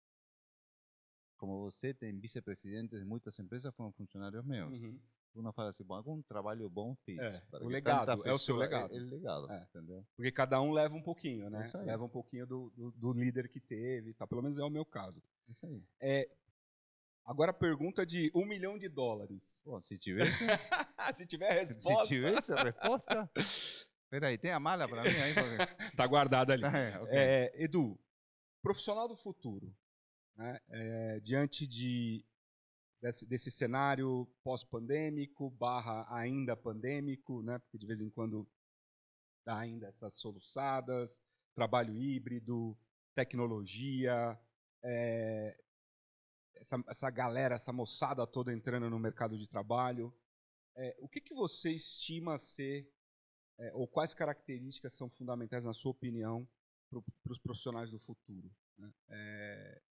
como 1.37 1.59
você 1.69 1.93
tem 1.93 2.17
vice-presidentes 2.17 2.99
de 2.99 3.05
muitas 3.05 3.37
empresas 3.39 3.73
foram 3.75 3.91
funcionários 3.91 4.43
meus. 4.45 4.71
Uhum. 4.71 4.99
Uno 5.35 5.51
fala 5.51 5.69
assim, 5.69 5.83
bom, 5.83 5.95
algum 5.95 6.21
trabalho 6.21 6.69
bom 6.69 6.95
fiz. 7.05 7.19
É, 7.19 7.43
o 7.61 7.67
legado, 7.67 8.25
é 8.25 8.31
o 8.31 8.37
seu 8.37 8.55
legado. 8.55 8.93
É, 8.93 8.97
é 8.97 8.99
legado, 9.01 9.51
É. 9.51 9.67
entendeu? 9.69 10.05
Porque 10.15 10.31
cada 10.31 10.61
um 10.61 10.71
leva 10.71 10.95
um 10.95 11.01
pouquinho, 11.01 11.49
né? 11.49 11.63
Isso 11.63 11.77
aí. 11.77 11.85
Leva 11.85 12.05
um 12.05 12.09
pouquinho 12.09 12.47
do, 12.47 12.71
do, 12.75 12.91
do 12.91 13.13
líder 13.13 13.49
que 13.49 13.59
teve, 13.59 14.13
tá? 14.13 14.25
Pelo 14.25 14.41
menos 14.41 14.57
é 14.57 14.63
o 14.63 14.69
meu 14.69 14.85
caso. 14.85 15.21
Isso 15.49 15.65
aí. 15.65 16.29
Agora 17.25 17.51
a 17.51 17.53
pergunta 17.53 18.05
de 18.05 18.31
um 18.35 18.45
milhão 18.45 18.77
de 18.77 18.87
dólares. 18.87 19.61
Bom, 19.65 19.81
se 19.81 19.97
tivesse, 19.97 20.45
Se 21.13 21.25
tiver 21.25 21.51
se 21.65 21.73
resposta, 21.73 22.07
tivesse 22.07 22.53
a 22.53 22.63
resposta... 22.63 23.31
Espera 23.35 24.27
aí, 24.27 24.37
tem 24.37 24.51
a 24.51 24.59
mala 24.59 24.87
para 24.87 25.01
mim 25.01 25.09
aí? 25.09 25.33
Porque... 25.33 25.57
tá 25.97 26.05
guardada 26.05 26.53
ali. 26.53 26.63
É. 26.63 27.01
É, 27.09 27.63
Edu, 27.63 27.99
profissional 28.61 29.07
do 29.07 29.15
futuro, 29.15 29.75
né? 30.35 30.59
É, 30.69 31.19
diante 31.19 31.65
de, 31.65 32.23
desse, 33.01 33.25
desse 33.25 33.51
cenário 33.51 34.27
pós-pandêmico, 34.43 35.49
barra 35.51 36.05
ainda 36.09 36.55
pandêmico, 36.55 37.41
né? 37.41 37.59
Porque 37.59 37.77
de 37.77 37.85
vez 37.85 38.01
em 38.01 38.09
quando 38.09 38.47
dá 39.45 39.59
ainda 39.59 39.87
essas 39.87 40.13
soluçadas, 40.15 41.21
trabalho 41.53 41.95
híbrido, 41.95 42.77
tecnologia, 43.13 44.39
é, 44.83 45.57
essa, 46.55 46.83
essa 46.87 47.09
galera, 47.09 47.55
essa 47.55 47.71
moçada 47.71 48.25
toda 48.25 48.53
entrando 48.53 48.89
no 48.89 48.99
mercado 48.99 49.37
de 49.37 49.47
trabalho. 49.47 50.13
É, 50.75 50.95
o 50.99 51.07
que, 51.07 51.21
que 51.21 51.33
você 51.33 51.71
estima 51.71 52.37
ser, 52.37 52.91
é, 53.57 53.73
ou 53.73 53.87
quais 53.87 54.13
características 54.13 54.95
são 54.95 55.09
fundamentais, 55.09 55.65
na 55.65 55.73
sua 55.73 55.91
opinião, 55.91 56.47
para 56.89 57.31
os 57.31 57.39
profissionais 57.39 57.91
do 57.91 57.99
futuro? 57.99 58.51
Né? 58.77 58.91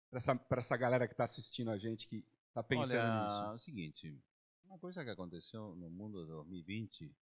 para 0.10 0.18
essa, 0.18 0.48
essa 0.52 0.78
galera 0.78 1.08
que 1.08 1.14
está 1.14 1.24
assistindo 1.24 1.72
a 1.72 1.78
gente, 1.78 2.08
que 2.08 2.24
está 2.58 2.64
pensando 2.64 3.00
Olha, 3.00 3.24
nisso. 3.24 3.44
é 3.44 3.54
o 3.54 3.58
seguinte, 3.60 4.20
uma 4.66 4.80
coisa 4.80 5.04
que 5.04 5.12
aconteceu 5.12 5.76
no 5.76 5.90
mundo 5.90 6.22
de 6.24 6.32
2020 6.32 7.16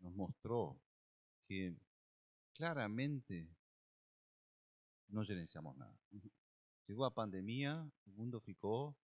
nos 0.00 0.12
mostrou 0.12 0.76
que 1.46 1.76
claramente 2.56 3.48
não 5.08 5.22
gerenciamos 5.22 5.76
nada. 5.76 5.96
Chegou 6.84 7.04
a 7.04 7.10
pandemia, 7.10 7.86
o 8.06 8.10
mundo 8.10 8.40
ficou 8.40 8.96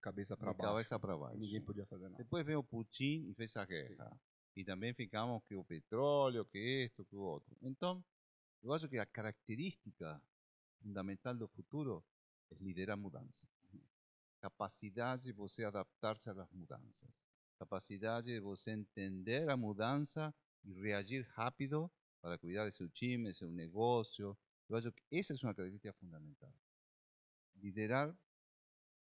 Cabeça 0.00 0.34
para 0.36 0.52
baixo. 0.54 0.72
cabeça 0.72 0.98
para 0.98 1.16
baixo. 1.16 1.38
Ninguém 1.38 1.60
podia 1.60 1.86
fazer 1.86 2.08
nada. 2.08 2.16
Depois 2.16 2.44
veio 2.44 2.60
o 2.60 2.64
Putin 2.64 3.28
e 3.28 3.34
fez 3.34 3.54
a 3.56 3.66
guerra. 3.66 4.18
E 4.56 4.64
também 4.64 4.94
ficamos 4.94 5.44
que 5.44 5.54
o 5.54 5.62
petróleo, 5.62 6.44
que 6.46 6.58
isto, 6.86 7.04
que 7.04 7.14
o 7.14 7.20
outro. 7.20 7.54
Então, 7.60 8.02
eu 8.62 8.72
acho 8.72 8.88
que 8.88 8.98
a 8.98 9.06
característica 9.06 10.20
fundamental 10.82 11.36
do 11.36 11.46
futuro 11.48 12.02
é 12.50 12.56
liderar 12.56 12.96
mudança. 12.96 13.46
Capacidade 14.40 15.24
de 15.24 15.32
você 15.32 15.64
adaptar-se 15.64 16.30
às 16.30 16.50
mudanças. 16.50 17.20
Capacidade 17.58 18.28
de 18.28 18.40
você 18.40 18.70
entender 18.70 19.48
a 19.50 19.56
mudança 19.56 20.34
e 20.64 20.72
reagir 20.72 21.26
rápido 21.34 21.90
para 22.22 22.38
cuidar 22.38 22.68
de 22.68 22.74
seu 22.74 22.88
time, 22.88 23.30
de 23.30 23.38
seu 23.38 23.50
negócio. 23.50 24.36
Eu 24.68 24.76
acho 24.76 24.90
que 24.92 25.02
essa 25.10 25.34
é 25.34 25.36
uma 25.42 25.54
característica 25.54 25.92
fundamental. 25.92 26.54
Liderar 27.56 28.16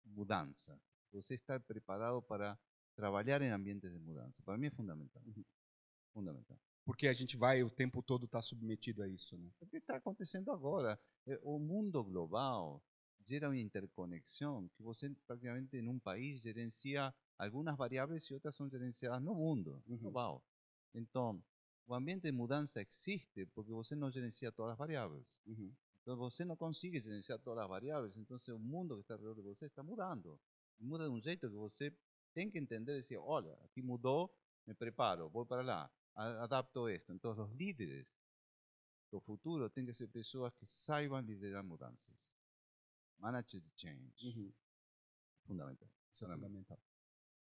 mudança. 0.03 0.79
Você 1.11 1.35
estar 1.35 1.59
preparado 1.61 2.21
para 2.21 2.59
trabalhar 2.95 3.41
em 3.41 3.49
ambientes 3.49 3.91
de 3.91 3.99
mudança. 3.99 4.43
Para 4.43 4.57
mim 4.57 4.67
é 4.67 4.71
fundamental. 4.71 5.23
Fundamental. 6.13 6.59
Porque 6.85 7.07
a 7.07 7.13
gente 7.13 7.37
vai 7.37 7.63
o 7.63 7.69
tempo 7.69 8.01
todo 8.01 8.25
estar 8.25 8.41
submetido 8.41 9.03
a 9.03 9.07
isso, 9.07 9.37
né? 9.37 9.49
O 9.59 9.67
que 9.67 9.77
está 9.77 9.97
acontecendo 9.97 10.51
agora? 10.51 10.99
Eh, 11.27 11.39
O 11.43 11.59
mundo 11.59 12.03
global 12.03 12.83
gera 13.29 13.47
una 13.47 13.59
interconexión, 13.59 14.69
que 14.75 14.83
você 14.83 15.09
praticamente 15.27 15.77
en 15.77 15.87
un 15.87 15.99
país 15.99 16.41
gerencia 16.41 17.13
algunas 17.37 17.77
variables 17.77 18.29
y 18.29 18.33
otras 18.33 18.55
son 18.55 18.69
gerenciadas 18.69 19.21
no 19.21 19.33
mundo, 19.33 19.83
uhum. 19.87 19.99
global. 19.99 20.41
Entonces, 20.93 21.45
el 21.87 21.93
ambiente 21.93 22.27
de 22.27 22.31
mudanza 22.31 22.81
existe 22.81 23.45
porque 23.47 23.71
você 23.71 23.95
no 23.95 24.11
gerencia 24.11 24.51
todas 24.51 24.71
las 24.71 24.77
variables. 24.77 25.39
Entonces, 25.45 26.17
você 26.17 26.43
no 26.43 26.55
consigue 26.55 26.99
gerenciar 27.01 27.39
todas 27.39 27.59
las 27.59 27.69
variables, 27.69 28.17
entonces 28.17 28.49
el 28.49 28.59
mundo 28.59 28.95
que 28.95 29.01
está 29.01 29.13
alrededor 29.13 29.35
de 29.35 29.43
você 29.43 29.67
está 29.67 29.83
mudando. 29.83 30.39
Muda 30.79 31.03
de 31.03 31.09
un 31.09 31.21
jeito 31.21 31.49
que 31.49 31.55
você 31.55 31.95
tiene 32.33 32.51
que 32.51 32.57
entender, 32.57 32.95
decir, 32.95 33.19
hola, 33.21 33.55
aquí 33.63 33.81
mudó, 33.81 34.31
me 34.65 34.73
preparo, 34.73 35.29
voy 35.29 35.45
para 35.45 35.61
allá, 35.61 35.91
adapto 36.15 36.89
esto. 36.89 37.11
Entonces, 37.11 37.37
los 37.37 37.53
líderes 37.55 38.07
do 39.11 39.19
futuro 39.19 39.69
tienen 39.69 39.87
que 39.87 39.93
ser 39.93 40.09
pessoas 40.09 40.53
que 40.53 40.65
saibam 40.65 41.25
liderar 41.25 41.63
mudanças. 41.63 42.35
Manage 43.19 43.59
the 43.61 43.69
change. 43.75 44.13
Uhum. 44.27 44.53
Fundamental. 45.45 45.89
Isso 46.13 46.25
é 46.25 46.27
fundamental. 46.27 46.79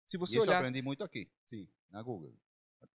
Se 0.04 0.16
E 0.16 0.18
você 0.18 0.36
isso 0.36 0.42
olhar. 0.46 0.58
aprendi 0.58 0.82
muito 0.82 1.02
aqui, 1.04 1.30
Sim. 1.46 1.68
na 1.90 2.02
Google. 2.02 2.34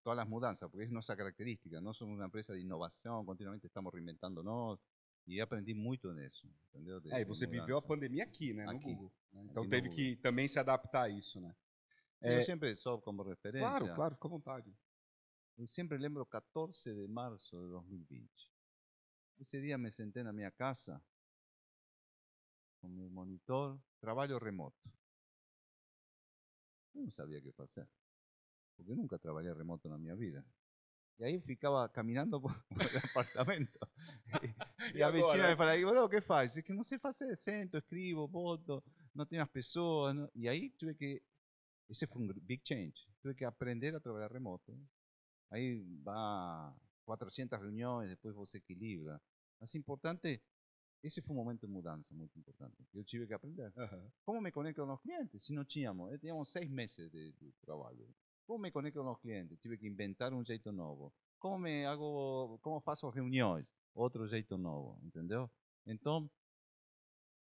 Todas 0.04 0.18
las 0.18 0.28
mudanzas, 0.28 0.70
porque 0.70 0.84
es 0.84 0.90
nuestra 0.92 1.16
característica. 1.16 1.80
No 1.80 1.92
somos 1.92 2.14
una 2.16 2.26
empresa 2.26 2.54
de 2.54 2.60
innovación, 2.60 3.24
continuamente 3.26 3.66
estamos 3.66 3.92
reinventándonos. 3.92 4.78
E 5.26 5.40
aprendi 5.40 5.74
muito 5.74 6.12
nisso, 6.14 6.48
entendeu? 6.68 7.00
De- 7.00 7.12
É, 7.12 7.20
e 7.20 7.24
você 7.24 7.46
viveu 7.46 7.76
a 7.76 7.82
pandemia 7.82 8.24
aqui, 8.24 8.52
né? 8.54 8.64
No 8.64 8.70
Aqui. 8.70 8.84
Google. 8.94 9.12
né? 9.32 9.42
Então 9.50 9.62
Aqui 9.62 9.66
no 9.66 9.68
teve 9.70 9.88
Google. 9.88 9.96
que 9.96 10.16
também 10.22 10.48
se 10.48 10.58
adaptar 10.58 11.02
a 11.02 11.08
isso, 11.08 11.40
né? 11.40 11.54
Eu 12.22 12.38
É, 12.38 12.42
sempre 12.44 12.74
sou 12.76 13.00
como 13.02 13.22
referência. 13.22 13.68
claro, 13.68 13.94
claro, 13.94 14.14
fica 14.14 14.28
à 14.28 14.30
vontade. 14.30 14.74
Eu 15.58 15.68
sempre 15.68 15.98
lembro 15.98 16.24
14 16.24 16.94
de 16.94 17.06
março 17.08 17.50
de 17.60 17.68
2020. 17.68 18.50
Esse 19.38 19.60
dia 19.60 19.76
me 19.76 19.90
sentei 19.92 20.22
na 20.22 20.32
minha 20.32 20.50
casa 20.50 21.02
con 22.80 22.96
mi 22.96 23.08
monitor, 23.08 23.78
trabalho 24.00 24.38
remoto. 24.38 24.80
Yo 26.94 27.02
no 27.02 27.10
sabía 27.10 27.40
qué 27.40 27.52
hacer, 27.62 27.86
porque 28.76 28.94
nunca 28.94 29.18
trabajé 29.18 29.52
remoto 29.54 29.94
en 29.94 30.02
mi 30.02 30.12
vida. 30.16 30.44
Y 31.18 31.24
ahí 31.24 31.40
ficaba 31.40 31.92
caminando 31.92 32.40
por, 32.40 32.52
por 32.70 32.82
el 32.82 32.98
apartamento. 32.98 33.78
y, 34.94 34.98
y 34.98 35.02
a 35.02 35.10
vecina 35.10 35.48
me 35.48 35.56
falaba, 35.56 36.08
¿qué 36.08 36.16
haces? 36.16 36.56
Es 36.58 36.64
que 36.64 36.72
no 36.72 36.82
sé 36.82 36.98
hacer 37.02 37.32
acento, 37.32 37.78
escribo, 37.78 38.26
voto, 38.26 38.82
no 39.14 39.26
tengo 39.26 39.42
las 39.42 39.50
personas. 39.50 40.14
¿no? 40.14 40.30
Y 40.34 40.48
ahí 40.48 40.70
tuve 40.70 40.96
que, 40.96 41.22
ese 41.88 42.06
fue 42.06 42.22
un 42.22 42.32
big 42.42 42.62
change, 42.62 43.06
tuve 43.20 43.36
que 43.36 43.44
aprender 43.44 43.94
a 43.94 44.00
trabajar 44.00 44.32
remoto. 44.32 44.74
Ahí 45.50 45.82
va 46.02 46.74
400 47.04 47.60
reuniones, 47.60 48.08
después 48.08 48.34
vos 48.34 48.54
equilibra. 48.54 49.20
Más 49.60 49.74
importante 49.74 50.42
esse 51.02 51.22
foi 51.22 51.34
um 51.34 51.38
momento 51.38 51.66
de 51.66 51.72
mudança 51.72 52.14
muito 52.14 52.38
importante. 52.38 52.76
que 52.90 52.98
Eu 52.98 53.04
tive 53.04 53.26
que 53.26 53.34
aprender. 53.34 53.72
Aham. 53.76 54.10
Como 54.24 54.40
me 54.40 54.52
conecto 54.52 54.84
com 54.84 54.92
os 54.92 55.00
clientes? 55.00 55.44
Se 55.44 55.52
não 55.54 55.64
tínhamos, 55.64 56.18
tínhamos 56.20 56.50
seis 56.52 56.68
meses 56.70 57.10
de, 57.10 57.32
de 57.32 57.52
trabalho. 57.62 58.06
Como 58.46 58.58
me 58.60 58.70
conecto 58.70 59.02
com 59.02 59.10
os 59.10 59.20
clientes? 59.20 59.58
Tive 59.60 59.78
que 59.78 59.86
inventar 59.86 60.32
um 60.32 60.44
jeito 60.44 60.70
novo. 60.72 61.12
Como 61.38 61.58
me 61.58 61.86
hago, 61.86 62.58
como 62.62 62.80
faço 62.80 63.08
reuniões? 63.08 63.66
Outro 63.94 64.28
jeito 64.28 64.58
novo, 64.58 65.00
entendeu? 65.02 65.50
Então, 65.86 66.30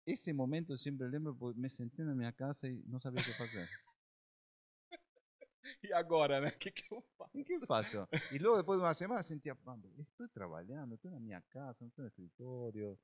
esse 0.06 0.32
momento 0.32 0.72
eu 0.72 0.78
sempre 0.78 1.06
lembro, 1.08 1.36
me 1.56 1.68
sentei 1.70 2.04
na 2.04 2.14
minha 2.14 2.32
casa 2.32 2.68
e 2.68 2.82
não 2.86 3.00
sabia 3.00 3.20
o 3.20 3.24
que 3.24 3.32
fazer. 3.32 3.66
E 5.82 5.92
agora, 5.92 6.40
né? 6.40 6.48
O 6.48 6.58
que, 6.58 6.70
que 6.70 6.82
eu 6.92 7.02
faço? 7.16 7.30
¿Y 7.34 7.44
qué 7.44 7.58
pasó? 7.66 8.08
Y 8.32 8.38
luego 8.38 8.56
después 8.56 8.78
de 8.78 8.84
una 8.84 8.94
semana 8.94 9.22
sentía, 9.22 9.54
"Pampa, 9.54 9.86
estoy 9.98 10.28
trabajando, 10.30 10.94
estoy 10.94 11.12
en 11.14 11.22
mi 11.22 11.32
casa, 11.50 11.84
no 11.84 11.88
estoy 11.88 12.02
en 12.02 12.06
el 12.06 12.08
escritorio, 12.08 12.98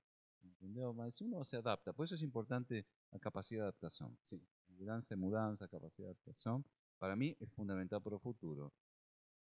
¿entendeu? 0.44 0.92
Mas 0.92 1.20
uno 1.20 1.44
se 1.44 1.56
adapta, 1.56 1.92
por 1.92 2.04
eso 2.04 2.14
es 2.14 2.22
importante 2.22 2.86
la 3.10 3.18
capacidad 3.18 3.62
de 3.62 3.68
adaptación. 3.68 4.16
Sí, 4.22 4.40
mudanza, 4.68 5.16
mudanza, 5.16 5.68
capacidad 5.68 6.08
de 6.08 6.12
adaptación, 6.12 6.64
para 6.98 7.16
mí 7.16 7.36
es 7.40 7.50
fundamental 7.52 8.02
para 8.02 8.16
el 8.16 8.20
futuro. 8.20 8.72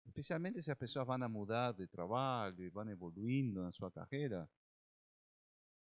Especialmente 0.05 0.63
si 0.63 0.71
las 0.71 0.79
personas 0.79 1.07
van 1.09 1.23
a 1.23 1.29
mudar 1.29 1.75
de 1.75 1.89
trabajo 1.89 2.63
y 2.63 2.69
van 2.71 2.89
evoluindo 2.89 3.67
en 3.67 3.73
su 3.73 3.91
carrera, 3.91 4.49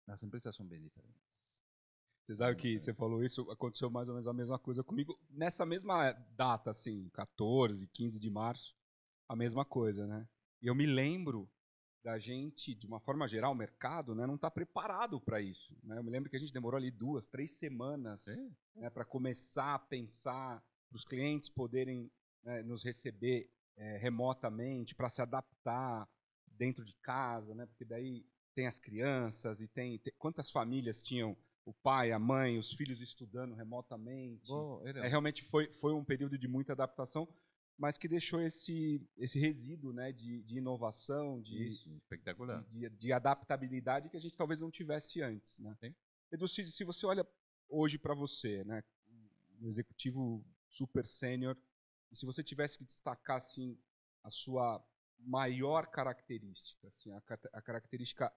las 0.06 0.22
empresas 0.22 0.54
son 0.54 0.68
bien 0.68 0.82
diferentes. 0.82 1.24
Você 2.24 2.34
sabe 2.34 2.56
que 2.56 2.80
você 2.80 2.94
falou 2.94 3.22
isso, 3.22 3.50
aconteceu 3.50 3.90
mais 3.90 4.08
ou 4.08 4.14
menos 4.14 4.26
a 4.26 4.32
mesma 4.32 4.58
coisa 4.58 4.82
comigo. 4.82 5.18
Nessa 5.28 5.66
mesma 5.66 6.12
data, 6.34 6.70
assim, 6.70 7.10
14, 7.10 7.86
15 7.88 8.18
de 8.18 8.30
março, 8.30 8.74
a 9.28 9.36
mesma 9.36 9.62
coisa, 9.62 10.06
né? 10.06 10.26
E 10.62 10.66
eu 10.66 10.74
me 10.74 10.86
lembro 10.86 11.50
da 12.04 12.18
gente, 12.18 12.74
de 12.74 12.86
uma 12.86 13.00
forma 13.00 13.26
geral, 13.26 13.52
o 13.52 13.54
mercado, 13.56 14.14
né, 14.14 14.26
não 14.26 14.34
está 14.34 14.50
preparado 14.50 15.18
para 15.18 15.40
isso. 15.40 15.74
Né? 15.82 15.96
Eu 15.98 16.04
me 16.04 16.10
lembro 16.10 16.28
que 16.28 16.36
a 16.36 16.38
gente 16.38 16.52
demorou 16.52 16.76
ali 16.76 16.90
duas, 16.90 17.26
três 17.26 17.52
semanas 17.52 18.26
né, 18.76 18.90
para 18.90 19.06
começar 19.06 19.74
a 19.74 19.78
pensar, 19.78 20.62
para 20.88 20.96
os 20.96 21.04
clientes 21.04 21.48
poderem 21.48 22.10
né, 22.42 22.62
nos 22.62 22.84
receber 22.84 23.50
eh, 23.76 23.96
remotamente, 23.96 24.94
para 24.94 25.08
se 25.08 25.22
adaptar 25.22 26.06
dentro 26.46 26.84
de 26.84 26.92
casa, 27.02 27.54
né? 27.54 27.66
Porque 27.66 27.84
daí 27.84 28.24
tem 28.54 28.66
as 28.66 28.78
crianças 28.78 29.60
e 29.60 29.66
tem, 29.66 29.98
tem- 29.98 30.12
quantas 30.18 30.50
famílias 30.50 31.02
tinham 31.02 31.36
o 31.64 31.72
pai, 31.72 32.12
a 32.12 32.18
mãe, 32.18 32.58
os 32.58 32.72
filhos 32.74 33.00
estudando 33.00 33.54
remotamente. 33.54 34.52
Era- 34.84 35.06
É, 35.06 35.08
realmente 35.08 35.42
foi, 35.42 35.72
foi 35.72 35.92
um 35.94 36.04
período 36.04 36.36
de 36.38 36.46
muita 36.46 36.72
adaptação, 36.74 37.26
mas 37.76 37.98
que 37.98 38.08
deixou 38.08 38.40
esse, 38.40 39.00
esse 39.16 39.38
resíduo 39.38 39.92
né, 39.92 40.12
de, 40.12 40.42
de 40.42 40.58
inovação, 40.58 41.40
de, 41.40 41.68
Isso, 41.68 41.90
de, 42.68 42.88
de 42.88 43.12
adaptabilidade 43.12 44.08
que 44.08 44.16
a 44.16 44.20
gente 44.20 44.36
talvez 44.36 44.60
não 44.60 44.70
tivesse 44.70 45.20
antes. 45.22 45.58
Né? 45.58 45.76
Edu, 46.30 46.46
se, 46.46 46.70
se 46.70 46.84
você 46.84 47.04
olha 47.06 47.26
hoje 47.68 47.98
para 47.98 48.14
você, 48.14 48.62
né, 48.64 48.82
um 49.60 49.68
executivo 49.68 50.44
super 50.68 51.04
sênior, 51.04 51.56
e 52.12 52.16
se 52.16 52.24
você 52.24 52.42
tivesse 52.42 52.78
que 52.78 52.84
destacar 52.84 53.36
assim, 53.38 53.76
a 54.22 54.30
sua 54.30 54.84
maior 55.18 55.86
característica, 55.86 56.86
assim, 56.86 57.10
a, 57.12 57.22
a 57.52 57.62
característica 57.62 58.32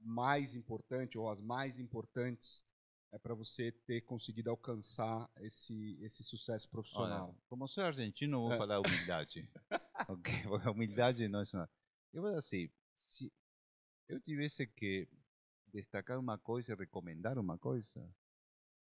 mais 0.00 0.56
importante 0.56 1.16
ou 1.16 1.30
as 1.30 1.40
mais 1.40 1.78
importantes 1.78 2.64
é 3.12 3.18
para 3.18 3.34
você 3.34 3.70
ter 3.86 4.00
conseguido 4.02 4.50
alcançar 4.50 5.30
esse, 5.40 5.98
esse 6.00 6.24
sucesso 6.24 6.68
profissional. 6.70 7.28
Olha, 7.28 7.38
como 7.46 7.68
sou 7.68 7.84
argentino, 7.84 8.40
vou 8.40 8.52
É. 8.52 8.58
falar 8.58 8.80
humildade. 8.80 9.48
ok? 10.08 10.42
Porque 10.48 10.66
a 10.68 10.70
humildade 10.72 11.28
não 11.28 11.40
é 11.40 11.44
uma... 11.52 11.70
Eu 12.12 12.22
vou 12.22 12.30
dizer 12.30 12.38
assim, 12.38 12.70
se 12.94 13.32
eu 14.08 14.20
tivesse 14.20 14.66
que 14.66 15.08
destacar 15.72 16.18
uma 16.18 16.38
coisa 16.38 16.74
recomendar 16.74 17.38
uma 17.38 17.58
coisa, 17.58 18.06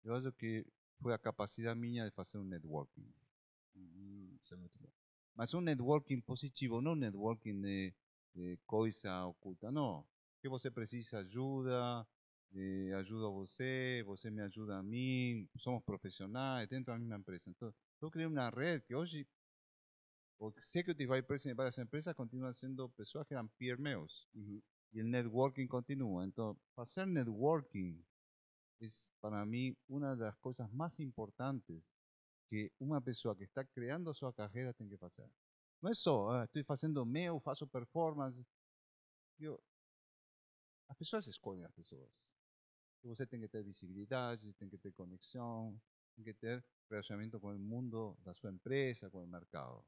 eu 0.05 0.15
acho 0.15 0.33
que 0.33 0.65
foi 1.01 1.13
a 1.13 1.19
capacidade 1.19 1.79
minha 1.79 2.05
de 2.05 2.15
fazer 2.15 2.39
um 2.39 2.45
networking. 2.45 3.13
Hum, 3.75 4.37
isso 4.41 4.55
é 4.55 4.57
muito 4.57 4.79
bom. 4.79 4.89
Mas 5.35 5.53
um 5.55 5.61
networking 5.61 6.21
positivo, 6.21 6.81
não 6.81 6.93
um 6.93 6.97
networking 6.97 7.61
de, 7.61 7.95
de 8.35 8.57
coisa 8.67 9.27
oculta, 9.27 9.71
não. 9.73 10.07
Que 10.41 10.49
você 10.49 10.71
precisa 10.71 11.19
ajuda, 11.19 12.07
eh, 12.55 12.93
ajudo 12.95 13.27
a 13.27 13.31
você, 13.31 14.03
você 14.05 14.31
me 14.31 14.43
ajuda 14.43 14.79
a 14.79 14.83
mim, 14.83 15.49
somos 15.59 15.83
profissionais 15.85 16.69
dentro 16.69 16.93
da 16.93 16.99
mesma 16.99 17.17
empresa. 17.17 17.51
Então, 17.51 17.73
eu 18.01 18.11
criei 18.11 18.27
uma 18.27 18.51
rede 18.51 18.85
que 18.87 18.95
hoje 18.95 19.27
o 20.39 20.51
executive 20.57 21.07
vice 21.07 21.23
president 21.23 21.55
de 21.55 21.57
varias 21.57 21.79
empresas 21.79 22.17
continúan 22.17 22.55
siendo 22.55 22.89
personas 22.91 23.29
que 23.29 23.35
eran 23.35 23.49
peer 23.59 23.79
meos. 23.79 24.29
Uh 24.35 24.41
-huh. 24.41 24.63
Y 24.93 25.01
el 25.01 25.11
networking 25.11 25.69
continúa. 25.69 26.25
Entonces, 26.25 26.63
hacer 26.77 27.07
networking 27.07 28.05
es 28.81 29.11
para 29.21 29.45
mí 29.47 29.77
una 29.89 30.17
de 30.17 30.25
las 30.25 30.37
cosas 30.39 30.71
más 30.73 30.99
importantes 31.01 31.93
que 32.51 32.73
una 32.81 33.01
persona 33.01 33.37
que 33.37 33.45
está 33.45 33.65
creando 33.65 34.13
su 34.13 34.31
carrera 34.33 34.73
tiene 34.73 34.99
que 34.99 35.05
hacer. 35.05 35.31
No 35.81 35.91
es 35.91 35.99
solo, 35.99 36.33
ah, 36.33 36.45
estoy 36.45 36.65
haciendo 36.69 37.05
meu, 37.07 37.41
hago 37.45 37.67
performance. 37.67 38.45
Yo, 39.39 39.59
las 40.89 40.97
personas 40.97 41.27
escogen 41.29 41.63
las 41.63 41.73
personas. 41.73 42.32
E 43.03 43.09
você 43.09 43.27
tem 43.27 43.41
que 43.41 43.49
ter 43.49 43.63
visibilidade, 43.63 44.53
tem 44.55 44.69
que 44.69 44.79
ter 44.79 44.93
conexão, 44.93 45.81
tem 46.15 46.25
que 46.25 46.35
ter 46.35 46.65
relacionamento 46.89 47.41
com 47.41 47.55
o 47.55 47.59
mundo 47.59 48.17
da 48.25 48.35
sua 48.35 48.51
empresa, 48.51 49.11
com 49.11 49.25
o 49.25 49.27
mercado. 49.27 49.85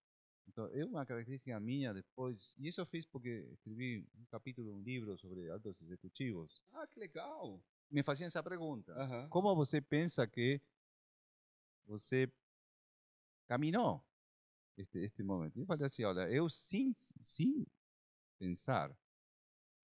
Então, 0.48 0.66
é 0.72 0.84
uma 0.84 1.06
característica 1.06 1.58
minha 1.58 1.94
depois, 1.94 2.54
e 2.58 2.68
isso 2.68 2.80
eu 2.80 2.86
fiz 2.86 3.06
porque 3.06 3.48
escrevi 3.52 4.06
um 4.14 4.24
capítulo, 4.26 4.74
um 4.74 4.82
livro 4.82 5.16
sobre 5.18 5.48
altos 5.48 5.80
executivos. 5.80 6.62
Ah, 6.72 6.86
que 6.86 6.98
legal! 6.98 7.62
Me 7.90 8.02
faziam 8.02 8.26
essa 8.26 8.42
pergunta. 8.42 8.92
Aham. 8.92 9.28
Como 9.28 9.54
você 9.54 9.80
pensa 9.80 10.26
que 10.26 10.60
você 11.86 12.30
caminhou 13.46 14.04
este, 14.76 14.98
este 14.98 15.22
momento? 15.22 15.58
Eu 15.58 15.66
falei 15.66 15.86
assim, 15.86 16.04
olha, 16.04 16.28
eu 16.30 16.48
sem, 16.50 16.92
sem 16.94 17.66
pensar, 18.38 18.94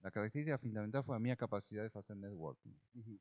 la 0.00 0.10
característica 0.10 0.58
fundamental 0.58 1.04
fue 1.04 1.14
la 1.14 1.20
mía 1.20 1.36
capacidad 1.36 1.82
de 1.82 1.98
hacer 1.98 2.16
networking, 2.16 2.74
uh 2.94 3.00
-huh. 3.00 3.18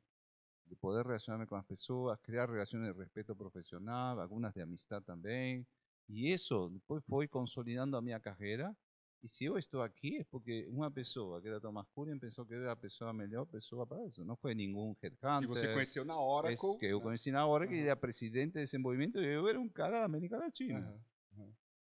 de 0.64 0.76
poder 0.76 1.06
relacionarme 1.06 1.46
con 1.46 1.58
las 1.58 1.66
personas, 1.66 2.18
crear 2.22 2.48
relaciones 2.48 2.88
de 2.88 2.94
respeto 2.94 3.34
profesional, 3.34 4.18
algunas 4.18 4.54
de 4.54 4.62
amistad 4.62 5.02
también. 5.02 5.66
Y 6.08 6.32
eso 6.32 6.70
después 6.70 7.04
fue 7.04 7.28
consolidando 7.28 7.96
a 7.98 8.02
mi 8.02 8.18
carrera. 8.20 8.74
Y 9.22 9.28
si 9.28 9.44
yo 9.44 9.58
estoy 9.58 9.86
aquí 9.86 10.16
es 10.16 10.26
porque 10.26 10.66
una 10.68 10.90
persona 10.90 11.42
que 11.42 11.48
era 11.48 11.60
Tomás 11.60 11.86
Curian 11.94 12.18
pensó 12.18 12.46
que 12.46 12.54
era 12.54 12.68
la 12.68 12.76
persona 12.76 13.12
melhor 13.12 13.46
pessoa 13.46 13.84
para 13.84 14.02
eso. 14.06 14.24
No 14.24 14.34
fue 14.36 14.54
ningún 14.54 14.96
headhunter. 15.02 15.42
Que 15.42 15.46
você 15.46 15.72
conheceu 15.74 16.04
na 16.06 16.16
Oracle. 16.16 16.54
Es 16.54 16.76
que 16.76 16.88
yo 16.88 17.02
conocí 17.02 17.30
na 17.30 17.46
Oracle, 17.46 17.78
uh 17.78 17.84
era 17.84 17.96
presidente 17.96 18.58
de 18.58 18.62
desenvolvimiento 18.62 19.20
y 19.20 19.26
yo 19.26 19.46
era 19.46 19.58
un 19.58 19.68
cara 19.68 19.98
de 19.98 20.04
América 20.04 20.38
Latina. 20.38 20.78
Uh 20.78 20.82
-huh. 20.82 21.00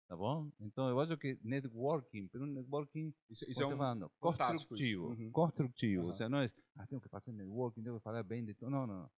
Tá 0.09 0.17
bom? 0.17 0.51
Então 0.59 0.89
eu 0.89 0.99
acho 1.01 1.17
que 1.19 1.39
networking, 1.45 2.29
pero 2.29 2.45
um 2.45 2.47
networking 2.47 3.15
Isso, 3.29 3.45
isso 3.49 3.63
é 3.63 3.67
um. 3.67 3.77
falando, 3.77 4.07
isso. 4.07 4.19
construtivo. 4.19 5.09
Uhum. 5.11 5.31
Construtivo. 5.31 6.01
Aham. 6.03 6.09
Ou 6.09 6.15
seja, 6.15 6.29
não 6.31 6.39
é, 6.39 6.51
ah, 6.77 6.87
tenho 6.87 7.01
que 7.01 7.09
fazer 7.11 7.33
networking, 7.33 7.83
tenho 7.83 7.97
que 7.97 8.03
falar 8.03 8.23
bem 8.23 8.43
de 8.43 8.55
tudo. 8.55 8.71
Não, 8.71 8.87
não. 8.87 9.11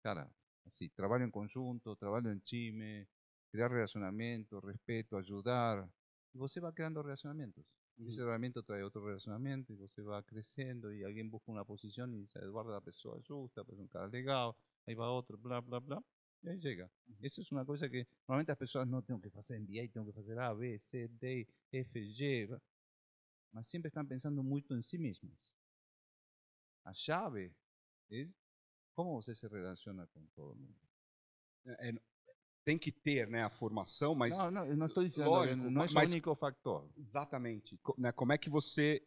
Cara, 0.00 0.30
assim, 0.64 0.88
trabalho 0.90 1.24
em 1.24 1.30
conjunto, 1.30 1.96
trabalho 1.96 2.32
em 2.32 2.38
time, 2.38 3.06
criar 3.50 3.68
relacionamento, 3.68 4.60
respeito, 4.60 5.16
ajudar. 5.16 5.88
E 6.32 6.38
você 6.38 6.60
vai 6.60 6.72
criando 6.72 7.02
relacionamentos. 7.02 7.64
E 7.98 8.06
esse 8.06 8.20
Uhum. 8.20 8.26
relacionamento 8.26 8.62
traz 8.62 8.84
outro 8.84 9.04
relacionamento 9.04 9.72
e 9.72 9.76
você 9.76 10.02
vai 10.02 10.22
crescendo 10.22 10.94
e 10.94 11.04
alguém 11.04 11.28
busca 11.28 11.50
uma 11.50 11.64
posição 11.64 12.08
e 12.14 12.28
Eduardo 12.36 12.72
é 12.72 12.76
a 12.76 12.80
pessoa 12.80 13.20
justa, 13.20 13.60
é 13.60 13.74
um 13.74 13.88
cara 13.88 14.06
legal, 14.06 14.56
aí 14.86 14.94
vai 14.94 15.08
outro, 15.08 15.36
blá, 15.36 15.60
blá, 15.60 15.80
blá. 15.80 16.02
E 16.42 16.48
aí 16.48 16.60
chega. 16.60 16.90
Isso 17.20 17.40
é 17.40 17.44
uma 17.54 17.64
coisa 17.64 17.88
que 17.88 18.06
normalmente 18.26 18.50
as 18.50 18.58
pessoas 18.58 18.88
não 18.88 19.00
têm 19.00 19.18
que 19.20 19.30
fazer 19.30 19.58
MBA, 19.60 19.88
têm 19.88 20.04
que 20.04 20.12
fazer 20.12 20.38
A, 20.38 20.54
B, 20.54 20.78
C, 20.78 21.08
D, 21.08 21.46
F, 21.72 22.12
G, 22.12 22.48
mas 23.52 23.68
sempre 23.68 23.88
estão 23.88 24.04
pensando 24.04 24.42
muito 24.42 24.74
em 24.74 24.82
si 24.82 24.98
mesmas. 24.98 25.52
A 26.84 26.92
chave 26.92 27.54
é 28.10 28.28
como 28.94 29.22
você 29.22 29.34
se 29.34 29.46
relaciona 29.46 30.06
com 30.08 30.26
todo 30.34 30.58
mundo. 30.58 30.76
É, 31.64 31.90
é, 31.90 31.94
tem 32.64 32.78
que 32.78 32.90
ter 32.90 33.28
né, 33.28 33.44
a 33.44 33.50
formação, 33.50 34.14
mas 34.14 34.36
não, 34.36 34.50
não, 34.50 34.66
eu 34.66 34.76
não 34.76 34.86
estou 34.86 35.04
dizendo, 35.04 35.30
lógico, 35.30 35.70
não 35.70 35.82
é 35.82 35.86
o 35.86 35.98
único 35.98 36.34
fator. 36.34 36.88
exatamente. 36.96 37.78
né, 37.98 38.12
como 38.12 38.32
é 38.32 38.38
que 38.38 38.50
você 38.50 39.00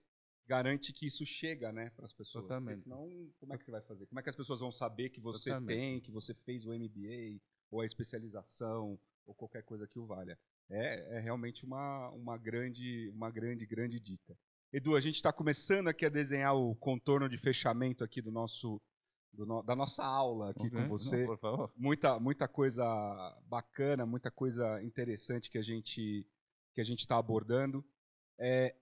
garante 0.48 0.94
que 0.94 1.06
isso 1.08 1.26
chega 1.26 1.72
né, 1.72 1.90
para 1.92 2.06
as 2.06 2.14
pessoas? 2.14 2.44
Porque 2.46 2.54
Totalmente. 2.54 2.84
senão, 2.84 3.32
como 3.40 3.54
é 3.54 3.58
que 3.58 3.66
você 3.66 3.72
vai 3.72 3.82
fazer? 3.82 4.06
Como 4.06 4.20
é 4.20 4.24
que 4.24 4.30
as 4.30 4.36
pessoas 4.36 4.60
vão 4.60 4.72
saber 4.72 5.10
que 5.10 5.20
você 5.20 5.50
Totalmente. 5.50 5.78
tem, 5.78 6.00
que 6.02 6.12
você 6.12 6.34
fez 6.34 6.66
o 6.66 6.74
MBA, 6.74 7.40
ou 7.72 7.82
a 7.82 7.86
especialização, 7.86 9.00
ou 9.26 9.34
qualquer 9.34 9.64
coisa 9.64 9.88
que 9.88 10.00
o 10.00 10.06
valha? 10.06 10.38
É, 10.70 11.18
é 11.18 11.20
realmente 11.20 11.64
uma, 11.64 12.10
uma 12.12 12.38
grande, 12.38 13.10
uma 13.14 13.30
grande, 13.30 13.66
grande 13.66 14.00
dica. 14.00 14.36
Edu, 14.74 14.96
a 14.96 15.02
gente 15.02 15.16
está 15.16 15.32
começando 15.32 15.88
aqui 15.88 16.06
a 16.06 16.10
desenhar 16.10 16.56
o 16.56 16.76
contorno 16.76 17.30
de 17.30 17.38
fechamento 17.38 18.04
aqui 18.04 18.22
do 18.22 18.32
nosso, 18.32 18.82
do 19.32 19.46
no- 19.46 19.62
da 19.64 19.76
nossa 19.76 20.04
aula 20.04 20.50
aqui 20.52 20.70
com 20.70 20.80
Não, 20.82 20.88
você. 20.90 21.26
por 21.26 21.38
favor. 21.38 21.72
muita 21.76 22.20
muita 22.20 22.48
coisa 22.48 22.84
bacana, 23.48 24.06
muita 24.06 24.30
coisa 24.32 24.82
interessante 24.84 25.50
que 25.50 25.58
a 25.58 25.62
gente 25.62 26.28
que 26.74 26.82
a 26.82 26.84
gente 26.84 27.00
está 27.00 27.18
abordando. 27.18 27.86
É, 28.38 28.76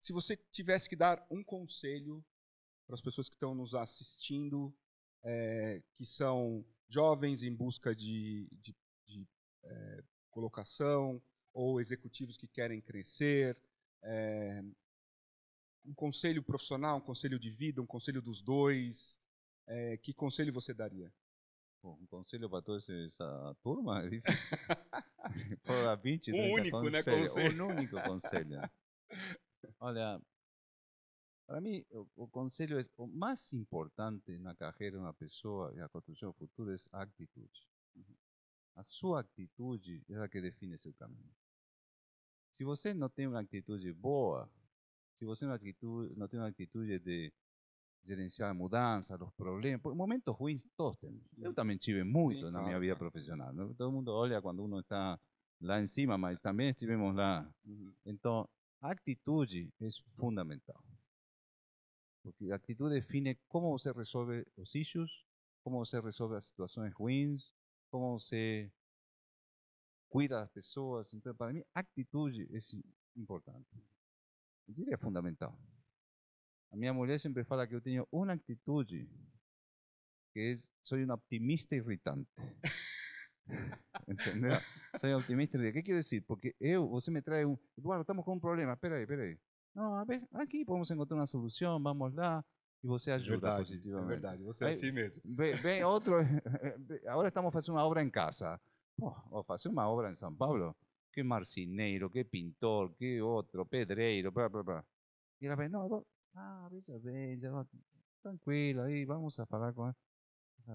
se 0.00 0.12
você 0.12 0.36
tivesse 0.50 0.88
que 0.88 0.96
dar 0.96 1.24
um 1.30 1.44
conselho 1.44 2.24
para 2.86 2.94
as 2.94 3.00
pessoas 3.00 3.28
que 3.28 3.36
estão 3.36 3.54
nos 3.54 3.74
assistindo, 3.74 4.74
é, 5.22 5.82
que 5.94 6.04
são 6.06 6.64
jovens 6.88 7.42
em 7.42 7.54
busca 7.54 7.94
de, 7.94 8.48
de- 8.50 8.74
de, 9.06 9.28
é, 9.64 10.04
colocação 10.30 11.22
ou 11.52 11.80
executivos 11.80 12.36
que 12.36 12.48
querem 12.48 12.80
crescer, 12.80 13.56
é, 14.02 14.62
um 15.84 15.94
conselho 15.94 16.42
profissional, 16.42 16.96
um 16.98 17.00
conselho 17.00 17.38
de 17.38 17.50
vida, 17.50 17.80
um 17.82 17.86
conselho 17.86 18.20
dos 18.22 18.40
dois, 18.42 19.18
é, 19.66 19.96
que 19.98 20.12
conselho 20.14 20.52
você 20.52 20.72
daria? 20.74 21.12
Pô, 21.82 21.92
um 21.94 22.06
conselho 22.06 22.48
para 22.50 22.60
toda 22.62 22.82
essa 23.06 23.56
turma 23.62 24.02
é 24.04 24.08
difícil. 24.20 24.58
Pô, 25.64 25.72
dar 25.72 25.94
20, 25.96 26.32
Um 26.32 26.34
30 26.34 26.52
único, 26.60 26.90
né, 26.90 26.98
conselhos. 27.02 27.28
conselho. 27.28 27.64
Um 27.64 27.68
único 27.70 28.02
conselho. 28.02 28.60
Olha, 29.78 30.20
para 31.46 31.60
mim, 31.60 31.84
o, 31.90 32.06
o 32.16 32.28
conselho 32.28 32.78
é, 32.78 32.86
o 32.96 33.06
mais 33.06 33.52
importante 33.52 34.38
na 34.38 34.54
carreira 34.54 34.96
de 34.96 35.02
uma 35.02 35.12
pessoa 35.12 35.72
e 35.74 35.78
na 35.78 35.88
construção 35.88 36.30
do 36.30 36.34
futuro 36.34 36.70
é 36.72 36.76
a 38.76 38.82
sua 38.82 39.20
atitude 39.20 40.02
é 40.08 40.16
a 40.16 40.28
que 40.28 40.40
define 40.40 40.78
seu 40.78 40.94
caminho. 40.94 41.28
Se 42.52 42.64
você 42.64 42.94
não 42.94 43.08
tem 43.08 43.26
uma 43.26 43.40
atitude 43.40 43.92
boa, 43.92 44.48
se 45.16 45.24
você 45.24 45.44
não, 45.44 45.54
atitude, 45.54 46.14
não 46.16 46.28
tem 46.28 46.38
uma 46.38 46.48
atitude 46.48 46.98
de 47.00 47.32
gerenciar 48.04 48.50
a 48.50 48.54
mudança, 48.54 49.22
os 49.22 49.32
problemas, 49.34 49.82
porque 49.82 49.96
momentos 49.96 50.34
ruins 50.34 50.66
todos 50.76 50.98
temos. 50.98 51.22
Eu 51.36 51.52
também 51.52 51.76
tive 51.76 52.02
muito 52.04 52.46
Sim, 52.46 52.52
na 52.52 52.62
minha 52.62 52.78
vida 52.80 52.96
profissional. 52.96 53.52
Todo 53.74 53.92
mundo 53.92 54.12
olha 54.12 54.40
quando 54.40 54.64
uno 54.64 54.80
está 54.80 55.18
lá 55.60 55.80
em 55.80 55.86
cima, 55.86 56.16
mas 56.16 56.40
também 56.40 56.70
estivemos 56.70 57.14
lá. 57.14 57.48
Então, 58.06 58.48
a 58.80 58.90
atitude 58.90 59.72
é 59.80 59.88
fundamental. 60.16 60.82
Porque 62.22 62.50
a 62.50 62.56
atitude 62.56 62.94
define 62.94 63.34
como 63.48 63.70
você 63.70 63.92
resolve 63.92 64.46
os 64.56 64.74
issues, 64.74 65.10
como 65.62 65.78
você 65.78 66.00
resolve 66.00 66.36
as 66.36 66.46
situações 66.46 66.92
ruins, 66.94 67.52
como 67.90 68.18
você 68.18 68.70
cuida 70.08 70.40
das 70.40 70.50
pessoas. 70.50 71.12
Então, 71.14 71.34
para 71.34 71.52
mim, 71.52 71.62
a 71.74 71.80
atitude 71.80 72.48
é 72.52 72.58
importante. 73.18 73.68
Eu 74.68 74.98
fundamental. 74.98 75.58
A 76.70 76.76
minha 76.76 76.94
mulher 76.94 77.18
sempre 77.18 77.44
fala 77.44 77.66
que 77.66 77.74
eu 77.74 77.80
tenho 77.80 78.06
uma 78.12 78.32
atitude 78.32 79.08
que 80.32 80.38
é, 80.40 80.56
sou 80.82 80.98
um 80.98 81.12
optimista 81.12 81.74
irritante. 81.74 82.30
Entendeu? 84.08 84.52
Sou 84.98 85.16
optimista 85.16 85.56
irritante. 85.56 85.78
O 85.78 85.82
que 85.82 85.90
quer 85.92 85.98
dizer? 85.98 86.20
Porque 86.22 86.54
eu, 86.60 86.88
você 86.88 87.10
me 87.10 87.20
traz 87.22 87.46
um, 87.46 87.56
Eduardo, 87.78 88.02
estamos 88.02 88.24
com 88.24 88.34
um 88.34 88.40
problema, 88.40 88.72
espera 88.74 88.96
aí, 88.96 89.02
espera 89.02 89.22
aí. 89.22 89.38
Não, 89.74 89.94
a 89.94 90.04
ver, 90.04 90.22
aqui 90.34 90.64
podemos 90.64 90.90
encontrar 90.90 91.16
uma 91.16 91.26
solução, 91.26 91.80
vamos 91.82 92.12
lá, 92.14 92.44
e 92.82 92.86
você 92.86 93.12
ajuda 93.12 93.30
verdade, 93.32 93.62
é 93.62 93.64
positivamente. 93.66 94.08
verdade. 94.08 94.42
Você 94.42 94.64
é 94.64 94.68
Aí- 94.68 94.74
assim 94.74 94.90
mesmo. 94.92 95.22
Vem, 95.24 95.54
vem 95.54 95.84
outro, 95.84 96.14
agora 97.06 97.28
estamos 97.28 97.52
fazendo 97.52 97.74
uma 97.76 97.84
obra 97.86 98.02
em 98.02 98.10
casa. 98.10 98.60
Pô, 98.98 99.44
fazer 99.44 99.68
uma 99.68 99.88
obra 99.88 100.10
em 100.10 100.16
São 100.16 100.34
Paulo. 100.34 100.76
Que 101.12 101.22
marceneiro, 101.22 102.08
que 102.08 102.22
pintor, 102.22 102.92
que 102.94 103.20
outro, 103.20 103.66
pedreiro, 103.66 104.30
blá, 104.30 104.48
blá, 104.48 104.62
blá. 104.62 104.84
E 105.40 105.46
ela 105.46 105.56
vem, 105.56 105.68
não, 105.68 105.88
vou- 105.88 106.06
ah, 106.34 106.68
veja 106.70 106.98
bem, 107.00 107.36
já 107.38 107.50
va- 107.50 107.66
tranquilo, 108.22 108.82
aí 108.82 109.04
vamos 109.04 109.38
a 109.40 109.46
falar 109.46 109.72
com 109.72 109.84
ela. 109.86 109.96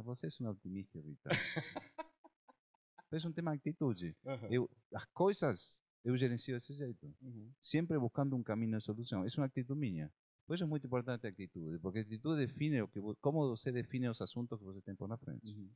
Você 0.03 0.27
é 0.27 0.43
um 0.45 0.49
optimista 0.49 0.97
irritante. 0.97 1.39
é 3.11 3.27
um 3.27 3.31
tema 3.31 3.51
de 3.51 3.57
atitude. 3.59 4.15
Aham. 4.25 4.47
Eu, 4.49 4.69
as 4.93 5.05
coisas 5.13 5.81
eu 6.03 6.15
gerencio 6.15 6.55
desse 6.55 6.73
jeito 6.73 7.11
Uhum. 7.21 7.51
sempre 7.59 7.97
buscando 7.97 8.35
um 8.35 8.43
caminho 8.43 8.77
de 8.77 8.83
solução. 8.83 9.25
É 9.25 9.27
uma 9.37 9.45
atitude 9.47 9.79
minha. 9.79 10.11
Por 10.45 10.53
isso 10.53 10.63
é 10.63 10.67
muito 10.67 10.85
importante 10.85 11.25
a 11.25 11.29
atitude, 11.29 11.79
porque 11.79 11.99
a 11.99 12.01
atitude 12.03 12.45
define 12.45 12.81
o 12.83 12.87
que, 12.87 12.99
como 13.19 13.47
você 13.49 13.71
define 13.71 14.07
os 14.09 14.21
assuntos 14.21 14.59
que 14.59 14.63
você 14.65 14.79
tem 14.81 14.95
por 14.95 15.07
na 15.07 15.17
frente. 15.17 15.47
Uhum. 15.47 15.71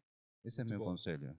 Esse 0.45 0.61
é 0.61 0.63
Muito 0.63 0.69
meu 0.71 0.79
bom. 0.79 0.91
conselho. 0.91 1.35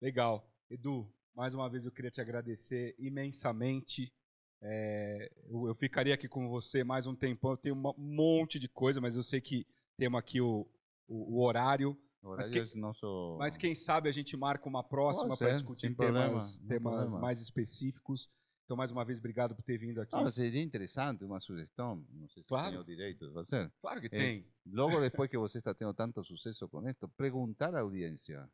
Legal. 0.00 0.46
Edu, 0.68 1.10
mais 1.34 1.54
uma 1.54 1.68
vez 1.70 1.86
eu 1.86 1.92
queria 1.92 2.10
te 2.10 2.20
agradecer 2.20 2.94
imensamente. 2.98 4.12
É, 4.60 5.30
eu, 5.46 5.68
eu 5.68 5.74
ficaria 5.74 6.14
aqui 6.14 6.28
com 6.28 6.48
você 6.48 6.84
mais 6.84 7.06
um 7.06 7.14
tempão. 7.14 7.52
Eu 7.52 7.56
tenho 7.56 7.74
um 7.74 7.94
monte 7.96 8.58
de 8.58 8.68
coisa, 8.68 9.00
mas 9.00 9.16
eu 9.16 9.22
sei 9.22 9.40
que 9.40 9.66
temos 9.96 10.18
aqui 10.18 10.40
o, 10.42 10.66
o, 11.08 11.36
o 11.36 11.42
horário. 11.42 11.98
Agora, 12.26 12.50
que- 12.50 12.58
eu 12.58 12.68
não 12.74 12.92
sou... 12.92 13.38
Mas 13.38 13.56
quem 13.56 13.74
sabe 13.74 14.08
a 14.08 14.12
gente 14.12 14.36
marca 14.36 14.68
uma 14.68 14.82
próxima 14.82 15.36
para 15.36 15.48
ser, 15.48 15.54
discutir 15.54 15.94
temas, 15.94 16.58
problema, 16.58 16.90
temas 16.90 17.14
mais 17.14 17.40
específicos. 17.40 18.28
Então, 18.64 18.76
mais 18.76 18.90
uma 18.90 19.04
vez, 19.04 19.18
obrigado 19.20 19.54
por 19.54 19.62
ter 19.62 19.78
vindo 19.78 20.00
aqui. 20.00 20.10
Ah, 20.16 20.28
seria 20.28 20.60
interessante 20.60 21.22
uma 21.22 21.38
sugestão, 21.38 22.04
não 22.10 22.28
sei 22.28 22.42
se 22.42 22.48
Claro. 22.48 22.70
tenho 22.70 22.80
o 22.80 22.84
direito 22.84 23.28
de 23.28 23.32
fazer. 23.32 23.72
Claro 23.80 24.00
que 24.00 24.06
É, 24.06 24.10
tem. 24.10 24.46
Logo 24.66 24.90
depois 25.24 25.30
que 25.30 25.38
você 25.38 25.58
está 25.58 25.72
tendo 25.72 25.94
tanto 25.94 26.24
sucesso 26.24 26.68
com 26.68 26.88
isto, 26.88 27.08
perguntar 27.10 27.72
à 27.76 27.80
audiência, 27.80 28.50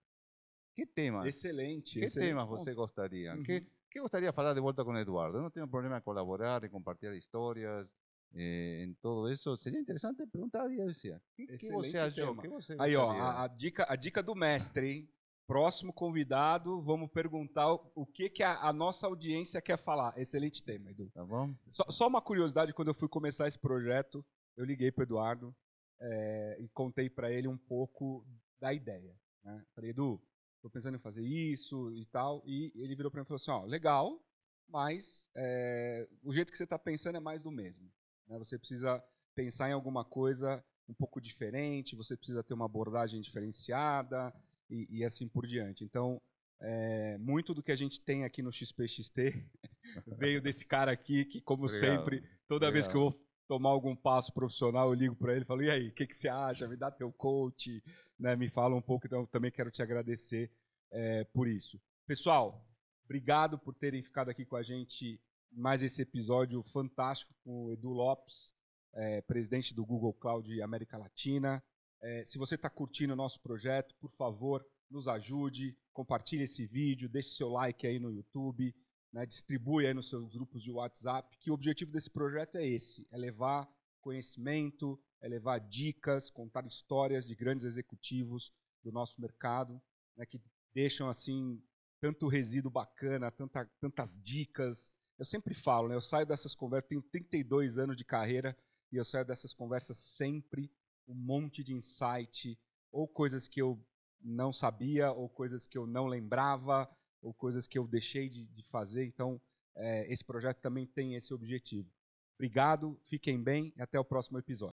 que 0.74 0.84
temas, 0.86 1.24
Excelente. 1.26 1.98
que 1.98 2.04
excelente 2.04 2.28
temas 2.28 2.46
você 2.46 2.74
gostaria? 2.74 3.34
Uhum. 3.34 3.42
Que, 3.42 3.66
que 3.90 4.00
gostaria 4.00 4.28
de 4.28 4.34
falar 4.36 4.52
de 4.52 4.60
volta 4.60 4.84
com 4.84 4.92
o 4.92 4.98
Eduardo? 4.98 5.38
Eu 5.38 5.42
não 5.42 5.50
tenho 5.50 5.66
problema 5.66 5.96
em 5.96 6.02
colaborar, 6.02 6.62
em 6.62 6.68
compartilhar 6.68 7.16
histórias, 7.16 7.88
eh, 8.34 8.84
em 8.84 8.94
tudo 8.94 9.30
isso. 9.30 9.56
Seria 9.56 9.80
interessante 9.80 10.24
perguntar 10.26 10.60
à 10.60 10.62
audiência. 10.62 11.20
O 11.38 11.46
que, 11.46 11.70
você 11.70 11.98
achou? 11.98 12.36
Que 12.36 12.48
você 12.48 12.76
Aí, 12.78 12.96
ó, 12.96 13.06
gostaria? 13.06 13.22
a, 13.22 13.44
a 13.44 13.48
dica, 13.48 13.86
a 13.88 13.96
dica 13.96 14.22
do 14.22 14.34
mestre, 14.34 14.90
hein? 14.90 15.08
Próximo 15.46 15.92
convidado, 15.92 16.80
vamos 16.82 17.10
perguntar 17.10 17.72
o, 17.72 17.92
o 17.94 18.06
que, 18.06 18.30
que 18.30 18.42
a, 18.42 18.60
a 18.60 18.72
nossa 18.72 19.06
audiência 19.06 19.60
quer 19.60 19.76
falar. 19.76 20.16
Excelente 20.16 20.62
tema, 20.62 20.90
Edu. 20.90 21.10
Tá 21.10 21.24
bom? 21.24 21.54
Só, 21.68 21.84
só 21.90 22.06
uma 22.06 22.22
curiosidade, 22.22 22.72
quando 22.72 22.88
eu 22.88 22.94
fui 22.94 23.08
começar 23.08 23.48
esse 23.48 23.58
projeto, 23.58 24.24
eu 24.56 24.64
liguei 24.64 24.90
para 24.90 25.04
Eduardo 25.04 25.54
é, 26.00 26.56
e 26.60 26.68
contei 26.68 27.10
para 27.10 27.30
ele 27.30 27.48
um 27.48 27.58
pouco 27.58 28.24
da 28.60 28.72
ideia. 28.72 29.14
Né? 29.44 29.62
Falei, 29.74 29.90
Edu, 29.90 30.22
estou 30.56 30.70
pensando 30.70 30.96
em 30.96 31.00
fazer 31.00 31.24
isso 31.24 31.92
e 31.92 32.06
tal. 32.06 32.42
E 32.46 32.72
ele 32.76 32.94
virou 32.94 33.10
para 33.10 33.20
mim 33.20 33.24
e 33.24 33.26
falou 33.26 33.36
assim, 33.36 33.50
ó, 33.50 33.64
legal, 33.64 34.24
mas 34.68 35.30
é, 35.34 36.08
o 36.22 36.32
jeito 36.32 36.50
que 36.50 36.56
você 36.56 36.64
está 36.64 36.78
pensando 36.78 37.16
é 37.16 37.20
mais 37.20 37.42
do 37.42 37.50
mesmo. 37.50 37.90
Né? 38.32 38.38
Você 38.38 38.58
precisa 38.58 39.02
pensar 39.34 39.68
em 39.68 39.72
alguma 39.72 40.04
coisa 40.04 40.64
um 40.88 40.94
pouco 40.94 41.20
diferente, 41.20 41.96
você 41.96 42.16
precisa 42.16 42.42
ter 42.42 42.54
uma 42.54 42.64
abordagem 42.64 43.20
diferenciada 43.20 44.34
e, 44.68 44.86
e 44.90 45.04
assim 45.04 45.28
por 45.28 45.46
diante. 45.46 45.84
Então, 45.84 46.20
é, 46.60 47.18
muito 47.18 47.54
do 47.54 47.62
que 47.62 47.72
a 47.72 47.76
gente 47.76 48.00
tem 48.00 48.24
aqui 48.24 48.42
no 48.42 48.52
XPXT 48.52 49.34
veio 50.18 50.40
desse 50.40 50.66
cara 50.66 50.92
aqui 50.92 51.24
que, 51.24 51.40
como 51.40 51.64
Obrigado. 51.64 51.80
sempre, 51.80 52.22
toda 52.46 52.70
vez 52.70 52.86
que 52.86 52.96
eu 52.96 53.00
vou 53.00 53.26
tomar 53.48 53.70
algum 53.70 53.94
passo 53.94 54.32
profissional, 54.32 54.88
eu 54.88 54.94
ligo 54.94 55.16
para 55.16 55.32
ele 55.32 55.42
e 55.42 55.46
falo: 55.46 55.62
e 55.62 55.70
aí, 55.70 55.88
o 55.88 55.92
que, 55.92 56.06
que 56.06 56.14
você 56.14 56.28
acha? 56.28 56.68
Me 56.68 56.76
dá 56.76 56.90
teu 56.90 57.12
coach, 57.12 57.82
né? 58.18 58.36
me 58.36 58.48
fala 58.48 58.74
um 58.74 58.82
pouco. 58.82 59.06
Então, 59.06 59.26
também 59.26 59.50
quero 59.50 59.70
te 59.70 59.82
agradecer 59.82 60.50
é, 60.90 61.24
por 61.24 61.48
isso. 61.48 61.80
Pessoal, 62.06 62.64
obrigado 63.04 63.58
por 63.58 63.74
terem 63.74 64.02
ficado 64.02 64.30
aqui 64.30 64.44
com 64.44 64.56
a 64.56 64.62
gente 64.62 65.20
mais 65.52 65.82
esse 65.82 66.02
episódio 66.02 66.62
fantástico 66.62 67.34
com 67.44 67.66
o 67.66 67.72
Edu 67.72 67.90
Lopes, 67.90 68.52
é, 68.94 69.20
presidente 69.22 69.74
do 69.74 69.84
Google 69.84 70.12
Cloud 70.14 70.60
América 70.62 70.98
Latina. 70.98 71.62
É, 72.00 72.24
se 72.24 72.38
você 72.38 72.54
está 72.56 72.68
curtindo 72.68 73.12
o 73.12 73.16
nosso 73.16 73.40
projeto, 73.40 73.94
por 74.00 74.10
favor, 74.10 74.66
nos 74.90 75.08
ajude, 75.08 75.76
compartilhe 75.92 76.44
esse 76.44 76.66
vídeo, 76.66 77.08
deixe 77.08 77.30
seu 77.30 77.48
like 77.48 77.86
aí 77.86 77.98
no 77.98 78.10
YouTube, 78.10 78.74
né, 79.12 79.26
distribui 79.26 79.86
aí 79.86 79.94
nos 79.94 80.08
seus 80.08 80.28
grupos 80.28 80.62
de 80.62 80.70
WhatsApp, 80.70 81.36
que 81.38 81.50
o 81.50 81.54
objetivo 81.54 81.92
desse 81.92 82.10
projeto 82.10 82.56
é 82.56 82.66
esse, 82.66 83.06
é 83.10 83.16
levar 83.16 83.68
conhecimento, 84.00 85.00
é 85.20 85.28
levar 85.28 85.58
dicas, 85.58 86.30
contar 86.30 86.66
histórias 86.66 87.26
de 87.26 87.34
grandes 87.36 87.64
executivos 87.64 88.52
do 88.82 88.90
nosso 88.90 89.20
mercado, 89.20 89.80
né, 90.16 90.26
que 90.26 90.40
deixam 90.74 91.08
assim 91.08 91.62
tanto 92.00 92.26
resíduo 92.26 92.70
bacana, 92.70 93.30
tanta, 93.30 93.64
tantas 93.80 94.18
dicas. 94.20 94.90
Eu 95.22 95.24
sempre 95.24 95.54
falo, 95.54 95.86
né, 95.86 95.94
eu 95.94 96.00
saio 96.00 96.26
dessas 96.26 96.52
conversas, 96.52 96.88
tenho 96.88 97.00
32 97.00 97.78
anos 97.78 97.96
de 97.96 98.04
carreira 98.04 98.58
e 98.90 98.96
eu 98.96 99.04
saio 99.04 99.24
dessas 99.24 99.54
conversas 99.54 99.96
sempre 99.96 100.68
um 101.06 101.14
monte 101.14 101.62
de 101.62 101.72
insight, 101.72 102.58
ou 102.90 103.06
coisas 103.06 103.46
que 103.46 103.62
eu 103.62 103.80
não 104.20 104.52
sabia, 104.52 105.12
ou 105.12 105.28
coisas 105.28 105.64
que 105.64 105.78
eu 105.78 105.86
não 105.86 106.08
lembrava, 106.08 106.90
ou 107.20 107.32
coisas 107.32 107.68
que 107.68 107.78
eu 107.78 107.86
deixei 107.86 108.28
de, 108.28 108.48
de 108.48 108.64
fazer. 108.64 109.04
Então, 109.04 109.40
é, 109.76 110.12
esse 110.12 110.24
projeto 110.24 110.58
também 110.60 110.88
tem 110.88 111.14
esse 111.14 111.32
objetivo. 111.32 111.88
Obrigado, 112.34 113.00
fiquem 113.04 113.40
bem 113.40 113.72
e 113.76 113.80
até 113.80 114.00
o 114.00 114.04
próximo 114.04 114.40
episódio. 114.40 114.71